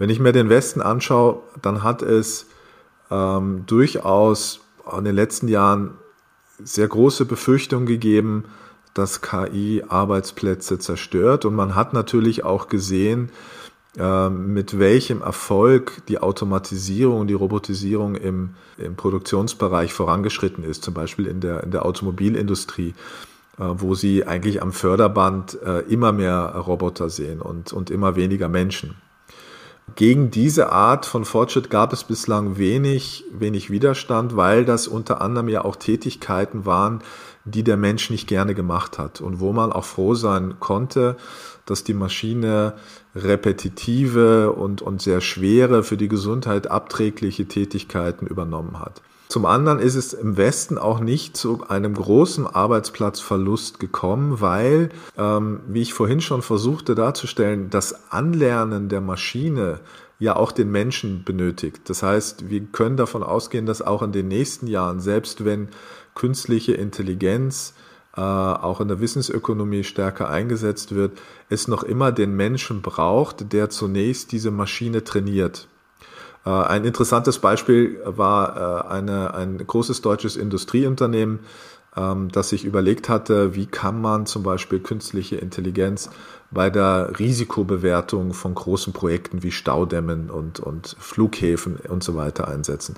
Wenn 0.00 0.08
ich 0.08 0.18
mir 0.18 0.32
den 0.32 0.48
Westen 0.48 0.80
anschaue, 0.80 1.42
dann 1.60 1.82
hat 1.82 2.00
es 2.00 2.46
ähm, 3.10 3.64
durchaus 3.66 4.60
in 4.96 5.04
den 5.04 5.14
letzten 5.14 5.46
Jahren 5.46 5.90
sehr 6.58 6.88
große 6.88 7.26
Befürchtungen 7.26 7.84
gegeben, 7.84 8.44
dass 8.94 9.20
KI 9.20 9.84
Arbeitsplätze 9.86 10.78
zerstört. 10.78 11.44
Und 11.44 11.54
man 11.54 11.74
hat 11.74 11.92
natürlich 11.92 12.44
auch 12.44 12.68
gesehen, 12.68 13.28
äh, 13.98 14.30
mit 14.30 14.78
welchem 14.78 15.20
Erfolg 15.20 16.00
die 16.08 16.18
Automatisierung, 16.18 17.26
die 17.26 17.34
Robotisierung 17.34 18.14
im, 18.14 18.54
im 18.78 18.96
Produktionsbereich 18.96 19.92
vorangeschritten 19.92 20.64
ist, 20.64 20.82
zum 20.82 20.94
Beispiel 20.94 21.26
in 21.26 21.40
der, 21.40 21.62
in 21.62 21.72
der 21.72 21.84
Automobilindustrie, 21.84 22.94
äh, 23.58 23.64
wo 23.64 23.94
sie 23.94 24.26
eigentlich 24.26 24.62
am 24.62 24.72
Förderband 24.72 25.58
äh, 25.62 25.80
immer 25.80 26.12
mehr 26.12 26.56
Roboter 26.56 27.10
sehen 27.10 27.42
und, 27.42 27.74
und 27.74 27.90
immer 27.90 28.16
weniger 28.16 28.48
Menschen. 28.48 28.96
Gegen 29.96 30.30
diese 30.30 30.70
Art 30.72 31.06
von 31.06 31.24
Fortschritt 31.24 31.70
gab 31.70 31.92
es 31.92 32.04
bislang 32.04 32.58
wenig, 32.58 33.24
wenig 33.32 33.70
Widerstand, 33.70 34.36
weil 34.36 34.64
das 34.64 34.88
unter 34.88 35.20
anderem 35.20 35.48
ja 35.48 35.64
auch 35.64 35.76
Tätigkeiten 35.76 36.66
waren, 36.66 37.02
die 37.44 37.62
der 37.62 37.76
Mensch 37.76 38.10
nicht 38.10 38.26
gerne 38.26 38.54
gemacht 38.54 38.98
hat 38.98 39.20
und 39.20 39.40
wo 39.40 39.52
man 39.52 39.72
auch 39.72 39.84
froh 39.84 40.14
sein 40.14 40.56
konnte, 40.60 41.16
dass 41.64 41.84
die 41.84 41.94
Maschine 41.94 42.74
repetitive 43.14 44.52
und, 44.52 44.82
und 44.82 45.00
sehr 45.00 45.20
schwere, 45.20 45.82
für 45.82 45.96
die 45.96 46.08
Gesundheit 46.08 46.70
abträgliche 46.70 47.46
Tätigkeiten 47.46 48.26
übernommen 48.26 48.78
hat. 48.78 49.02
Zum 49.30 49.46
anderen 49.46 49.78
ist 49.78 49.94
es 49.94 50.12
im 50.12 50.36
Westen 50.36 50.76
auch 50.76 50.98
nicht 50.98 51.36
zu 51.36 51.62
einem 51.68 51.94
großen 51.94 52.48
Arbeitsplatzverlust 52.48 53.78
gekommen, 53.78 54.40
weil, 54.40 54.88
ähm, 55.16 55.60
wie 55.68 55.82
ich 55.82 55.94
vorhin 55.94 56.20
schon 56.20 56.42
versuchte 56.42 56.96
darzustellen, 56.96 57.70
das 57.70 58.10
Anlernen 58.10 58.88
der 58.88 59.00
Maschine 59.00 59.78
ja 60.18 60.34
auch 60.34 60.50
den 60.50 60.72
Menschen 60.72 61.22
benötigt. 61.22 61.82
Das 61.88 62.02
heißt, 62.02 62.50
wir 62.50 62.60
können 62.72 62.96
davon 62.96 63.22
ausgehen, 63.22 63.66
dass 63.66 63.82
auch 63.82 64.02
in 64.02 64.10
den 64.10 64.26
nächsten 64.26 64.66
Jahren, 64.66 64.98
selbst 64.98 65.44
wenn 65.44 65.68
künstliche 66.16 66.72
Intelligenz 66.72 67.74
äh, 68.16 68.20
auch 68.20 68.80
in 68.80 68.88
der 68.88 68.98
Wissensökonomie 68.98 69.84
stärker 69.84 70.28
eingesetzt 70.28 70.92
wird, 70.92 71.16
es 71.48 71.68
noch 71.68 71.84
immer 71.84 72.10
den 72.10 72.34
Menschen 72.34 72.82
braucht, 72.82 73.52
der 73.52 73.70
zunächst 73.70 74.32
diese 74.32 74.50
Maschine 74.50 75.04
trainiert. 75.04 75.68
Äh, 76.44 76.50
ein 76.50 76.84
interessantes 76.84 77.38
Beispiel 77.38 78.00
war 78.04 78.56
äh, 78.56 78.88
eine, 78.88 79.34
ein 79.34 79.58
großes 79.58 80.00
deutsches 80.02 80.36
Industrieunternehmen, 80.36 81.40
ähm, 81.96 82.28
das 82.30 82.50
sich 82.50 82.64
überlegt 82.64 83.08
hatte, 83.08 83.54
wie 83.54 83.66
kann 83.66 84.00
man 84.00 84.26
zum 84.26 84.42
Beispiel 84.42 84.80
künstliche 84.80 85.36
Intelligenz 85.36 86.10
bei 86.50 86.70
der 86.70 87.18
Risikobewertung 87.18 88.32
von 88.32 88.54
großen 88.54 88.92
Projekten 88.92 89.42
wie 89.42 89.52
Staudämmen 89.52 90.30
und, 90.30 90.60
und 90.60 90.96
Flughäfen 90.98 91.76
und 91.88 92.02
so 92.02 92.16
weiter 92.16 92.48
einsetzen. 92.48 92.96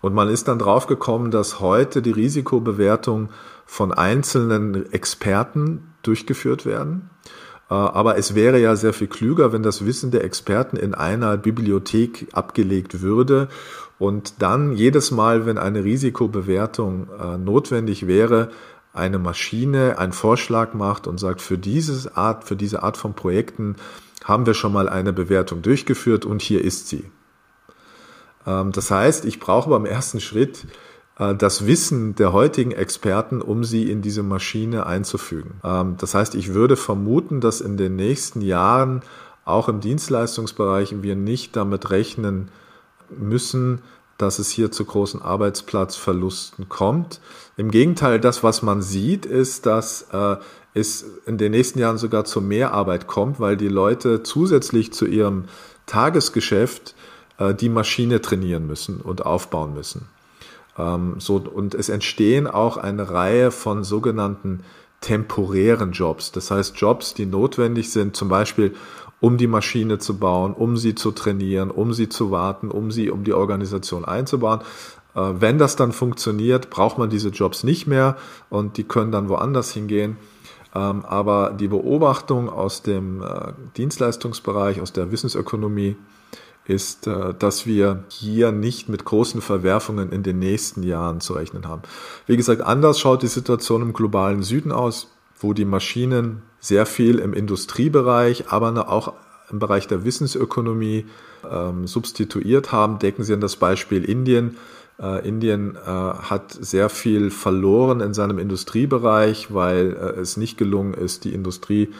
Und 0.00 0.14
man 0.14 0.28
ist 0.28 0.46
dann 0.48 0.58
draufgekommen, 0.58 1.30
dass 1.30 1.60
heute 1.60 2.02
die 2.02 2.12
Risikobewertung 2.12 3.30
von 3.66 3.92
einzelnen 3.92 4.90
Experten 4.92 5.92
durchgeführt 6.02 6.64
werden. 6.64 7.10
Äh, 7.70 7.74
aber 7.74 8.16
es 8.16 8.34
wäre 8.34 8.60
ja 8.60 8.76
sehr 8.76 8.92
viel 8.92 9.08
klüger, 9.08 9.52
wenn 9.52 9.62
das 9.62 9.84
Wissen 9.84 10.10
der 10.10 10.24
Experten 10.24 10.76
in 10.76 10.94
einer 10.94 11.36
Bibliothek 11.36 12.28
abgelegt 12.32 13.00
würde 13.02 13.48
und 13.98 14.40
dann 14.42 14.72
jedes 14.72 15.10
Mal, 15.10 15.46
wenn 15.46 15.58
eine 15.58 15.84
Risikobewertung 15.84 17.08
äh, 17.20 17.38
notwendig 17.38 18.06
wäre, 18.06 18.50
eine 18.92 19.18
Maschine 19.18 19.98
einen 19.98 20.12
Vorschlag 20.12 20.74
macht 20.74 21.06
und 21.06 21.18
sagt, 21.18 21.40
für 21.40 21.58
diese 21.58 22.16
Art, 22.16 22.44
für 22.44 22.56
diese 22.56 22.82
Art 22.82 22.96
von 22.96 23.14
Projekten 23.14 23.76
haben 24.24 24.46
wir 24.46 24.54
schon 24.54 24.72
mal 24.72 24.88
eine 24.88 25.12
Bewertung 25.12 25.62
durchgeführt 25.62 26.24
und 26.24 26.42
hier 26.42 26.64
ist 26.64 26.88
sie. 26.88 27.04
Ähm, 28.46 28.72
das 28.72 28.90
heißt, 28.90 29.24
ich 29.24 29.40
brauche 29.40 29.70
beim 29.70 29.84
ersten 29.84 30.20
Schritt 30.20 30.66
das 31.18 31.66
Wissen 31.66 32.14
der 32.14 32.32
heutigen 32.32 32.70
Experten, 32.70 33.42
um 33.42 33.64
sie 33.64 33.90
in 33.90 34.02
diese 34.02 34.22
Maschine 34.22 34.86
einzufügen. 34.86 35.60
Ähm, 35.64 35.96
das 35.98 36.14
heißt, 36.14 36.34
ich 36.34 36.54
würde 36.54 36.76
vermuten, 36.76 37.40
dass 37.40 37.60
in 37.60 37.76
den 37.76 37.96
nächsten 37.96 38.40
Jahren 38.40 39.02
auch 39.44 39.68
im 39.68 39.80
Dienstleistungsbereich 39.80 41.02
wir 41.02 41.16
nicht 41.16 41.56
damit 41.56 41.90
rechnen 41.90 42.50
müssen, 43.10 43.80
dass 44.18 44.38
es 44.38 44.50
hier 44.50 44.70
zu 44.70 44.84
großen 44.84 45.22
Arbeitsplatzverlusten 45.22 46.68
kommt. 46.68 47.20
Im 47.56 47.70
Gegenteil, 47.70 48.20
das, 48.20 48.42
was 48.42 48.62
man 48.62 48.82
sieht, 48.82 49.26
ist, 49.26 49.64
dass 49.66 50.08
äh, 50.12 50.36
es 50.74 51.04
in 51.26 51.38
den 51.38 51.52
nächsten 51.52 51.78
Jahren 51.78 51.98
sogar 51.98 52.24
zu 52.24 52.40
mehr 52.40 52.72
Arbeit 52.72 53.06
kommt, 53.06 53.40
weil 53.40 53.56
die 53.56 53.68
Leute 53.68 54.22
zusätzlich 54.22 54.92
zu 54.92 55.06
ihrem 55.06 55.44
Tagesgeschäft 55.86 56.94
äh, 57.38 57.54
die 57.54 57.68
Maschine 57.68 58.20
trainieren 58.20 58.66
müssen 58.66 59.00
und 59.00 59.24
aufbauen 59.24 59.72
müssen. 59.74 60.08
Ähm, 60.78 61.16
so, 61.18 61.36
und 61.36 61.74
es 61.74 61.88
entstehen 61.88 62.46
auch 62.46 62.76
eine 62.76 63.10
Reihe 63.10 63.50
von 63.50 63.84
sogenannten 63.84 64.60
temporären 65.00 65.92
Jobs. 65.92 66.32
Das 66.32 66.50
heißt 66.50 66.76
Jobs, 66.76 67.14
die 67.14 67.26
notwendig 67.26 67.90
sind, 67.90 68.16
zum 68.16 68.28
Beispiel 68.28 68.74
um 69.20 69.36
die 69.36 69.46
Maschine 69.46 69.98
zu 69.98 70.18
bauen, 70.18 70.54
um 70.54 70.76
sie 70.76 70.94
zu 70.94 71.10
trainieren, 71.10 71.70
um 71.70 71.92
sie 71.92 72.08
zu 72.08 72.30
warten, 72.30 72.70
um 72.70 72.90
sie, 72.90 73.10
um 73.10 73.24
die 73.24 73.32
Organisation 73.32 74.04
einzubauen. 74.04 74.60
Äh, 75.14 75.20
wenn 75.38 75.58
das 75.58 75.76
dann 75.76 75.92
funktioniert, 75.92 76.70
braucht 76.70 76.98
man 76.98 77.10
diese 77.10 77.30
Jobs 77.30 77.64
nicht 77.64 77.86
mehr 77.86 78.16
und 78.50 78.76
die 78.76 78.84
können 78.84 79.12
dann 79.12 79.28
woanders 79.28 79.72
hingehen. 79.72 80.16
Ähm, 80.74 81.04
aber 81.04 81.54
die 81.58 81.68
Beobachtung 81.68 82.48
aus 82.48 82.82
dem 82.82 83.22
äh, 83.22 83.52
Dienstleistungsbereich, 83.76 84.80
aus 84.80 84.92
der 84.92 85.10
Wissensökonomie, 85.10 85.96
ist, 86.68 87.06
äh, 87.06 87.34
dass 87.36 87.66
wir 87.66 88.04
hier 88.08 88.52
nicht 88.52 88.88
mit 88.88 89.04
großen 89.04 89.40
Verwerfungen 89.40 90.12
in 90.12 90.22
den 90.22 90.38
nächsten 90.38 90.82
Jahren 90.82 91.20
zu 91.20 91.32
rechnen 91.32 91.66
haben. 91.66 91.82
Wie 92.26 92.36
gesagt, 92.36 92.62
anders 92.62 93.00
schaut 93.00 93.22
die 93.22 93.28
Situation 93.28 93.82
im 93.82 93.92
globalen 93.92 94.42
Süden 94.42 94.70
aus, 94.70 95.08
wo 95.40 95.52
die 95.52 95.64
Maschinen 95.64 96.42
sehr 96.60 96.86
viel 96.86 97.18
im 97.18 97.32
Industriebereich, 97.32 98.48
aber 98.48 98.88
auch 98.90 99.14
im 99.50 99.58
Bereich 99.58 99.86
der 99.86 100.04
Wissensökonomie 100.04 101.06
ähm, 101.50 101.86
substituiert 101.86 102.72
haben. 102.72 102.98
Denken 102.98 103.24
Sie 103.24 103.32
an 103.32 103.40
das 103.40 103.56
Beispiel 103.56 104.04
Indien. 104.04 104.56
Äh, 105.00 105.26
Indien 105.26 105.76
äh, 105.76 105.88
hat 105.88 106.52
sehr 106.52 106.88
viel 106.88 107.30
verloren 107.30 108.00
in 108.00 108.12
seinem 108.12 108.38
Industriebereich, 108.38 109.54
weil 109.54 109.96
äh, 109.96 110.20
es 110.20 110.36
nicht 110.36 110.58
gelungen 110.58 110.94
ist, 110.94 111.24
die 111.24 111.32
Industrie 111.32 111.94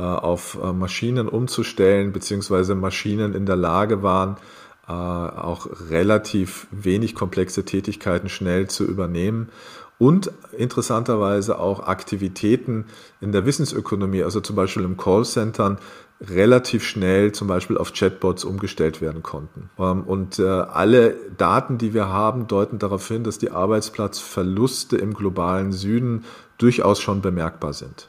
auf 0.00 0.58
äh, 0.62 0.72
Maschinen 0.72 1.28
umzustellen, 1.28 2.12
beziehungsweise 2.12 2.74
Maschinen 2.74 3.34
in 3.34 3.46
der 3.46 3.56
Lage 3.56 4.02
waren, 4.02 4.36
äh, 4.88 4.92
auch 4.92 5.68
relativ 5.90 6.66
wenig 6.70 7.14
komplexe 7.14 7.64
Tätigkeiten 7.64 8.28
schnell 8.28 8.68
zu 8.68 8.84
übernehmen 8.84 9.50
und 9.98 10.32
interessanterweise 10.56 11.60
auch 11.60 11.86
Aktivitäten 11.86 12.86
in 13.20 13.30
der 13.30 13.46
Wissensökonomie, 13.46 14.24
also 14.24 14.40
zum 14.40 14.56
Beispiel 14.56 14.82
im 14.82 14.96
Callcentern, 14.96 15.78
relativ 16.20 16.84
schnell 16.84 17.32
zum 17.32 17.48
Beispiel 17.48 17.78
auf 17.78 17.92
Chatbots 17.92 18.44
umgestellt 18.44 19.00
werden 19.00 19.22
konnten. 19.22 19.70
Ähm, 19.78 20.02
und 20.02 20.38
äh, 20.38 20.46
alle 20.46 21.16
Daten, 21.36 21.78
die 21.78 21.94
wir 21.94 22.08
haben, 22.08 22.46
deuten 22.46 22.78
darauf 22.78 23.06
hin, 23.06 23.24
dass 23.24 23.38
die 23.38 23.50
Arbeitsplatzverluste 23.50 24.96
im 24.96 25.14
globalen 25.14 25.72
Süden 25.72 26.24
durchaus 26.58 27.00
schon 27.00 27.22
bemerkbar 27.22 27.72
sind. 27.72 28.08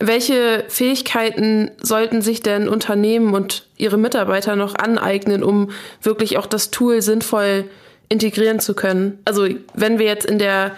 Welche 0.00 0.64
Fähigkeiten 0.68 1.70
sollten 1.82 2.22
sich 2.22 2.42
denn 2.42 2.68
Unternehmen 2.68 3.34
und 3.34 3.66
ihre 3.76 3.98
Mitarbeiter 3.98 4.56
noch 4.56 4.74
aneignen, 4.74 5.42
um 5.42 5.70
wirklich 6.02 6.38
auch 6.38 6.46
das 6.46 6.70
Tool 6.70 7.02
sinnvoll 7.02 7.64
integrieren 8.08 8.60
zu 8.60 8.74
können? 8.74 9.18
Also 9.26 9.46
wenn 9.74 9.98
wir 9.98 10.06
jetzt 10.06 10.24
in 10.24 10.38
der 10.38 10.72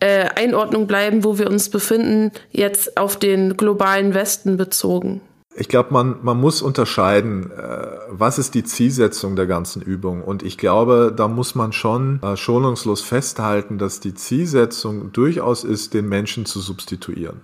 äh, 0.00 0.28
Einordnung 0.36 0.86
bleiben, 0.86 1.24
wo 1.24 1.38
wir 1.38 1.50
uns 1.50 1.68
befinden, 1.68 2.32
jetzt 2.52 2.96
auf 2.96 3.18
den 3.18 3.56
globalen 3.56 4.14
Westen 4.14 4.56
bezogen. 4.56 5.20
Ich 5.56 5.68
glaube, 5.68 5.92
man, 5.92 6.16
man 6.22 6.38
muss 6.38 6.62
unterscheiden, 6.62 7.50
äh, 7.50 7.86
was 8.08 8.38
ist 8.38 8.54
die 8.54 8.62
Zielsetzung 8.62 9.36
der 9.36 9.46
ganzen 9.46 9.82
Übung. 9.82 10.22
Und 10.22 10.42
ich 10.42 10.56
glaube, 10.58 11.12
da 11.14 11.28
muss 11.28 11.54
man 11.54 11.72
schon 11.72 12.22
äh, 12.22 12.36
schonungslos 12.36 13.02
festhalten, 13.02 13.76
dass 13.76 14.00
die 14.00 14.14
Zielsetzung 14.14 15.12
durchaus 15.12 15.64
ist, 15.64 15.92
den 15.92 16.08
Menschen 16.08 16.46
zu 16.46 16.60
substituieren, 16.60 17.40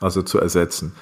also 0.00 0.22
zu 0.22 0.38
ersetzen. 0.38 0.92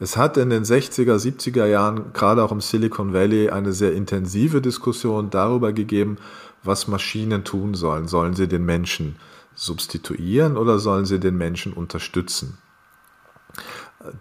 Es 0.00 0.16
hat 0.16 0.36
in 0.36 0.50
den 0.50 0.64
60er, 0.64 1.16
70er 1.16 1.66
Jahren, 1.66 2.12
gerade 2.12 2.42
auch 2.42 2.52
im 2.52 2.60
Silicon 2.60 3.12
Valley, 3.12 3.50
eine 3.50 3.72
sehr 3.72 3.92
intensive 3.92 4.60
Diskussion 4.60 5.30
darüber 5.30 5.72
gegeben, 5.72 6.18
was 6.62 6.88
Maschinen 6.88 7.44
tun 7.44 7.74
sollen. 7.74 8.08
Sollen 8.08 8.34
sie 8.34 8.48
den 8.48 8.64
Menschen 8.64 9.16
substituieren 9.54 10.56
oder 10.56 10.78
sollen 10.78 11.04
sie 11.04 11.20
den 11.20 11.36
Menschen 11.36 11.72
unterstützen? 11.72 12.58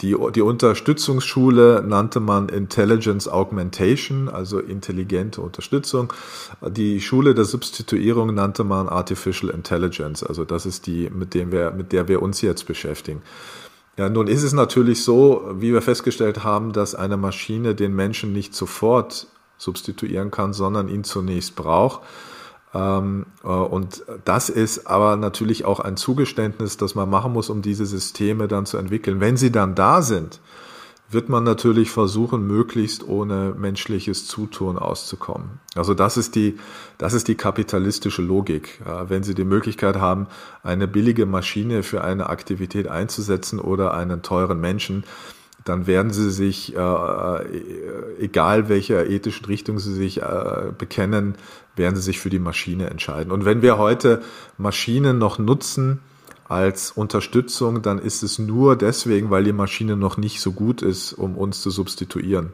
Die, 0.01 0.15
die 0.33 0.41
Unterstützungsschule 0.41 1.83
nannte 1.85 2.21
man 2.21 2.47
Intelligence 2.47 3.27
Augmentation, 3.27 4.29
also 4.29 4.59
intelligente 4.59 5.41
Unterstützung. 5.41 6.13
Die 6.65 7.01
Schule 7.01 7.35
der 7.35 7.43
Substituierung 7.43 8.33
nannte 8.33 8.63
man 8.63 8.87
Artificial 8.87 9.51
Intelligence, 9.53 10.23
also 10.23 10.45
das 10.45 10.65
ist 10.65 10.87
die, 10.87 11.09
mit, 11.09 11.33
dem 11.33 11.51
wir, 11.51 11.71
mit 11.71 11.91
der 11.91 12.07
wir 12.07 12.21
uns 12.21 12.39
jetzt 12.41 12.65
beschäftigen. 12.65 13.21
Ja, 13.97 14.09
nun 14.09 14.27
ist 14.27 14.43
es 14.43 14.53
natürlich 14.53 15.03
so, 15.03 15.51
wie 15.53 15.71
wir 15.71 15.81
festgestellt 15.81 16.43
haben, 16.43 16.73
dass 16.73 16.95
eine 16.95 17.17
Maschine 17.17 17.75
den 17.75 17.95
Menschen 17.95 18.33
nicht 18.33 18.55
sofort 18.55 19.27
substituieren 19.57 20.31
kann, 20.31 20.53
sondern 20.53 20.89
ihn 20.89 21.03
zunächst 21.03 21.55
braucht. 21.55 22.01
Ähm, 22.73 23.27
äh, 23.43 23.47
und 23.47 24.03
das 24.25 24.49
ist 24.49 24.87
aber 24.87 25.15
natürlich 25.15 25.65
auch 25.65 25.79
ein 25.79 25.95
Zugeständnis, 25.95 26.77
das 26.77 26.95
man 26.95 27.09
machen 27.09 27.33
muss, 27.33 27.49
um 27.49 27.61
diese 27.61 27.85
Systeme 27.85 28.47
dann 28.47 28.65
zu 28.65 28.77
entwickeln. 28.77 29.19
Wenn 29.19 29.37
sie 29.37 29.51
dann 29.51 29.75
da 29.75 30.01
sind, 30.01 30.39
wird 31.13 31.29
man 31.29 31.43
natürlich 31.43 31.91
versuchen, 31.91 32.45
möglichst 32.47 33.07
ohne 33.07 33.55
menschliches 33.57 34.27
Zutun 34.27 34.77
auszukommen. 34.77 35.59
Also 35.75 35.93
das 35.93 36.17
ist 36.17 36.35
die, 36.35 36.57
das 36.97 37.13
ist 37.13 37.27
die 37.27 37.35
kapitalistische 37.35 38.21
Logik. 38.21 38.81
Wenn 39.07 39.23
Sie 39.23 39.33
die 39.33 39.45
Möglichkeit 39.45 39.95
haben, 39.97 40.27
eine 40.63 40.87
billige 40.87 41.25
Maschine 41.25 41.83
für 41.83 42.03
eine 42.03 42.29
Aktivität 42.29 42.87
einzusetzen 42.87 43.59
oder 43.59 43.93
einen 43.93 44.21
teuren 44.21 44.59
Menschen, 44.59 45.03
dann 45.65 45.87
werden 45.87 46.11
sie 46.11 46.29
sich, 46.31 46.75
äh, 46.75 46.79
äh, 46.79 48.19
egal 48.19 48.69
welcher 48.69 49.09
ethischen 49.09 49.45
Richtung 49.45 49.79
sie 49.79 49.93
sich 49.93 50.21
äh, 50.21 50.71
bekennen, 50.77 51.35
werden 51.75 51.95
sie 51.95 52.01
sich 52.01 52.19
für 52.19 52.29
die 52.29 52.39
Maschine 52.39 52.89
entscheiden. 52.89 53.31
Und 53.31 53.45
wenn 53.45 53.61
wir 53.61 53.77
heute 53.77 54.21
Maschinen 54.57 55.17
noch 55.17 55.39
nutzen 55.39 55.99
als 56.53 56.91
Unterstützung, 56.91 57.81
dann 57.81 57.97
ist 57.97 58.21
es 58.21 58.37
nur 58.37 58.75
deswegen, 58.75 59.31
weil 59.31 59.43
die 59.43 59.53
Maschine 59.53 59.97
noch 59.97 60.17
nicht 60.17 60.39
so 60.39 60.51
gut 60.51 60.83
ist, 60.83 61.13
um 61.13 61.35
uns 61.35 61.61
zu 61.61 61.71
substituieren. 61.71 62.51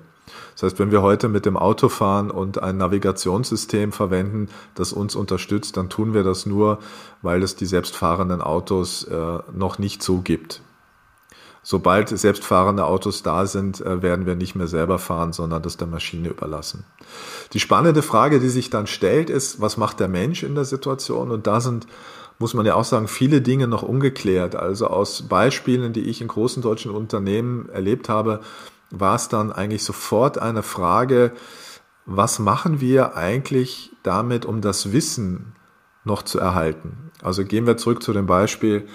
Das 0.53 0.63
heißt, 0.63 0.79
wenn 0.79 0.91
wir 0.91 1.01
heute 1.01 1.27
mit 1.27 1.45
dem 1.45 1.57
Auto 1.57 1.89
fahren 1.89 2.31
und 2.31 2.63
ein 2.63 2.77
Navigationssystem 2.77 3.91
verwenden, 3.91 4.47
das 4.75 4.93
uns 4.93 5.15
unterstützt, 5.15 5.75
dann 5.75 5.89
tun 5.89 6.13
wir 6.13 6.23
das 6.23 6.45
nur, 6.45 6.79
weil 7.21 7.43
es 7.43 7.55
die 7.55 7.65
selbstfahrenden 7.65 8.41
Autos 8.41 9.03
äh, 9.03 9.39
noch 9.53 9.79
nicht 9.79 10.01
so 10.01 10.19
gibt 10.21 10.61
sobald 11.69 12.09
selbstfahrende 12.09 12.85
Autos 12.85 13.21
da 13.21 13.45
sind, 13.45 13.81
äh, 13.81 14.01
werden 14.01 14.25
wir 14.25 14.35
nicht 14.35 14.55
mehr 14.55 14.67
selber 14.67 14.97
fahren, 14.97 15.33
sondern 15.33 15.61
das 15.61 15.77
der 15.77 15.87
Maschine 15.87 16.29
überlassen. 16.29 16.85
Die 17.53 17.59
spannende 17.59 18.01
Frage, 18.01 18.39
die 18.39 18.49
sich 18.49 18.69
dann 18.69 18.87
stellt, 18.87 19.29
ist, 19.29 19.61
was 19.61 19.77
macht 19.77 19.99
der 19.99 20.07
Mensch 20.07 20.43
in 20.43 20.55
der 20.55 20.65
Situation? 20.65 21.31
Und 21.31 21.47
da 21.47 21.61
sind, 21.61 21.87
muss 22.39 22.53
man 22.53 22.65
ja 22.65 22.75
auch 22.75 22.85
sagen, 22.85 23.07
viele 23.07 23.41
Dinge 23.41 23.67
noch 23.67 23.83
ungeklärt. 23.83 24.55
Also 24.55 24.87
aus 24.87 25.23
Beispielen, 25.23 25.93
die 25.93 26.09
ich 26.09 26.21
in 26.21 26.29
großen 26.29 26.63
deutschen 26.63 26.91
Unternehmen 26.91 27.69
erlebt 27.69 28.09
habe, 28.09 28.39
war 28.89 29.15
es 29.15 29.27
dann 29.27 29.51
eigentlich 29.51 29.83
sofort 29.83 30.37
eine 30.37 30.63
Frage, 30.63 31.33
was 32.05 32.39
machen 32.39 32.81
wir 32.81 33.15
eigentlich 33.15 33.91
damit, 34.01 34.45
um 34.45 34.61
das 34.61 34.91
Wissen 34.93 35.53
noch 36.05 36.23
zu 36.23 36.39
erhalten? 36.39 37.11
Also 37.21 37.43
gehen 37.43 37.67
wir 37.67 37.77
zurück 37.77 38.01
zu 38.01 38.13
dem 38.13 38.25
Beispiel, 38.25 38.87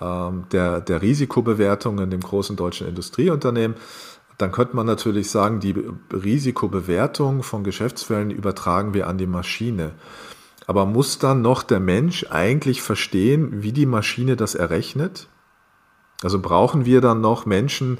ähm, 0.00 0.46
der, 0.50 0.80
der 0.80 1.02
Risikobewertung 1.02 1.98
in 2.00 2.10
dem 2.10 2.20
großen 2.20 2.56
deutschen 2.56 2.88
Industrieunternehmen, 2.88 3.76
dann 4.38 4.52
könnte 4.52 4.76
man 4.76 4.86
natürlich 4.86 5.30
sagen, 5.30 5.60
die 5.60 5.74
Risikobewertung 6.12 7.42
von 7.42 7.64
Geschäftsfällen 7.64 8.30
übertragen 8.30 8.92
wir 8.92 9.06
an 9.06 9.16
die 9.16 9.26
Maschine. 9.26 9.92
Aber 10.66 10.86
muss 10.86 11.18
dann 11.18 11.42
noch 11.42 11.62
der 11.62 11.80
Mensch 11.80 12.26
eigentlich 12.30 12.82
verstehen, 12.82 13.62
wie 13.62 13.72
die 13.72 13.86
Maschine 13.86 14.36
das 14.36 14.54
errechnet? 14.54 15.28
Also 16.22 16.40
brauchen 16.40 16.84
wir 16.86 17.00
dann 17.00 17.20
noch 17.20 17.46
Menschen, 17.46 17.98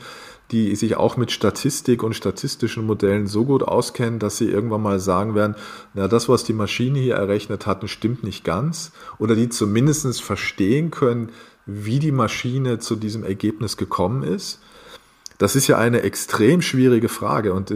die 0.51 0.75
sich 0.77 0.97
auch 0.97 1.17
mit 1.17 1.33
Statistik 1.33 2.03
und 2.03 2.15
statistischen 2.15 2.87
Modellen 2.87 3.27
so 3.27 3.45
gut 3.45 3.63
auskennen, 3.63 4.19
dass 4.19 4.39
sie 4.39 4.49
irgendwann 4.49 4.83
mal 4.83 5.01
sagen 5.01 5.35
werden, 5.35 5.57
na, 5.95 6.07
das, 6.07 6.29
was 6.29 6.45
die 6.45 6.53
Maschine 6.53 6.99
hier 7.01 7.17
errechnet 7.17 7.67
hat, 7.67 7.89
stimmt 7.91 8.23
nicht 8.23 8.45
ganz. 8.45 8.93
Oder 9.19 9.35
die 9.35 9.49
zumindest 9.49 10.23
verstehen 10.23 10.91
können, 10.91 11.31
wie 11.67 11.99
die 11.99 12.13
Maschine 12.13 12.79
zu 12.79 12.95
diesem 12.95 13.25
Ergebnis 13.25 13.77
gekommen 13.77 14.23
ist. 14.23 14.61
Das 15.39 15.57
ist 15.57 15.67
ja 15.67 15.77
eine 15.77 16.03
extrem 16.03 16.63
schwierige 16.63 17.09
Frage. 17.09 17.53
Und 17.53 17.71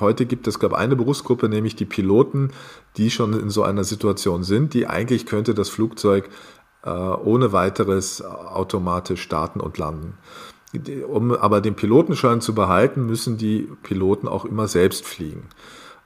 heute 0.00 0.26
gibt 0.26 0.46
es, 0.46 0.58
glaube 0.58 0.74
ich, 0.74 0.80
eine 0.80 0.96
Berufsgruppe, 0.96 1.48
nämlich 1.48 1.76
die 1.76 1.84
Piloten, 1.84 2.50
die 2.96 3.10
schon 3.10 3.32
in 3.32 3.50
so 3.50 3.62
einer 3.62 3.84
Situation 3.84 4.42
sind, 4.42 4.74
die 4.74 4.86
eigentlich 4.86 5.26
könnte 5.26 5.54
das 5.54 5.68
Flugzeug 5.68 6.28
äh, 6.84 6.90
ohne 6.90 7.52
weiteres 7.52 8.22
automatisch 8.22 9.22
starten 9.22 9.60
und 9.60 9.78
landen. 9.78 10.14
Um 11.08 11.32
aber 11.32 11.60
den 11.60 11.74
Pilotenschein 11.74 12.40
zu 12.40 12.54
behalten, 12.54 13.06
müssen 13.06 13.38
die 13.38 13.68
Piloten 13.82 14.28
auch 14.28 14.44
immer 14.44 14.68
selbst 14.68 15.06
fliegen. 15.06 15.48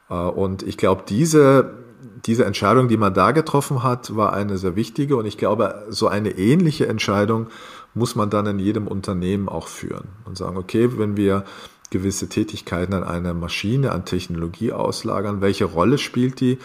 Äh, 0.08 0.14
und 0.14 0.62
ich 0.62 0.76
glaube, 0.76 1.02
diese 1.08 1.80
diese 2.26 2.44
Entscheidung, 2.44 2.88
die 2.88 2.96
man 2.96 3.14
da 3.14 3.32
getroffen 3.32 3.82
hat, 3.82 4.14
war 4.16 4.32
eine 4.32 4.58
sehr 4.58 4.76
wichtige 4.76 5.16
und 5.16 5.26
ich 5.26 5.38
glaube, 5.38 5.86
so 5.88 6.08
eine 6.08 6.30
ähnliche 6.30 6.86
Entscheidung 6.86 7.48
muss 7.94 8.14
man 8.14 8.30
dann 8.30 8.46
in 8.46 8.58
jedem 8.58 8.86
Unternehmen 8.86 9.48
auch 9.48 9.68
führen 9.68 10.08
und 10.24 10.36
sagen, 10.36 10.56
okay, 10.56 10.98
wenn 10.98 11.16
wir 11.16 11.44
gewisse 11.90 12.28
Tätigkeiten 12.28 12.94
an 12.94 13.04
eine 13.04 13.34
Maschine, 13.34 13.92
an 13.92 14.04
Technologie 14.04 14.72
auslagern, 14.72 15.40
welche 15.40 15.64
Rolle 15.64 15.98
spielt 15.98 16.40
die? 16.40 16.58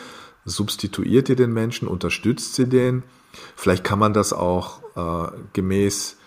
Substituiert 0.46 1.30
ihr 1.30 1.36
den 1.36 1.52
Menschen? 1.54 1.88
Unterstützt 1.88 2.54
sie 2.54 2.68
den? 2.68 3.04
Vielleicht 3.56 3.84
kann 3.84 4.00
man 4.00 4.14
das 4.14 4.32
auch 4.34 4.82
äh, 4.96 5.32
gemäß 5.54 6.18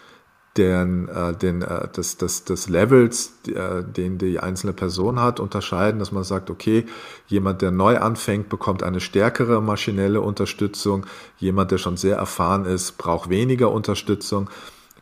den, 0.56 1.08
äh, 1.08 1.34
den, 1.34 1.62
äh, 1.62 1.88
des, 1.88 2.16
des, 2.16 2.44
des 2.44 2.68
Levels, 2.68 3.32
äh, 3.46 3.84
den 3.84 4.18
die 4.18 4.40
einzelne 4.40 4.72
Person 4.72 5.20
hat, 5.20 5.38
unterscheiden, 5.38 6.00
dass 6.00 6.10
man 6.10 6.24
sagt, 6.24 6.50
okay, 6.50 6.84
jemand, 7.28 7.62
der 7.62 7.70
neu 7.70 7.98
anfängt, 7.98 8.48
bekommt 8.48 8.82
eine 8.82 9.00
stärkere 9.00 9.62
maschinelle 9.62 10.20
Unterstützung, 10.20 11.06
jemand, 11.38 11.70
der 11.70 11.78
schon 11.78 11.96
sehr 11.96 12.16
erfahren 12.16 12.64
ist, 12.64 12.98
braucht 12.98 13.30
weniger 13.30 13.70
Unterstützung. 13.70 14.50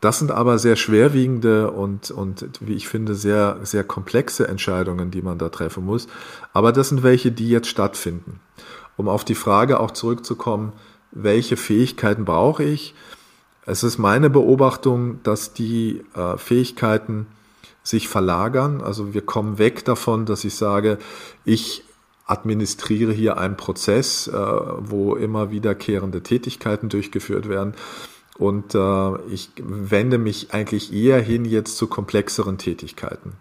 Das 0.00 0.18
sind 0.18 0.30
aber 0.30 0.58
sehr 0.58 0.76
schwerwiegende 0.76 1.70
und, 1.70 2.10
und 2.10 2.48
wie 2.60 2.74
ich 2.74 2.88
finde, 2.88 3.14
sehr, 3.14 3.58
sehr 3.62 3.84
komplexe 3.84 4.46
Entscheidungen, 4.46 5.10
die 5.10 5.22
man 5.22 5.38
da 5.38 5.48
treffen 5.48 5.84
muss. 5.84 6.06
Aber 6.52 6.72
das 6.72 6.90
sind 6.90 7.02
welche, 7.02 7.32
die 7.32 7.48
jetzt 7.48 7.68
stattfinden. 7.68 8.40
Um 8.96 9.08
auf 9.08 9.24
die 9.24 9.34
Frage 9.34 9.80
auch 9.80 9.90
zurückzukommen, 9.90 10.72
welche 11.12 11.56
Fähigkeiten 11.56 12.24
brauche 12.24 12.62
ich? 12.62 12.94
Es 13.64 13.82
ist 13.82 13.98
meine 13.98 14.30
Beobachtung, 14.30 15.20
dass 15.22 15.52
die 15.52 16.04
äh, 16.14 16.36
Fähigkeiten 16.36 17.26
sich 17.82 18.08
verlagern. 18.08 18.80
Also 18.80 19.14
wir 19.14 19.22
kommen 19.22 19.58
weg 19.58 19.84
davon, 19.84 20.26
dass 20.26 20.44
ich 20.44 20.54
sage, 20.54 20.98
ich 21.44 21.84
administriere 22.26 23.12
hier 23.12 23.38
einen 23.38 23.56
Prozess, 23.56 24.28
äh, 24.28 24.32
wo 24.34 25.14
immer 25.14 25.50
wiederkehrende 25.50 26.22
Tätigkeiten 26.22 26.88
durchgeführt 26.88 27.48
werden. 27.48 27.74
Und 28.38 28.74
äh, 28.74 29.16
ich 29.30 29.50
wende 29.58 30.18
mich 30.18 30.52
eigentlich 30.52 30.92
eher 30.92 31.20
hin 31.20 31.44
jetzt 31.44 31.76
zu 31.76 31.86
komplexeren 31.86 32.58
Tätigkeiten. 32.58 33.32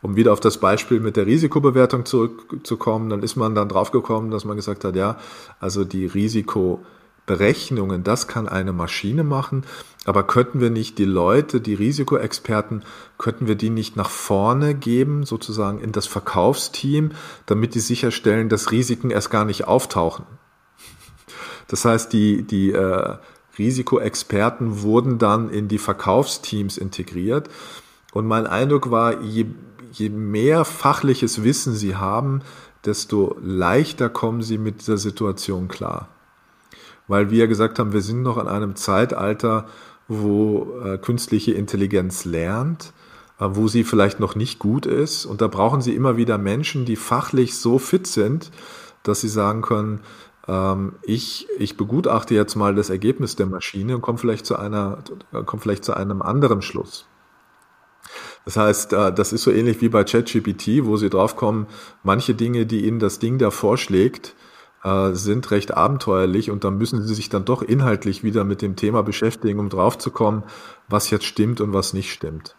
Um 0.00 0.16
wieder 0.16 0.32
auf 0.32 0.40
das 0.40 0.58
Beispiel 0.58 1.00
mit 1.00 1.16
der 1.16 1.26
Risikobewertung 1.26 2.06
zurückzukommen, 2.06 3.10
dann 3.10 3.22
ist 3.22 3.36
man 3.36 3.54
dann 3.54 3.68
draufgekommen, 3.68 4.30
dass 4.30 4.44
man 4.44 4.56
gesagt 4.56 4.84
hat, 4.84 4.96
ja, 4.96 5.18
also 5.60 5.84
die 5.84 6.06
Risiko 6.06 6.80
Berechnungen, 7.28 8.04
das 8.04 8.26
kann 8.26 8.48
eine 8.48 8.72
Maschine 8.72 9.22
machen, 9.22 9.64
aber 10.06 10.22
könnten 10.22 10.60
wir 10.60 10.70
nicht 10.70 10.98
die 10.98 11.04
Leute, 11.04 11.60
die 11.60 11.74
Risikoexperten, 11.74 12.84
könnten 13.18 13.46
wir 13.46 13.54
die 13.54 13.68
nicht 13.68 13.96
nach 13.96 14.08
vorne 14.08 14.74
geben, 14.74 15.26
sozusagen 15.26 15.78
in 15.78 15.92
das 15.92 16.06
Verkaufsteam, 16.06 17.10
damit 17.44 17.74
die 17.74 17.80
sicherstellen, 17.80 18.48
dass 18.48 18.72
Risiken 18.72 19.10
erst 19.10 19.30
gar 19.30 19.44
nicht 19.44 19.68
auftauchen? 19.68 20.24
Das 21.66 21.84
heißt, 21.84 22.12
die, 22.14 22.44
die 22.44 22.72
äh, 22.72 23.16
Risikoexperten 23.58 24.82
wurden 24.82 25.18
dann 25.18 25.50
in 25.50 25.68
die 25.68 25.78
Verkaufsteams 25.78 26.78
integriert. 26.78 27.48
Und 28.12 28.26
mein 28.26 28.46
Eindruck 28.46 28.90
war, 28.90 29.20
je, 29.20 29.46
je 29.92 30.08
mehr 30.08 30.64
fachliches 30.64 31.42
Wissen 31.44 31.74
sie 31.74 31.96
haben, 31.96 32.42
desto 32.84 33.36
leichter 33.42 34.08
kommen 34.08 34.42
sie 34.42 34.58
mit 34.58 34.80
dieser 34.80 34.98
Situation 34.98 35.68
klar 35.68 36.08
weil 37.08 37.30
wir 37.30 37.48
gesagt 37.48 37.78
haben, 37.78 37.92
wir 37.92 38.02
sind 38.02 38.22
noch 38.22 38.38
in 38.38 38.46
einem 38.46 38.76
Zeitalter, 38.76 39.66
wo 40.06 40.78
äh, 40.84 40.98
künstliche 40.98 41.52
Intelligenz 41.52 42.24
lernt, 42.24 42.92
äh, 43.40 43.46
wo 43.48 43.66
sie 43.66 43.82
vielleicht 43.82 44.20
noch 44.20 44.36
nicht 44.36 44.58
gut 44.58 44.86
ist. 44.86 45.26
Und 45.26 45.40
da 45.40 45.48
brauchen 45.48 45.80
sie 45.80 45.94
immer 45.94 46.16
wieder 46.16 46.38
Menschen, 46.38 46.84
die 46.84 46.96
fachlich 46.96 47.58
so 47.58 47.78
fit 47.78 48.06
sind, 48.06 48.50
dass 49.02 49.22
sie 49.22 49.28
sagen 49.28 49.62
können, 49.62 50.00
ich, 51.02 51.46
ich 51.58 51.76
begutachte 51.76 52.34
jetzt 52.34 52.54
mal 52.54 52.74
das 52.74 52.88
Ergebnis 52.88 53.36
der 53.36 53.46
Maschine 53.46 53.94
und 53.94 54.00
komme 54.00 54.16
vielleicht 54.16 54.46
zu 54.46 54.56
einer, 54.56 55.02
komme 55.44 55.60
vielleicht 55.60 55.84
zu 55.84 55.94
einem 55.94 56.22
anderen 56.22 56.62
Schluss. 56.62 57.06
Das 58.44 58.56
heißt, 58.56 58.92
äh, 58.94 59.12
das 59.12 59.34
ist 59.34 59.42
so 59.42 59.50
ähnlich 59.50 59.82
wie 59.82 59.90
bei 59.90 60.04
ChatGPT, 60.04 60.84
wo 60.84 60.96
sie 60.96 61.10
draufkommen, 61.10 61.66
manche 62.02 62.34
Dinge, 62.34 62.64
die 62.64 62.86
ihnen 62.86 62.98
das 62.98 63.18
Ding 63.18 63.36
da 63.36 63.50
vorschlägt, 63.50 64.34
äh, 64.84 65.12
sind 65.12 65.50
recht 65.50 65.76
abenteuerlich 65.76 66.50
und 66.50 66.64
da 66.64 66.70
müssen 66.70 67.06
sie 67.06 67.14
sich 67.14 67.28
dann 67.28 67.44
doch 67.44 67.62
inhaltlich 67.62 68.24
wieder 68.24 68.44
mit 68.44 68.62
dem 68.62 68.76
Thema 68.76 69.02
beschäftigen, 69.02 69.58
um 69.58 69.68
draufzukommen, 69.68 70.44
was 70.88 71.10
jetzt 71.10 71.26
stimmt 71.26 71.60
und 71.60 71.74
was 71.74 71.92
nicht 71.92 72.12
stimmt. 72.12 72.56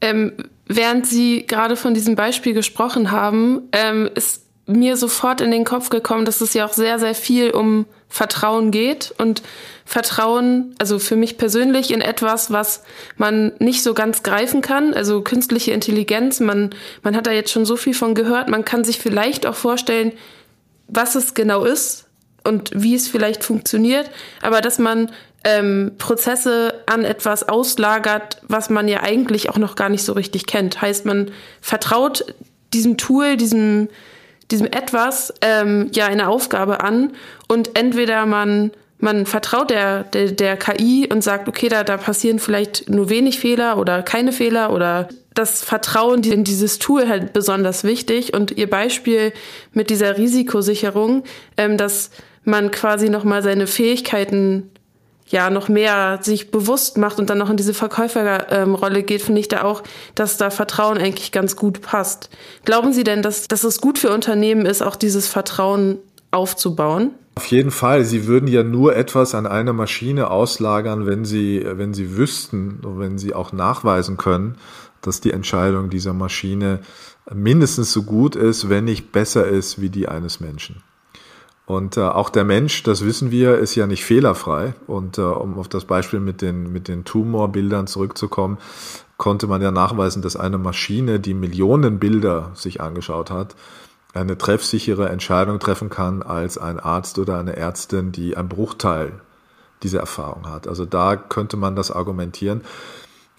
Ähm, 0.00 0.32
während 0.66 1.06
Sie 1.06 1.44
gerade 1.46 1.74
von 1.76 1.92
diesem 1.92 2.14
Beispiel 2.14 2.54
gesprochen 2.54 3.10
haben, 3.10 3.68
ähm, 3.72 4.08
ist 4.14 4.47
mir 4.68 4.96
sofort 4.96 5.40
in 5.40 5.50
den 5.50 5.64
Kopf 5.64 5.88
gekommen, 5.88 6.24
dass 6.24 6.40
es 6.40 6.54
ja 6.54 6.66
auch 6.66 6.72
sehr, 6.72 6.98
sehr 6.98 7.14
viel 7.14 7.50
um 7.50 7.86
Vertrauen 8.08 8.70
geht. 8.70 9.14
Und 9.18 9.42
Vertrauen, 9.84 10.74
also 10.78 10.98
für 10.98 11.16
mich 11.16 11.38
persönlich 11.38 11.90
in 11.90 12.02
etwas, 12.02 12.52
was 12.52 12.82
man 13.16 13.52
nicht 13.58 13.82
so 13.82 13.94
ganz 13.94 14.22
greifen 14.22 14.60
kann, 14.60 14.92
also 14.92 15.22
künstliche 15.22 15.72
Intelligenz, 15.72 16.40
man, 16.40 16.70
man 17.02 17.16
hat 17.16 17.26
da 17.26 17.32
jetzt 17.32 17.50
schon 17.50 17.64
so 17.64 17.76
viel 17.76 17.94
von 17.94 18.14
gehört, 18.14 18.48
man 18.48 18.66
kann 18.66 18.84
sich 18.84 18.98
vielleicht 18.98 19.46
auch 19.46 19.54
vorstellen, 19.54 20.12
was 20.88 21.14
es 21.14 21.32
genau 21.32 21.64
ist 21.64 22.06
und 22.44 22.70
wie 22.74 22.94
es 22.94 23.08
vielleicht 23.08 23.44
funktioniert, 23.44 24.10
aber 24.42 24.60
dass 24.60 24.78
man 24.78 25.10
ähm, 25.44 25.92
Prozesse 25.98 26.74
an 26.86 27.04
etwas 27.04 27.48
auslagert, 27.48 28.42
was 28.42 28.68
man 28.68 28.88
ja 28.88 29.02
eigentlich 29.02 29.48
auch 29.48 29.58
noch 29.58 29.74
gar 29.74 29.88
nicht 29.88 30.04
so 30.04 30.12
richtig 30.12 30.46
kennt. 30.46 30.82
Heißt, 30.82 31.06
man 31.06 31.30
vertraut 31.60 32.34
diesem 32.72 32.96
Tool, 32.96 33.36
diesem, 33.36 33.88
diesem 34.50 34.66
etwas 34.66 35.32
ähm, 35.42 35.90
ja 35.92 36.06
eine 36.06 36.28
Aufgabe 36.28 36.80
an 36.80 37.12
und 37.48 37.76
entweder 37.78 38.26
man 38.26 38.70
man 39.00 39.26
vertraut 39.26 39.70
der, 39.70 40.02
der, 40.02 40.32
der 40.32 40.56
KI 40.56 41.08
und 41.08 41.22
sagt, 41.22 41.48
okay, 41.48 41.68
da, 41.68 41.84
da 41.84 41.96
passieren 41.96 42.40
vielleicht 42.40 42.88
nur 42.88 43.08
wenig 43.08 43.38
Fehler 43.38 43.78
oder 43.78 44.02
keine 44.02 44.32
Fehler 44.32 44.72
oder 44.72 45.08
das 45.34 45.62
Vertrauen 45.62 46.24
in 46.24 46.42
dieses 46.42 46.80
Tool 46.80 47.08
halt 47.08 47.32
besonders 47.32 47.84
wichtig. 47.84 48.34
Und 48.34 48.50
Ihr 48.50 48.68
Beispiel 48.68 49.32
mit 49.72 49.90
dieser 49.90 50.18
Risikosicherung, 50.18 51.22
ähm, 51.56 51.76
dass 51.76 52.10
man 52.42 52.72
quasi 52.72 53.08
nochmal 53.08 53.42
seine 53.42 53.68
Fähigkeiten 53.68 54.70
ja 55.28 55.50
noch 55.50 55.68
mehr 55.68 56.18
sich 56.22 56.50
bewusst 56.50 56.98
macht 56.98 57.18
und 57.18 57.30
dann 57.30 57.38
noch 57.38 57.50
in 57.50 57.56
diese 57.56 57.74
Verkäuferrolle 57.74 59.02
geht, 59.02 59.22
finde 59.22 59.40
ich 59.40 59.48
da 59.48 59.62
auch, 59.62 59.82
dass 60.14 60.36
da 60.36 60.50
Vertrauen 60.50 60.98
eigentlich 60.98 61.32
ganz 61.32 61.56
gut 61.56 61.80
passt. 61.80 62.30
Glauben 62.64 62.92
Sie 62.92 63.04
denn, 63.04 63.22
dass, 63.22 63.48
dass 63.48 63.64
es 63.64 63.80
gut 63.80 63.98
für 63.98 64.12
Unternehmen 64.12 64.66
ist, 64.66 64.82
auch 64.82 64.96
dieses 64.96 65.28
Vertrauen 65.28 65.98
aufzubauen? 66.30 67.10
Auf 67.36 67.46
jeden 67.46 67.70
Fall. 67.70 68.04
Sie 68.04 68.26
würden 68.26 68.48
ja 68.48 68.64
nur 68.64 68.96
etwas 68.96 69.34
an 69.34 69.46
eine 69.46 69.72
Maschine 69.72 70.30
auslagern, 70.30 71.06
wenn 71.06 71.24
Sie, 71.24 71.64
wenn 71.64 71.94
Sie 71.94 72.16
wüssten 72.16 72.80
und 72.82 72.98
wenn 72.98 73.16
Sie 73.18 73.32
auch 73.32 73.52
nachweisen 73.52 74.16
können, 74.16 74.56
dass 75.02 75.20
die 75.20 75.32
Entscheidung 75.32 75.90
dieser 75.90 76.14
Maschine 76.14 76.80
mindestens 77.32 77.92
so 77.92 78.02
gut 78.02 78.34
ist, 78.34 78.68
wenn 78.68 78.86
nicht 78.86 79.12
besser 79.12 79.46
ist 79.46 79.80
wie 79.80 79.90
die 79.90 80.08
eines 80.08 80.40
Menschen. 80.40 80.82
Und 81.68 81.98
äh, 81.98 82.00
auch 82.00 82.30
der 82.30 82.44
Mensch, 82.44 82.82
das 82.82 83.04
wissen 83.04 83.30
wir, 83.30 83.58
ist 83.58 83.74
ja 83.74 83.86
nicht 83.86 84.02
fehlerfrei. 84.02 84.72
Und 84.86 85.18
äh, 85.18 85.20
um 85.20 85.58
auf 85.58 85.68
das 85.68 85.84
Beispiel 85.84 86.18
mit 86.18 86.40
den, 86.40 86.72
mit 86.72 86.88
den 86.88 87.04
Tumorbildern 87.04 87.86
zurückzukommen, 87.86 88.56
konnte 89.18 89.46
man 89.46 89.60
ja 89.60 89.70
nachweisen, 89.70 90.22
dass 90.22 90.34
eine 90.34 90.56
Maschine, 90.56 91.20
die 91.20 91.34
Millionen 91.34 91.98
Bilder 91.98 92.52
sich 92.54 92.80
angeschaut 92.80 93.30
hat, 93.30 93.54
eine 94.14 94.38
treffsichere 94.38 95.10
Entscheidung 95.10 95.58
treffen 95.58 95.90
kann 95.90 96.22
als 96.22 96.56
ein 96.56 96.80
Arzt 96.80 97.18
oder 97.18 97.38
eine 97.38 97.54
Ärztin, 97.54 98.12
die 98.12 98.34
ein 98.34 98.48
Bruchteil 98.48 99.12
dieser 99.82 100.00
Erfahrung 100.00 100.50
hat. 100.50 100.68
Also 100.68 100.86
da 100.86 101.16
könnte 101.16 101.58
man 101.58 101.76
das 101.76 101.90
argumentieren. 101.90 102.62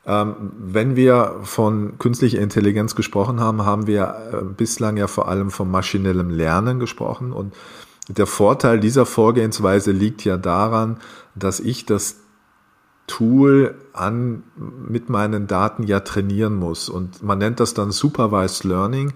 Ähm, 0.06 0.36
wenn 0.56 0.96
wir 0.96 1.38
von 1.42 1.98
künstlicher 1.98 2.42
Intelligenz 2.42 2.94
gesprochen 2.94 3.39
haben, 3.39 3.65
haben 3.65 3.88
wir 3.88 4.15
äh, 4.32 4.44
bislang 4.44 4.98
ja 4.98 5.08
vor 5.08 5.28
allem 5.30 5.50
von 5.50 5.72
maschinellem 5.72 6.30
Lernen 6.30 6.80
gesprochen. 6.80 7.34
Und 7.34 7.56
der 8.10 8.26
Vorteil 8.26 8.80
dieser 8.80 9.06
Vorgehensweise 9.06 9.91
liegt 9.91 10.26
ja 10.26 10.38
daran, 10.38 10.98
dass 11.36 11.60
ich 11.60 11.86
das 11.86 12.17
Tool 13.06 13.76
an, 13.93 14.43
mit 14.56 15.10
meinen 15.10 15.48
Daten 15.48 15.84
ja 15.84 16.00
trainieren 16.00 16.56
muss. 16.56 16.89
Und 16.89 17.24
man 17.24 17.38
nennt 17.38 17.60
das 17.60 17.74
dann 17.74 17.91
Supervised 17.91 18.63
Learning. 18.63 19.13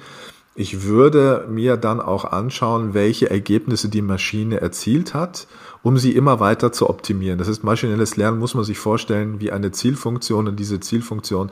Ich 0.55 0.83
würde 0.83 1.47
mir 1.49 1.77
dann 1.77 1.99
auch 1.99 2.25
anschauen, 2.25 2.93
welche 2.93 3.29
Ergebnisse 3.29 3.89
die 3.89 4.03
Maschine 4.03 4.61
erzielt 4.61 5.15
hat, 5.15 5.47
um 5.81 5.97
sie 5.97 6.15
immer 6.15 6.39
weiter 6.39 6.71
zu 6.71 6.89
optimieren. 6.89 7.39
Das 7.39 7.47
ist 7.47 7.63
maschinelles 7.63 8.17
Lernen, 8.17 8.37
muss 8.37 8.53
man 8.53 8.63
sich 8.63 8.77
vorstellen, 8.77 9.39
wie 9.39 9.51
eine 9.51 9.71
Zielfunktion 9.71 10.47
und 10.47 10.59
diese 10.59 10.79
Zielfunktion 10.79 11.49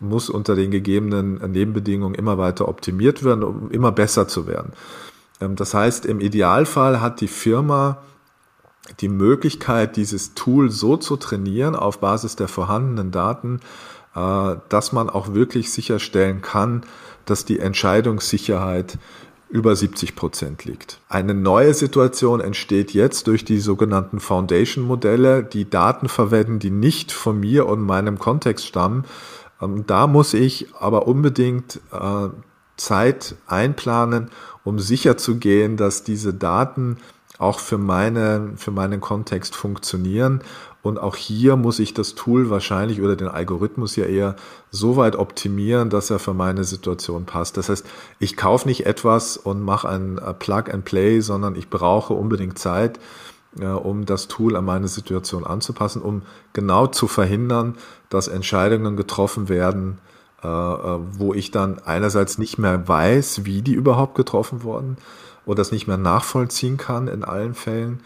muss 0.00 0.30
unter 0.30 0.56
den 0.56 0.70
gegebenen 0.70 1.34
Nebenbedingungen 1.52 2.14
immer 2.14 2.38
weiter 2.38 2.68
optimiert 2.68 3.22
werden, 3.22 3.44
um 3.44 3.70
immer 3.70 3.92
besser 3.92 4.28
zu 4.28 4.46
werden. 4.46 4.72
Ähm, 5.40 5.56
das 5.56 5.74
heißt, 5.74 6.06
im 6.06 6.20
Idealfall 6.20 7.00
hat 7.00 7.20
die 7.20 7.28
Firma 7.28 7.98
die 9.00 9.08
Möglichkeit, 9.08 9.96
dieses 9.96 10.34
Tool 10.34 10.70
so 10.70 10.96
zu 10.96 11.16
trainieren 11.16 11.76
auf 11.76 11.98
Basis 12.00 12.36
der 12.36 12.48
vorhandenen 12.48 13.10
Daten, 13.10 13.60
äh, 14.14 14.56
dass 14.68 14.92
man 14.92 15.10
auch 15.10 15.34
wirklich 15.34 15.72
sicherstellen 15.72 16.42
kann, 16.42 16.82
dass 17.24 17.44
die 17.44 17.58
Entscheidungssicherheit 17.58 18.98
über 19.50 19.74
70 19.74 20.14
Prozent 20.14 20.64
liegt. 20.64 21.00
Eine 21.08 21.34
neue 21.34 21.72
Situation 21.72 22.40
entsteht 22.40 22.92
jetzt 22.92 23.26
durch 23.26 23.44
die 23.44 23.60
sogenannten 23.60 24.20
Foundation-Modelle, 24.20 25.42
die 25.42 25.68
Daten 25.68 26.08
verwenden, 26.08 26.58
die 26.58 26.70
nicht 26.70 27.12
von 27.12 27.40
mir 27.40 27.66
und 27.66 27.80
meinem 27.80 28.18
Kontext 28.18 28.66
stammen. 28.66 29.04
Ähm, 29.60 29.86
da 29.86 30.06
muss 30.06 30.34
ich 30.34 30.74
aber 30.78 31.06
unbedingt 31.06 31.80
äh, 31.92 32.28
Zeit 32.76 33.34
einplanen, 33.46 34.30
um 34.68 34.78
sicherzugehen, 34.78 35.76
dass 35.76 36.04
diese 36.04 36.34
Daten 36.34 36.98
auch 37.38 37.58
für, 37.60 37.78
meine, 37.78 38.52
für 38.56 38.70
meinen 38.70 39.00
Kontext 39.00 39.56
funktionieren. 39.56 40.42
Und 40.82 40.98
auch 40.98 41.16
hier 41.16 41.56
muss 41.56 41.78
ich 41.78 41.94
das 41.94 42.14
Tool 42.14 42.50
wahrscheinlich 42.50 43.00
oder 43.00 43.16
den 43.16 43.28
Algorithmus 43.28 43.96
ja 43.96 44.04
eher 44.04 44.36
so 44.70 44.96
weit 44.96 45.16
optimieren, 45.16 45.90
dass 45.90 46.10
er 46.10 46.18
für 46.18 46.34
meine 46.34 46.64
Situation 46.64 47.24
passt. 47.24 47.56
Das 47.56 47.68
heißt, 47.68 47.86
ich 48.18 48.36
kaufe 48.36 48.68
nicht 48.68 48.86
etwas 48.86 49.36
und 49.36 49.62
mache 49.62 49.88
ein 49.88 50.18
äh, 50.18 50.34
Plug 50.34 50.64
and 50.70 50.84
Play, 50.84 51.20
sondern 51.20 51.56
ich 51.56 51.70
brauche 51.70 52.14
unbedingt 52.14 52.58
Zeit, 52.58 52.98
äh, 53.58 53.66
um 53.66 54.04
das 54.04 54.28
Tool 54.28 54.56
an 54.56 54.64
meine 54.64 54.88
Situation 54.88 55.44
anzupassen, 55.44 56.02
um 56.02 56.22
genau 56.52 56.86
zu 56.86 57.08
verhindern, 57.08 57.76
dass 58.08 58.28
Entscheidungen 58.28 58.96
getroffen 58.96 59.48
werden, 59.48 59.98
wo 60.40 61.34
ich 61.34 61.50
dann 61.50 61.80
einerseits 61.80 62.38
nicht 62.38 62.58
mehr 62.58 62.86
weiß, 62.86 63.44
wie 63.44 63.60
die 63.62 63.72
überhaupt 63.72 64.14
getroffen 64.14 64.62
wurden 64.62 64.96
oder 65.46 65.56
das 65.56 65.72
nicht 65.72 65.88
mehr 65.88 65.96
nachvollziehen 65.96 66.76
kann 66.76 67.08
in 67.08 67.24
allen 67.24 67.54
Fällen 67.54 68.00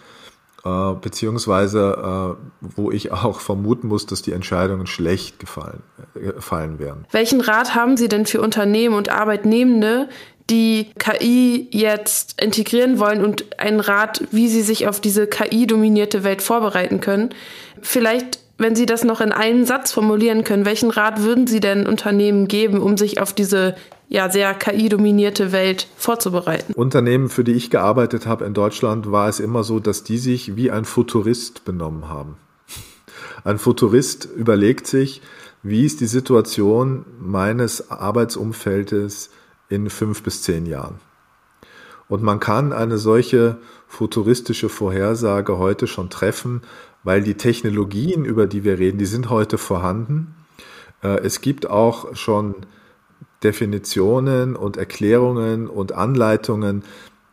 äh, 0.65 0.93
beziehungsweise 1.01 2.37
äh, 2.39 2.45
wo 2.61 2.93
ich 2.93 3.11
auch 3.11 3.41
vermuten 3.41 3.89
muss, 3.89 4.07
dass 4.07 4.23
die 4.23 4.31
Entscheidungen 4.31 4.87
schlecht 4.87 5.41
gefallen, 5.41 5.83
äh, 6.15 6.41
fallen 6.41 6.79
werden. 6.79 7.05
Welchen 7.11 7.41
Rat 7.41 7.75
haben 7.75 7.97
Sie 7.97 8.07
denn 8.07 8.27
für 8.27 8.41
Unternehmen 8.41 8.95
und 8.95 9.09
Arbeitnehmende, 9.09 10.09
die 10.51 10.93
KI 10.99 11.69
jetzt 11.73 12.41
integrieren 12.41 13.01
wollen 13.01 13.25
und 13.25 13.59
einen 13.59 13.81
Rat, 13.81 14.23
wie 14.31 14.49
sie 14.49 14.63
sich 14.63 14.87
auf 14.87 15.01
diese 15.01 15.27
KI-dominierte 15.27 16.23
Welt 16.23 16.43
vorbereiten 16.43 17.01
können? 17.01 17.31
Vielleicht 17.81 18.39
wenn 18.63 18.77
Sie 18.77 18.87
das 18.87 19.05
noch 19.05 19.21
in 19.21 19.33
einen 19.33 19.67
Satz 19.67 19.93
formulieren 19.93 20.45
können, 20.45 20.65
welchen 20.65 20.91
Rat 20.91 21.23
würden 21.23 21.47
Sie 21.47 21.61
denn 21.61 21.87
Unternehmen 21.87 22.49
geben, 22.49 22.81
um 22.81 22.97
sich 22.97 23.21
auf 23.21 23.33
diese 23.33 23.75
ja 24.09 24.31
sehr 24.31 24.53
KI-dominierte 24.55 25.53
Welt 25.53 25.89
vorzubereiten. 25.97 26.75
Unternehmen, 26.75 27.29
für 27.29 27.45
die 27.45 27.53
ich 27.53 27.71
gearbeitet 27.71 28.27
habe 28.27 28.45
in 28.45 28.55
Deutschland, 28.55 29.11
war 29.11 29.29
es 29.29 29.41
immer 29.41 29.65
so, 29.65 29.81
dass 29.81 30.05
die 30.05 30.19
sich 30.19 30.55
wie 30.57 30.71
ein 30.71 30.85
Futurist 30.85 31.65
benommen 31.65 32.09
haben. 32.09 32.37
Ein 33.45 33.59
Futurist 33.59 34.29
überlegt 34.37 34.87
sich, 34.87 35.23
wie 35.63 35.87
ist 35.87 36.01
die 36.01 36.07
Situation 36.07 37.05
meines 37.21 37.91
Arbeitsumfeldes 37.91 39.31
in 39.69 39.89
fünf 39.89 40.23
bis 40.23 40.43
zehn 40.43 40.67
Jahren. 40.67 40.97
Und 42.09 42.23
man 42.23 42.41
kann 42.41 42.75
eine 42.75 42.99
solche 42.99 43.57
futuristische 43.89 44.69
Vorhersage 44.69 45.57
heute 45.57 45.87
schon 45.87 46.11
treffen, 46.11 46.61
weil 47.05 47.23
die 47.23 47.35
Technologien, 47.35 48.25
über 48.25 48.47
die 48.47 48.65
wir 48.65 48.79
reden, 48.79 48.99
die 48.99 49.07
sind 49.07 49.31
heute 49.31 49.59
vorhanden. 49.59 50.35
Äh, 51.03 51.21
es 51.21 51.41
gibt 51.41 51.69
auch 51.69 52.15
schon 52.15 52.67
Definitionen 53.43 54.55
und 54.57 54.77
Erklärungen 54.77 55.69
und 55.69 55.93
Anleitungen, 55.93 56.85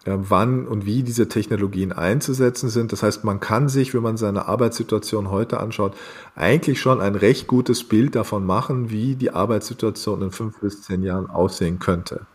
äh, 0.05 0.15
wann 0.17 0.67
und 0.67 0.85
wie 0.85 1.03
diese 1.03 1.27
Technologien 1.27 1.91
einzusetzen 1.91 2.69
sind. 2.69 2.91
Das 2.91 3.03
heißt, 3.03 3.23
man 3.23 3.39
kann 3.39 3.69
sich, 3.69 3.93
wenn 3.93 4.01
man 4.01 4.17
seine 4.17 4.47
Arbeitssituation 4.47 5.29
heute 5.29 5.59
anschaut, 5.59 5.95
eigentlich 6.35 6.79
schon 6.79 7.01
ein 7.01 7.15
recht 7.15 7.47
gutes 7.47 7.83
Bild 7.83 8.15
davon 8.15 8.45
machen, 8.45 8.89
wie 8.89 9.15
die 9.15 9.31
Arbeitssituation 9.31 10.21
in 10.21 10.31
fünf 10.31 10.59
bis 10.59 10.81
zehn 10.81 11.03
Jahren 11.03 11.29
aussehen 11.29 11.79
könnte. 11.79 12.25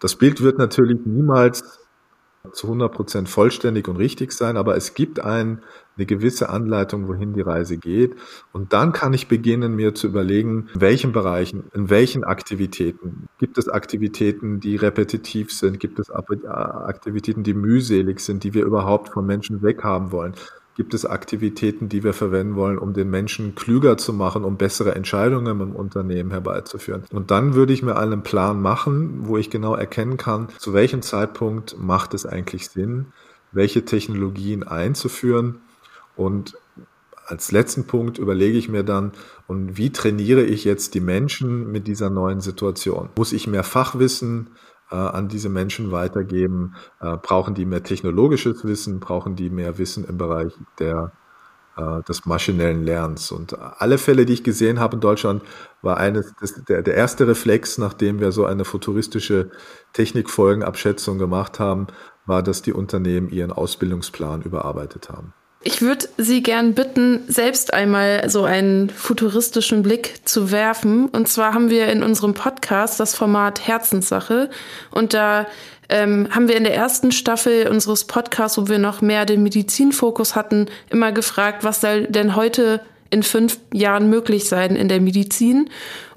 Das 0.00 0.16
Bild 0.16 0.42
wird 0.42 0.58
natürlich 0.58 0.98
niemals 1.06 1.78
zu 2.54 2.66
100 2.66 2.92
Prozent 2.92 3.28
vollständig 3.28 3.88
und 3.88 3.96
richtig 3.96 4.32
sein, 4.32 4.56
aber 4.56 4.76
es 4.76 4.94
gibt 4.94 5.20
ein, 5.20 5.62
eine 5.96 6.06
gewisse 6.06 6.48
Anleitung, 6.48 7.08
wohin 7.08 7.34
die 7.34 7.40
Reise 7.40 7.76
geht. 7.76 8.16
Und 8.52 8.72
dann 8.72 8.92
kann 8.92 9.12
ich 9.12 9.28
beginnen, 9.28 9.76
mir 9.76 9.94
zu 9.94 10.06
überlegen, 10.06 10.68
in 10.74 10.80
welchen 10.80 11.12
Bereichen, 11.12 11.64
in 11.74 11.90
welchen 11.90 12.24
Aktivitäten. 12.24 13.28
Gibt 13.38 13.58
es 13.58 13.68
Aktivitäten, 13.68 14.60
die 14.60 14.76
repetitiv 14.76 15.52
sind? 15.52 15.80
Gibt 15.80 15.98
es 15.98 16.10
Aktivitäten, 16.10 17.42
die 17.42 17.54
mühselig 17.54 18.20
sind, 18.20 18.44
die 18.44 18.54
wir 18.54 18.64
überhaupt 18.64 19.10
von 19.10 19.26
Menschen 19.26 19.62
weghaben 19.62 20.12
wollen? 20.12 20.34
Gibt 20.76 20.92
es 20.92 21.06
Aktivitäten, 21.06 21.88
die 21.88 22.02
wir 22.02 22.12
verwenden 22.12 22.56
wollen, 22.56 22.78
um 22.78 22.94
den 22.94 23.08
Menschen 23.08 23.54
klüger 23.54 23.96
zu 23.96 24.12
machen, 24.12 24.42
um 24.42 24.56
bessere 24.56 24.94
Entscheidungen 24.96 25.60
im 25.60 25.76
Unternehmen 25.76 26.32
herbeizuführen? 26.32 27.04
Und 27.12 27.30
dann 27.30 27.54
würde 27.54 27.72
ich 27.72 27.82
mir 27.82 27.96
einen 27.96 28.22
Plan 28.24 28.60
machen, 28.60 29.28
wo 29.28 29.36
ich 29.36 29.50
genau 29.50 29.76
erkennen 29.76 30.16
kann, 30.16 30.48
zu 30.58 30.72
welchem 30.72 31.00
Zeitpunkt 31.00 31.76
macht 31.78 32.12
es 32.12 32.26
eigentlich 32.26 32.68
Sinn, 32.70 33.06
welche 33.52 33.84
Technologien 33.84 34.64
einzuführen. 34.64 35.60
Und 36.16 36.58
als 37.26 37.52
letzten 37.52 37.86
Punkt 37.86 38.18
überlege 38.18 38.58
ich 38.58 38.68
mir 38.68 38.82
dann, 38.82 39.12
und 39.46 39.76
wie 39.76 39.92
trainiere 39.92 40.42
ich 40.42 40.64
jetzt 40.64 40.94
die 40.94 41.00
Menschen 41.00 41.70
mit 41.70 41.86
dieser 41.86 42.10
neuen 42.10 42.40
Situation? 42.40 43.10
Muss 43.16 43.32
ich 43.32 43.46
mehr 43.46 43.64
Fachwissen 43.64 44.48
äh, 44.94 44.96
an 44.96 45.28
diese 45.28 45.48
Menschen 45.48 45.90
weitergeben? 45.90 46.74
Äh, 47.00 47.16
brauchen 47.16 47.54
die 47.54 47.64
mehr 47.64 47.82
technologisches 47.82 48.64
Wissen? 48.64 49.00
Brauchen 49.00 49.34
die 49.34 49.50
mehr 49.50 49.76
Wissen 49.78 50.04
im 50.04 50.18
Bereich 50.18 50.52
der, 50.78 51.12
äh, 51.76 52.02
des 52.04 52.26
maschinellen 52.26 52.84
Lernens? 52.84 53.32
Und 53.32 53.58
alle 53.58 53.98
Fälle, 53.98 54.24
die 54.24 54.34
ich 54.34 54.44
gesehen 54.44 54.78
habe 54.78 54.94
in 54.94 55.00
Deutschland, 55.00 55.42
war 55.82 55.96
eines 55.96 56.32
das, 56.40 56.54
der, 56.64 56.82
der 56.82 56.94
erste 56.94 57.26
Reflex, 57.26 57.76
nachdem 57.78 58.20
wir 58.20 58.30
so 58.30 58.46
eine 58.46 58.64
futuristische 58.64 59.50
Technikfolgenabschätzung 59.92 61.18
gemacht 61.18 61.58
haben, 61.58 61.88
war, 62.26 62.42
dass 62.42 62.62
die 62.62 62.72
Unternehmen 62.72 63.28
ihren 63.28 63.52
Ausbildungsplan 63.52 64.42
überarbeitet 64.42 65.10
haben. 65.10 65.34
Ich 65.66 65.80
würde 65.80 66.06
Sie 66.18 66.42
gern 66.42 66.74
bitten, 66.74 67.24
selbst 67.26 67.72
einmal 67.72 68.28
so 68.28 68.44
einen 68.44 68.90
futuristischen 68.90 69.82
Blick 69.82 70.20
zu 70.28 70.50
werfen. 70.50 71.08
Und 71.08 71.26
zwar 71.26 71.54
haben 71.54 71.70
wir 71.70 71.88
in 71.88 72.02
unserem 72.02 72.34
Podcast 72.34 73.00
das 73.00 73.14
Format 73.14 73.66
Herzenssache. 73.66 74.50
Und 74.90 75.14
da 75.14 75.46
ähm, 75.88 76.28
haben 76.30 76.48
wir 76.48 76.56
in 76.56 76.64
der 76.64 76.74
ersten 76.74 77.12
Staffel 77.12 77.66
unseres 77.68 78.04
Podcasts, 78.04 78.58
wo 78.58 78.68
wir 78.68 78.78
noch 78.78 79.00
mehr 79.00 79.24
den 79.24 79.42
Medizinfokus 79.42 80.36
hatten, 80.36 80.66
immer 80.90 81.12
gefragt, 81.12 81.64
was 81.64 81.80
soll 81.80 82.08
denn 82.08 82.36
heute 82.36 82.82
in 83.08 83.22
fünf 83.22 83.58
Jahren 83.72 84.10
möglich 84.10 84.50
sein 84.50 84.76
in 84.76 84.88
der 84.88 85.00
Medizin? 85.00 85.70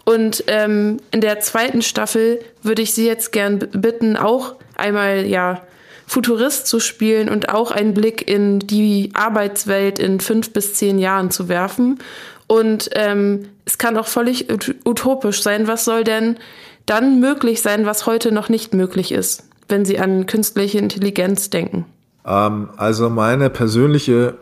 Und 0.04 0.44
ähm, 0.48 0.98
in 1.12 1.22
der 1.22 1.40
zweiten 1.40 1.82
Staffel 1.82 2.42
würde 2.64 2.82
ich 2.82 2.94
Sie 2.94 3.06
jetzt 3.06 3.32
gern 3.32 3.60
bitten, 3.60 4.18
auch 4.18 4.56
einmal 4.76 5.26
ja 5.26 5.62
Futurist 6.10 6.68
zu 6.68 6.80
spielen 6.80 7.28
und 7.28 7.50
auch 7.50 7.70
einen 7.70 7.94
Blick 7.94 8.28
in 8.28 8.60
die 8.60 9.12
Arbeitswelt 9.14 10.00
in 10.00 10.22
fünf 10.22 10.54
bis 10.54 10.74
zehn 10.74 11.00
Jahren 11.00 11.32
zu 11.32 11.50
werfen. 11.50 12.00
Und 12.48 12.90
ähm, 12.94 13.50
es 13.66 13.78
kann 13.78 13.98
auch 13.98 14.08
völlig 14.08 14.48
utopisch 14.86 15.44
sein. 15.44 15.68
Was 15.68 15.84
soll 15.84 16.06
denn 16.06 16.38
dann 16.86 17.20
möglich 17.20 17.62
sein, 17.62 17.86
was 17.86 18.06
heute 18.06 18.32
noch 18.32 18.48
nicht 18.48 18.74
möglich 18.74 19.12
ist, 19.12 19.44
wenn 19.68 19.84
Sie 19.84 20.00
an 20.00 20.26
künstliche 20.28 20.78
Intelligenz 20.78 21.50
denken? 21.50 21.86
Ähm, 22.26 22.70
also 22.78 23.10
meine 23.10 23.50
persönliche 23.50 24.36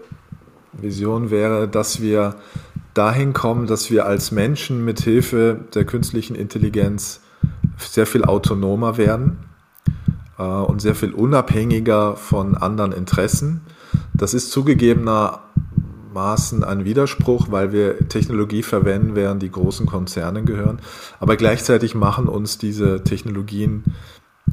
Vision 0.72 1.32
wäre, 1.32 1.68
dass 1.68 1.99
wir 1.99 2.36
dahin 2.93 3.34
kommen, 3.34 3.66
dass 3.66 3.89
wir 3.89 4.05
als 4.05 4.32
Menschen 4.32 4.86
mit 4.86 5.01
Hilfe 5.01 5.61
der 5.74 5.86
künstlichen 5.86 6.36
Intelligenz 6.36 7.22
sehr 7.80 8.05
viel 8.05 8.24
autonomer 8.24 8.97
werden 8.97 9.39
äh, 10.38 10.44
und 10.44 10.82
sehr 10.82 10.96
viel 10.96 11.14
unabhängiger 11.14 12.16
von 12.16 12.56
anderen 12.56 12.92
Interessen. 12.92 13.62
Das 14.14 14.34
ist 14.34 14.52
zugegebenermaßen 14.52 16.64
ein 16.64 16.86
Widerspruch, 16.86 17.48
weil 17.52 17.72
wir 17.72 18.08
Technologie 18.08 18.64
verwenden, 18.64 19.16
während 19.16 19.42
die 19.42 19.52
großen 19.52 19.86
Konzerne 19.86 20.44
gehören. 20.44 20.80
Aber 21.20 21.36
gleichzeitig 21.36 21.96
machen 21.96 22.28
uns 22.28 22.58
diese 22.58 23.04
Technologien 23.04 23.84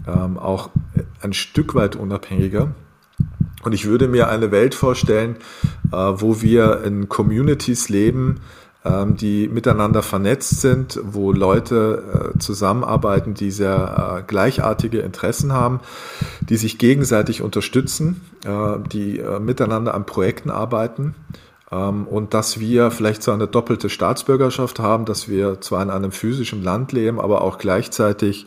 ähm, 0.07 0.39
auch 0.39 0.71
ein 1.21 1.33
Stück 1.33 1.75
weit 1.75 1.97
unabhängiger. 1.97 2.75
Und 3.63 3.73
ich 3.73 3.87
würde 3.87 4.09
mir 4.09 4.29
eine 4.29 4.51
Welt 4.51 4.75
vorstellen, 4.75 5.37
äh, 5.93 5.97
wo 5.97 6.43
wir 6.43 6.83
in 6.83 7.09
Communities 7.09 7.89
leben, 7.89 8.41
die 8.85 9.47
miteinander 9.47 10.03
vernetzt 10.03 10.61
sind, 10.61 10.99
wo 11.05 11.31
Leute 11.31 12.33
äh, 12.35 12.39
zusammenarbeiten, 12.41 13.35
die 13.35 13.53
sehr 13.53 14.19
äh, 14.19 14.23
gleichartige 14.27 15.01
Interessen 15.01 15.53
haben, 15.53 15.81
die 16.41 16.57
sich 16.57 16.79
gegenseitig 16.79 17.43
unterstützen, 17.43 18.23
äh, 18.45 18.79
die 18.93 19.23
miteinander 19.41 19.95
an 19.95 20.05
Projekten 20.05 20.51
arbeiten 20.51 21.15
ähm, 21.71 22.09
und 22.09 22.35
dass 22.35 22.59
wir 22.59 22.91
vielleicht 22.91 23.23
so 23.23 23.31
eine 23.31 23.47
doppelte 23.47 23.89
Staatsbürgerschaft 23.89 24.81
haben, 24.81 25.05
dass 25.05 25.29
wir 25.29 25.61
zwar 25.61 25.83
in 25.83 25.91
einem 25.91 26.11
physischen 26.11 26.63
Land 26.63 26.91
leben, 26.91 27.21
aber 27.21 27.43
auch 27.43 27.59
gleichzeitig 27.59 28.47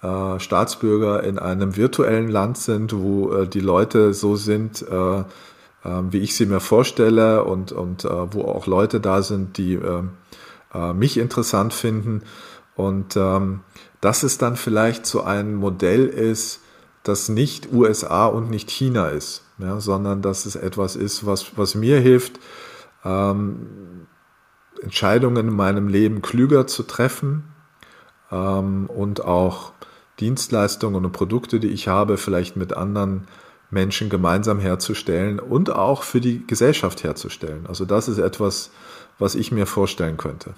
Staatsbürger 0.00 1.24
in 1.24 1.40
einem 1.40 1.74
virtuellen 1.74 2.28
Land 2.28 2.56
sind, 2.56 2.92
wo 2.96 3.46
die 3.46 3.58
Leute 3.58 4.14
so 4.14 4.36
sind, 4.36 4.84
ähm, 4.88 5.24
wie 6.10 6.18
ich 6.18 6.34
sie 6.36 6.46
mir 6.46 6.60
vorstelle 6.60 7.44
und, 7.44 7.72
und 7.72 8.04
äh, 8.04 8.32
wo 8.34 8.42
auch 8.42 8.66
Leute 8.66 9.00
da 9.00 9.22
sind, 9.22 9.58
die 9.58 9.74
äh, 9.74 10.02
äh, 10.74 10.92
mich 10.92 11.18
interessant 11.18 11.72
finden. 11.72 12.22
Und 12.76 13.16
ähm, 13.16 13.60
dass 14.00 14.22
es 14.22 14.38
dann 14.38 14.56
vielleicht 14.56 15.06
so 15.06 15.22
ein 15.22 15.54
Modell 15.54 16.06
ist, 16.06 16.60
das 17.02 17.28
nicht 17.28 17.72
USA 17.72 18.26
und 18.26 18.50
nicht 18.50 18.70
China 18.70 19.08
ist, 19.08 19.44
ja, 19.58 19.80
sondern 19.80 20.22
dass 20.22 20.46
es 20.46 20.56
etwas 20.56 20.94
ist, 20.94 21.26
was, 21.26 21.56
was 21.56 21.74
mir 21.74 22.00
hilft, 22.00 22.38
ähm, 23.04 24.06
Entscheidungen 24.82 25.48
in 25.48 25.56
meinem 25.56 25.88
Leben 25.88 26.22
klüger 26.22 26.66
zu 26.66 26.82
treffen 26.82 27.44
ähm, 28.30 28.86
und 28.86 29.24
auch 29.24 29.72
Dienstleistungen 30.20 31.04
und 31.04 31.12
Produkte, 31.12 31.60
die 31.60 31.68
ich 31.68 31.88
habe, 31.88 32.16
vielleicht 32.16 32.56
mit 32.56 32.74
anderen 32.74 33.26
Menschen 33.70 34.08
gemeinsam 34.08 34.60
herzustellen 34.60 35.38
und 35.38 35.70
auch 35.70 36.02
für 36.02 36.20
die 36.20 36.46
Gesellschaft 36.46 37.04
herzustellen. 37.04 37.66
Also 37.68 37.84
das 37.84 38.08
ist 38.08 38.18
etwas, 38.18 38.70
was 39.18 39.34
ich 39.34 39.52
mir 39.52 39.66
vorstellen 39.66 40.16
könnte. 40.16 40.54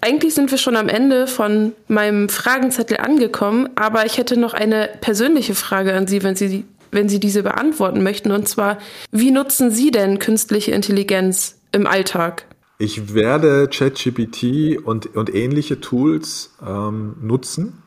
Eigentlich 0.00 0.34
sind 0.34 0.50
wir 0.50 0.58
schon 0.58 0.76
am 0.76 0.88
Ende 0.88 1.26
von 1.26 1.72
meinem 1.88 2.28
Fragenzettel 2.28 2.98
angekommen, 2.98 3.68
aber 3.74 4.06
ich 4.06 4.16
hätte 4.16 4.38
noch 4.38 4.54
eine 4.54 4.88
persönliche 5.00 5.54
Frage 5.54 5.94
an 5.94 6.06
Sie, 6.06 6.22
wenn 6.22 6.36
Sie, 6.36 6.64
wenn 6.92 7.08
Sie 7.08 7.18
diese 7.18 7.42
beantworten 7.42 8.02
möchten. 8.02 8.30
Und 8.30 8.48
zwar, 8.48 8.78
wie 9.10 9.32
nutzen 9.32 9.70
Sie 9.70 9.90
denn 9.90 10.18
künstliche 10.18 10.70
Intelligenz 10.70 11.56
im 11.72 11.86
Alltag? 11.86 12.44
Ich 12.78 13.12
werde 13.12 13.68
ChatGPT 13.68 14.78
und, 14.84 15.16
und 15.16 15.34
ähnliche 15.34 15.80
Tools 15.80 16.54
ähm, 16.64 17.16
nutzen. 17.20 17.82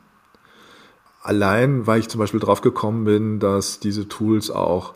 Allein, 1.22 1.86
weil 1.86 2.00
ich 2.00 2.08
zum 2.08 2.18
Beispiel 2.18 2.40
drauf 2.40 2.60
gekommen 2.60 3.04
bin, 3.04 3.38
dass 3.38 3.78
diese 3.78 4.08
Tools 4.08 4.50
auch 4.50 4.94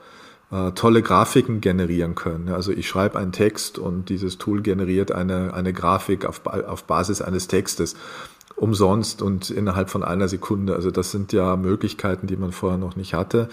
äh, 0.51 0.73
tolle 0.73 1.03
Grafiken 1.03 1.61
generieren 1.61 2.15
können. 2.15 2.49
Also 2.49 2.73
ich 2.73 2.89
schreibe 2.89 3.19
einen 3.19 3.33
Text 3.33 3.79
und 3.79 4.09
dieses 4.09 4.39
Tool 4.39 4.63
generiert 4.63 5.13
eine, 5.13 5.55
eine 5.55 5.73
Grafik 5.73 6.25
auf, 6.25 6.45
auf 6.47 6.85
Basis 6.85 7.23
eines 7.23 7.47
Textes 7.49 7.97
umsonst 8.57 9.23
und 9.23 9.51
innerhalb 9.51 9.91
von 9.91 10.03
einer 10.03 10.29
Sekunde. 10.29 10.75
Also 10.75 10.91
das 10.91 11.11
sind 11.11 11.33
ja 11.33 11.57
Möglichkeiten, 11.57 12.27
die 12.27 12.37
man 12.37 12.53
vorher 12.53 12.79
noch 12.79 12.97
nicht 12.97 13.15
hatte. 13.15 13.49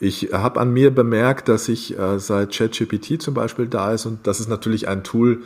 Ich 0.00 0.30
habe 0.32 0.60
an 0.60 0.72
mir 0.72 0.92
bemerkt, 0.92 1.48
dass 1.48 1.68
ich 1.68 1.98
äh, 1.98 2.18
seit 2.18 2.52
ChatGPT 2.52 3.22
zum 3.22 3.34
Beispiel 3.34 3.68
da 3.68 3.92
ist 3.92 4.06
und 4.06 4.26
das 4.26 4.40
ist 4.40 4.48
natürlich 4.48 4.88
ein 4.88 5.04
Tool, 5.04 5.42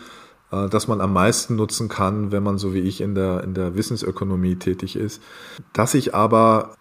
äh, 0.53 0.69
das 0.69 0.89
man 0.89 1.01
am 1.01 1.13
meisten 1.13 1.57
nutzen 1.57 1.89
kann, 1.89 2.33
wenn 2.33 2.43
man 2.43 2.59
so 2.59 2.75
wie 2.75 2.81
ich 2.81 3.01
in 3.01 3.15
der, 3.15 3.45
in 3.45 3.55
der 3.55 3.75
Wissensökonomie 3.75 4.57
tätig 4.57 4.97
ist. 4.97 5.23
Dass 5.73 5.95
ich 5.95 6.15
aber 6.15 6.75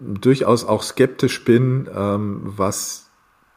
durchaus 0.00 0.64
auch 0.64 0.82
skeptisch 0.82 1.44
bin, 1.44 1.88
ähm, 1.94 2.40
was 2.44 3.10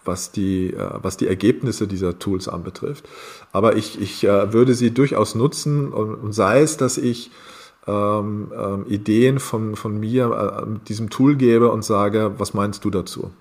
was 0.06 0.32
die, 0.32 0.74
äh, 0.74 0.90
was 1.02 1.18
die 1.18 1.28
Ergebnisse 1.28 1.88
dieser 1.88 2.20
Tools 2.20 2.48
anbetrifft. 2.48 3.08
Aber 3.52 3.76
ich, 3.76 4.02
ich 4.02 4.24
äh, 4.24 4.54
würde 4.54 4.74
sie 4.74 4.94
durchaus 4.94 5.36
nutzen 5.36 5.92
und, 5.92 6.34
sei 6.34 6.62
es, 6.62 6.78
dass 6.78 6.98
ich 6.98 7.32
ähm, 7.88 8.52
ähm, 8.56 8.86
Ideen 8.88 9.40
von, 9.40 9.76
von 9.76 10.00
mir 10.00 10.66
äh, 10.66 10.88
diesem 10.88 11.10
Tool 11.10 11.36
gebe 11.36 11.72
und 11.72 11.84
sage, 11.84 12.34
was 12.38 12.54
meinst 12.54 12.86
du 12.86 12.90
dazu? 12.90 13.32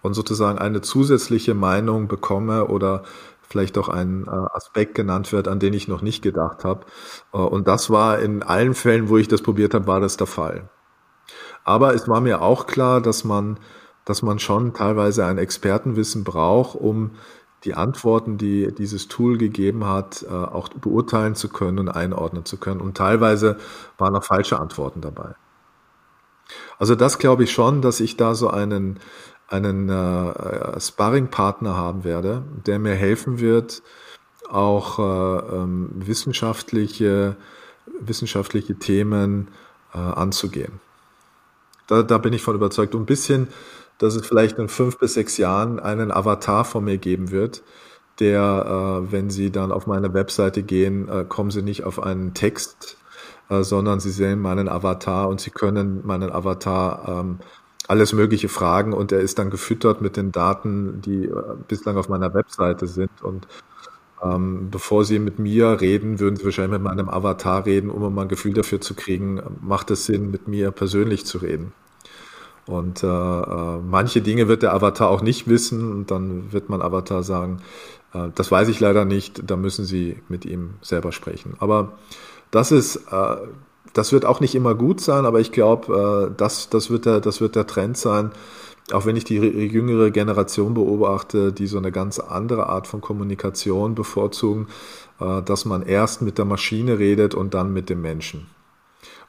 Und 0.00 0.14
sozusagen 0.14 0.58
eine 0.58 0.80
zusätzliche 0.80 1.54
Meinung 1.54 2.08
bekomme 2.08 2.66
oder 2.66 3.04
vielleicht 3.52 3.78
auch 3.78 3.88
ein 3.88 4.26
äh, 4.26 4.30
Aspekt 4.30 4.94
genannt 4.94 5.32
wird, 5.32 5.46
an 5.46 5.60
den 5.60 5.74
ich 5.74 5.86
noch 5.86 6.02
nicht 6.02 6.22
gedacht 6.22 6.64
habe. 6.64 6.86
Äh, 7.32 7.38
und 7.38 7.68
das 7.68 7.90
war 7.90 8.18
in 8.18 8.42
allen 8.42 8.74
Fällen, 8.74 9.08
wo 9.08 9.18
ich 9.18 9.28
das 9.28 9.42
probiert 9.42 9.74
habe, 9.74 9.86
war 9.86 10.00
das 10.00 10.16
der 10.16 10.26
Fall. 10.26 10.70
Aber 11.64 11.94
es 11.94 12.08
war 12.08 12.20
mir 12.20 12.42
auch 12.42 12.66
klar, 12.66 13.00
dass 13.00 13.24
man, 13.24 13.58
dass 14.04 14.22
man 14.22 14.38
schon 14.38 14.74
teilweise 14.74 15.24
ein 15.26 15.38
Expertenwissen 15.38 16.24
braucht, 16.24 16.74
um 16.74 17.12
die 17.64 17.74
Antworten, 17.74 18.38
die 18.38 18.74
dieses 18.74 19.06
Tool 19.06 19.38
gegeben 19.38 19.86
hat, 19.86 20.24
äh, 20.28 20.32
auch 20.32 20.68
beurteilen 20.70 21.34
zu 21.34 21.48
können 21.48 21.78
und 21.78 21.88
einordnen 21.88 22.44
zu 22.44 22.56
können. 22.56 22.80
Und 22.80 22.96
teilweise 22.96 23.58
waren 23.98 24.16
auch 24.16 24.24
falsche 24.24 24.58
Antworten 24.58 25.00
dabei. 25.00 25.34
Also 26.78 26.94
das 26.96 27.18
glaube 27.18 27.44
ich 27.44 27.52
schon, 27.52 27.82
dass 27.82 28.00
ich 28.00 28.16
da 28.16 28.34
so 28.34 28.48
einen, 28.50 28.98
einen 29.48 29.88
äh, 29.88 30.80
Sparring-Partner 30.80 31.76
haben 31.76 32.04
werde, 32.04 32.42
der 32.66 32.78
mir 32.78 32.94
helfen 32.94 33.38
wird, 33.40 33.82
auch 34.48 34.98
äh, 34.98 35.56
ähm, 35.56 35.90
wissenschaftliche, 35.94 37.36
wissenschaftliche 38.00 38.78
Themen 38.78 39.48
äh, 39.94 39.98
anzugehen. 39.98 40.80
Da, 41.86 42.02
da 42.02 42.18
bin 42.18 42.32
ich 42.32 42.42
von 42.42 42.54
überzeugt. 42.54 42.94
Und 42.94 43.02
ein 43.02 43.06
bisschen, 43.06 43.48
dass 43.98 44.14
es 44.14 44.26
vielleicht 44.26 44.58
in 44.58 44.68
fünf 44.68 44.98
bis 44.98 45.14
sechs 45.14 45.36
Jahren 45.36 45.78
einen 45.78 46.10
Avatar 46.10 46.64
von 46.64 46.84
mir 46.84 46.98
geben 46.98 47.30
wird, 47.30 47.62
der, 48.20 49.02
äh, 49.06 49.12
wenn 49.12 49.30
Sie 49.30 49.50
dann 49.50 49.72
auf 49.72 49.86
meine 49.86 50.12
Webseite 50.14 50.62
gehen, 50.62 51.08
äh, 51.08 51.24
kommen 51.28 51.50
Sie 51.50 51.62
nicht 51.62 51.84
auf 51.84 52.02
einen 52.02 52.34
Text, 52.34 52.96
äh, 53.48 53.62
sondern 53.62 54.00
Sie 54.00 54.10
sehen 54.10 54.40
meinen 54.40 54.68
Avatar 54.68 55.28
und 55.28 55.40
Sie 55.40 55.50
können 55.50 56.06
meinen 56.06 56.30
Avatar 56.30 57.08
ähm, 57.08 57.38
alles 57.88 58.12
Mögliche 58.12 58.48
fragen 58.48 58.92
und 58.92 59.12
er 59.12 59.20
ist 59.20 59.38
dann 59.38 59.50
gefüttert 59.50 60.00
mit 60.00 60.16
den 60.16 60.32
Daten, 60.32 61.00
die 61.02 61.24
äh, 61.26 61.32
bislang 61.68 61.96
auf 61.96 62.08
meiner 62.08 62.34
Webseite 62.34 62.86
sind 62.86 63.22
und 63.22 63.46
ähm, 64.22 64.68
bevor 64.70 65.04
Sie 65.04 65.18
mit 65.18 65.38
mir 65.38 65.80
reden, 65.80 66.20
würden 66.20 66.36
Sie 66.36 66.44
wahrscheinlich 66.44 66.78
mit 66.78 66.82
meinem 66.82 67.08
Avatar 67.08 67.66
reden, 67.66 67.90
um 67.90 68.14
mal 68.14 68.22
ein 68.22 68.28
Gefühl 68.28 68.54
dafür 68.54 68.80
zu 68.80 68.94
kriegen, 68.94 69.42
macht 69.60 69.90
es 69.90 70.06
Sinn, 70.06 70.30
mit 70.30 70.46
mir 70.46 70.70
persönlich 70.70 71.26
zu 71.26 71.38
reden. 71.38 71.72
Und 72.66 73.02
äh, 73.02 73.06
äh, 73.06 73.78
manche 73.78 74.22
Dinge 74.22 74.46
wird 74.46 74.62
der 74.62 74.72
Avatar 74.74 75.10
auch 75.10 75.22
nicht 75.22 75.48
wissen 75.48 75.90
und 75.90 76.10
dann 76.12 76.52
wird 76.52 76.68
mein 76.68 76.80
Avatar 76.80 77.24
sagen, 77.24 77.60
äh, 78.14 78.28
das 78.34 78.52
weiß 78.52 78.68
ich 78.68 78.78
leider 78.78 79.04
nicht, 79.04 79.42
da 79.50 79.56
müssen 79.56 79.84
Sie 79.84 80.22
mit 80.28 80.44
ihm 80.44 80.74
selber 80.80 81.10
sprechen. 81.10 81.54
Aber 81.58 81.98
das 82.52 82.70
ist, 82.70 82.96
äh, 83.10 83.36
das 83.92 84.12
wird 84.12 84.24
auch 84.24 84.40
nicht 84.40 84.54
immer 84.54 84.74
gut 84.74 85.00
sein, 85.00 85.26
aber 85.26 85.40
ich 85.40 85.52
glaube, 85.52 86.30
äh, 86.32 86.34
das, 86.36 86.68
das, 86.68 86.90
wird 86.90 87.06
der, 87.06 87.20
das 87.20 87.40
wird 87.40 87.56
der 87.56 87.66
Trend 87.66 87.96
sein, 87.96 88.30
auch 88.92 89.06
wenn 89.06 89.16
ich 89.16 89.24
die 89.24 89.36
jüngere 89.36 90.10
Generation 90.10 90.74
beobachte, 90.74 91.52
die 91.52 91.66
so 91.66 91.78
eine 91.78 91.92
ganz 91.92 92.18
andere 92.18 92.68
Art 92.68 92.86
von 92.86 93.00
Kommunikation 93.00 93.94
bevorzugen, 93.94 94.68
äh, 95.20 95.42
dass 95.42 95.64
man 95.64 95.82
erst 95.82 96.22
mit 96.22 96.38
der 96.38 96.44
Maschine 96.44 96.98
redet 96.98 97.34
und 97.34 97.54
dann 97.54 97.72
mit 97.72 97.90
dem 97.90 98.02
Menschen. 98.02 98.48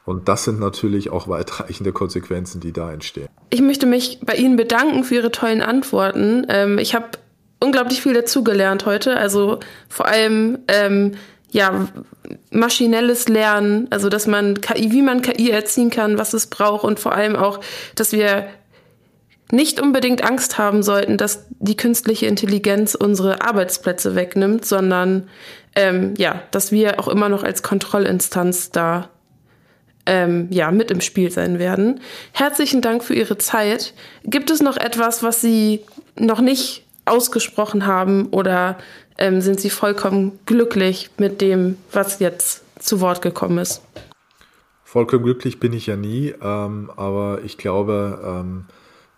Und 0.04 0.28
das 0.28 0.44
sind 0.44 0.60
natürlich 0.60 1.10
auch 1.10 1.28
weitreichende 1.28 1.92
Konsequenzen, 1.92 2.60
die 2.60 2.72
da 2.72 2.92
entstehen. 2.92 3.28
Ich 3.50 3.62
möchte 3.62 3.86
mich 3.86 4.20
bei 4.24 4.34
Ihnen 4.34 4.56
bedanken 4.56 5.04
für 5.04 5.16
Ihre 5.16 5.30
tollen 5.30 5.62
Antworten. 5.62 6.46
Ähm, 6.48 6.78
ich 6.78 6.94
habe 6.94 7.06
unglaublich 7.60 8.02
viel 8.02 8.14
dazugelernt 8.14 8.86
heute. 8.86 9.16
Also 9.16 9.60
vor 9.88 10.06
allem 10.06 10.58
ähm, 10.68 11.12
ja 11.54 11.88
maschinelles 12.50 13.28
Lernen, 13.28 13.86
also 13.90 14.08
dass 14.08 14.26
man 14.26 14.60
KI, 14.60 14.90
wie 14.90 15.02
man 15.02 15.22
KI 15.22 15.50
erziehen 15.50 15.88
kann, 15.88 16.18
was 16.18 16.34
es 16.34 16.48
braucht 16.48 16.84
und 16.84 16.98
vor 16.98 17.12
allem 17.12 17.36
auch, 17.36 17.60
dass 17.94 18.12
wir 18.12 18.48
nicht 19.52 19.80
unbedingt 19.80 20.24
Angst 20.24 20.58
haben 20.58 20.82
sollten, 20.82 21.16
dass 21.16 21.46
die 21.50 21.76
künstliche 21.76 22.26
Intelligenz 22.26 22.96
unsere 22.96 23.42
Arbeitsplätze 23.42 24.16
wegnimmt, 24.16 24.64
sondern 24.64 25.28
ähm, 25.76 26.14
ja, 26.18 26.42
dass 26.50 26.72
wir 26.72 26.98
auch 26.98 27.06
immer 27.06 27.28
noch 27.28 27.44
als 27.44 27.62
Kontrollinstanz 27.62 28.72
da 28.72 29.10
ähm, 30.06 30.48
ja 30.50 30.72
mit 30.72 30.90
im 30.90 31.00
Spiel 31.00 31.30
sein 31.30 31.60
werden. 31.60 32.00
Herzlichen 32.32 32.80
Dank 32.80 33.04
für 33.04 33.14
Ihre 33.14 33.38
Zeit. 33.38 33.94
Gibt 34.24 34.50
es 34.50 34.60
noch 34.60 34.76
etwas, 34.76 35.22
was 35.22 35.40
Sie 35.40 35.84
noch 36.18 36.40
nicht 36.40 36.83
ausgesprochen 37.04 37.86
haben 37.86 38.26
oder 38.26 38.78
ähm, 39.18 39.40
sind 39.40 39.60
Sie 39.60 39.70
vollkommen 39.70 40.38
glücklich 40.46 41.10
mit 41.18 41.40
dem, 41.40 41.76
was 41.92 42.18
jetzt 42.18 42.64
zu 42.78 43.00
Wort 43.00 43.22
gekommen 43.22 43.58
ist? 43.58 43.82
Vollkommen 44.84 45.24
glücklich 45.24 45.60
bin 45.60 45.72
ich 45.72 45.86
ja 45.86 45.96
nie, 45.96 46.34
ähm, 46.40 46.90
aber 46.96 47.40
ich 47.44 47.58
glaube, 47.58 48.20
ähm, 48.24 48.66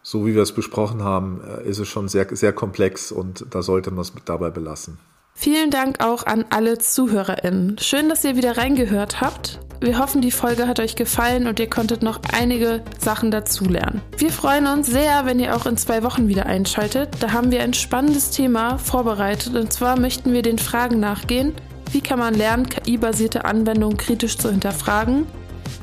so 0.03 0.25
wie 0.25 0.35
wir 0.35 0.43
es 0.43 0.53
besprochen 0.53 1.03
haben, 1.03 1.41
äh, 1.43 1.69
ist 1.69 1.79
es 1.79 1.89
schon 1.89 2.09
sehr, 2.09 2.27
sehr 2.35 2.53
komplex 2.53 3.13
und 3.13 3.47
da 3.51 3.63
sollte 3.63 3.91
man 3.91 4.01
es 4.01 4.13
dabei 4.25 4.51
belassen. 4.51 4.99
Vielen 5.39 5.71
Dank 5.71 6.03
auch 6.03 6.25
an 6.25 6.47
alle 6.49 6.79
ZuhörerInnen. 6.79 7.77
Schön, 7.79 8.09
dass 8.09 8.25
ihr 8.25 8.37
wieder 8.37 8.57
reingehört 8.57 9.21
habt. 9.21 9.61
Wir 9.83 9.99
hoffen, 9.99 10.23
die 10.23 10.31
Folge 10.31 10.67
hat 10.67 10.81
euch 10.81 10.97
gefallen 10.97 11.47
und 11.47 11.61
ihr 11.61 11.69
konntet 11.69 12.03
noch 12.03 12.21
einige 12.33 12.83
Sachen 12.99 13.31
dazulernen. 13.31 14.01
Wir 14.17 14.31
freuen 14.31 14.67
uns 14.67 14.87
sehr, 14.87 15.27
wenn 15.27 15.39
ihr 15.39 15.55
auch 15.55 15.67
in 15.67 15.77
zwei 15.77 16.03
Wochen 16.03 16.27
wieder 16.27 16.47
einschaltet. 16.47 17.11
Da 17.21 17.33
haben 17.33 17.51
wir 17.51 17.63
ein 17.63 17.75
spannendes 17.75 18.31
Thema 18.31 18.79
vorbereitet 18.79 19.55
und 19.55 19.71
zwar 19.71 20.01
möchten 20.01 20.33
wir 20.33 20.41
den 20.41 20.59
Fragen 20.59 21.01
nachgehen. 21.01 21.53
Wie 21.93 22.01
kann 22.01 22.19
man 22.19 22.35
lernen, 22.35 22.71
KI-basierte 22.71 23.45
Anwendungen 23.45 23.99
kritisch 23.99 24.39
zu 24.39 24.51
hinterfragen? 24.51 25.27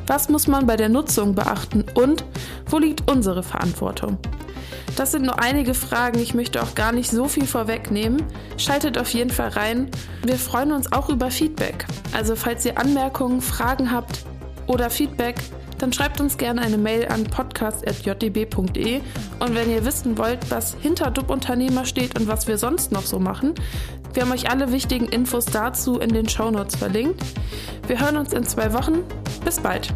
Was 0.08 0.30
muss 0.30 0.48
man 0.48 0.66
bei 0.66 0.78
der 0.78 0.90
Nutzung 0.90 1.36
beachten 1.36 1.86
und 1.94 2.26
wo 2.66 2.80
liegt 2.80 3.10
unsere 3.10 3.44
Verantwortung? 3.44 4.18
Das 4.96 5.12
sind 5.12 5.26
nur 5.26 5.40
einige 5.42 5.74
Fragen, 5.74 6.20
ich 6.20 6.36
möchte 6.36 6.62
auch 6.62 6.76
gar 6.76 6.92
nicht 6.92 7.10
so 7.10 7.28
viel 7.28 7.48
vorwegnehmen. 7.48 8.24
Schaltet 8.58 8.98
auf 8.98 9.10
jeden 9.14 9.32
Fall 9.32 9.50
rein. 9.50 9.90
Wir 10.24 10.38
freuen 10.38 10.72
uns 10.72 10.92
auch 10.92 11.10
über 11.10 11.32
Feedback. 11.32 11.86
Also 12.12 12.36
falls 12.36 12.64
ihr 12.66 12.78
Anmerkungen, 12.78 13.42
Fragen 13.42 13.92
habt 13.92 14.24
oder 14.68 14.92
Feedback, 14.92 15.36
dann 15.80 15.92
schreibt 15.92 16.22
uns 16.22 16.38
gerne 16.38 16.62
eine 16.62 16.78
Mail 16.78 17.08
an 17.08 17.24
podcast.jdb.de. 17.24 19.02
Und 19.40 19.56
wenn 19.56 19.70
ihr 19.72 19.84
wissen 19.84 20.18
wollt, 20.18 20.52
was 20.52 20.76
hinter 20.80 21.10
DUB-Unternehmer 21.10 21.86
steht 21.86 22.18
und 22.18 22.28
was 22.28 22.48
wir 22.48 22.60
sonst 22.60 22.92
noch 22.92 23.06
so 23.06 23.20
machen, 23.20 23.56
wir 24.14 24.22
haben 24.22 24.32
euch 24.32 24.50
alle 24.52 24.72
wichtigen 24.72 25.08
Infos 25.08 25.46
dazu 25.46 26.00
in 26.00 26.14
den 26.14 26.30
Shownotes 26.30 26.76
verlinkt. 26.76 27.20
Wir 27.88 28.00
hören 28.00 28.16
uns 28.16 28.32
in 28.32 28.44
zwei 28.44 28.72
Wochen. 28.74 29.04
Bis 29.44 29.60
bald. 29.60 29.94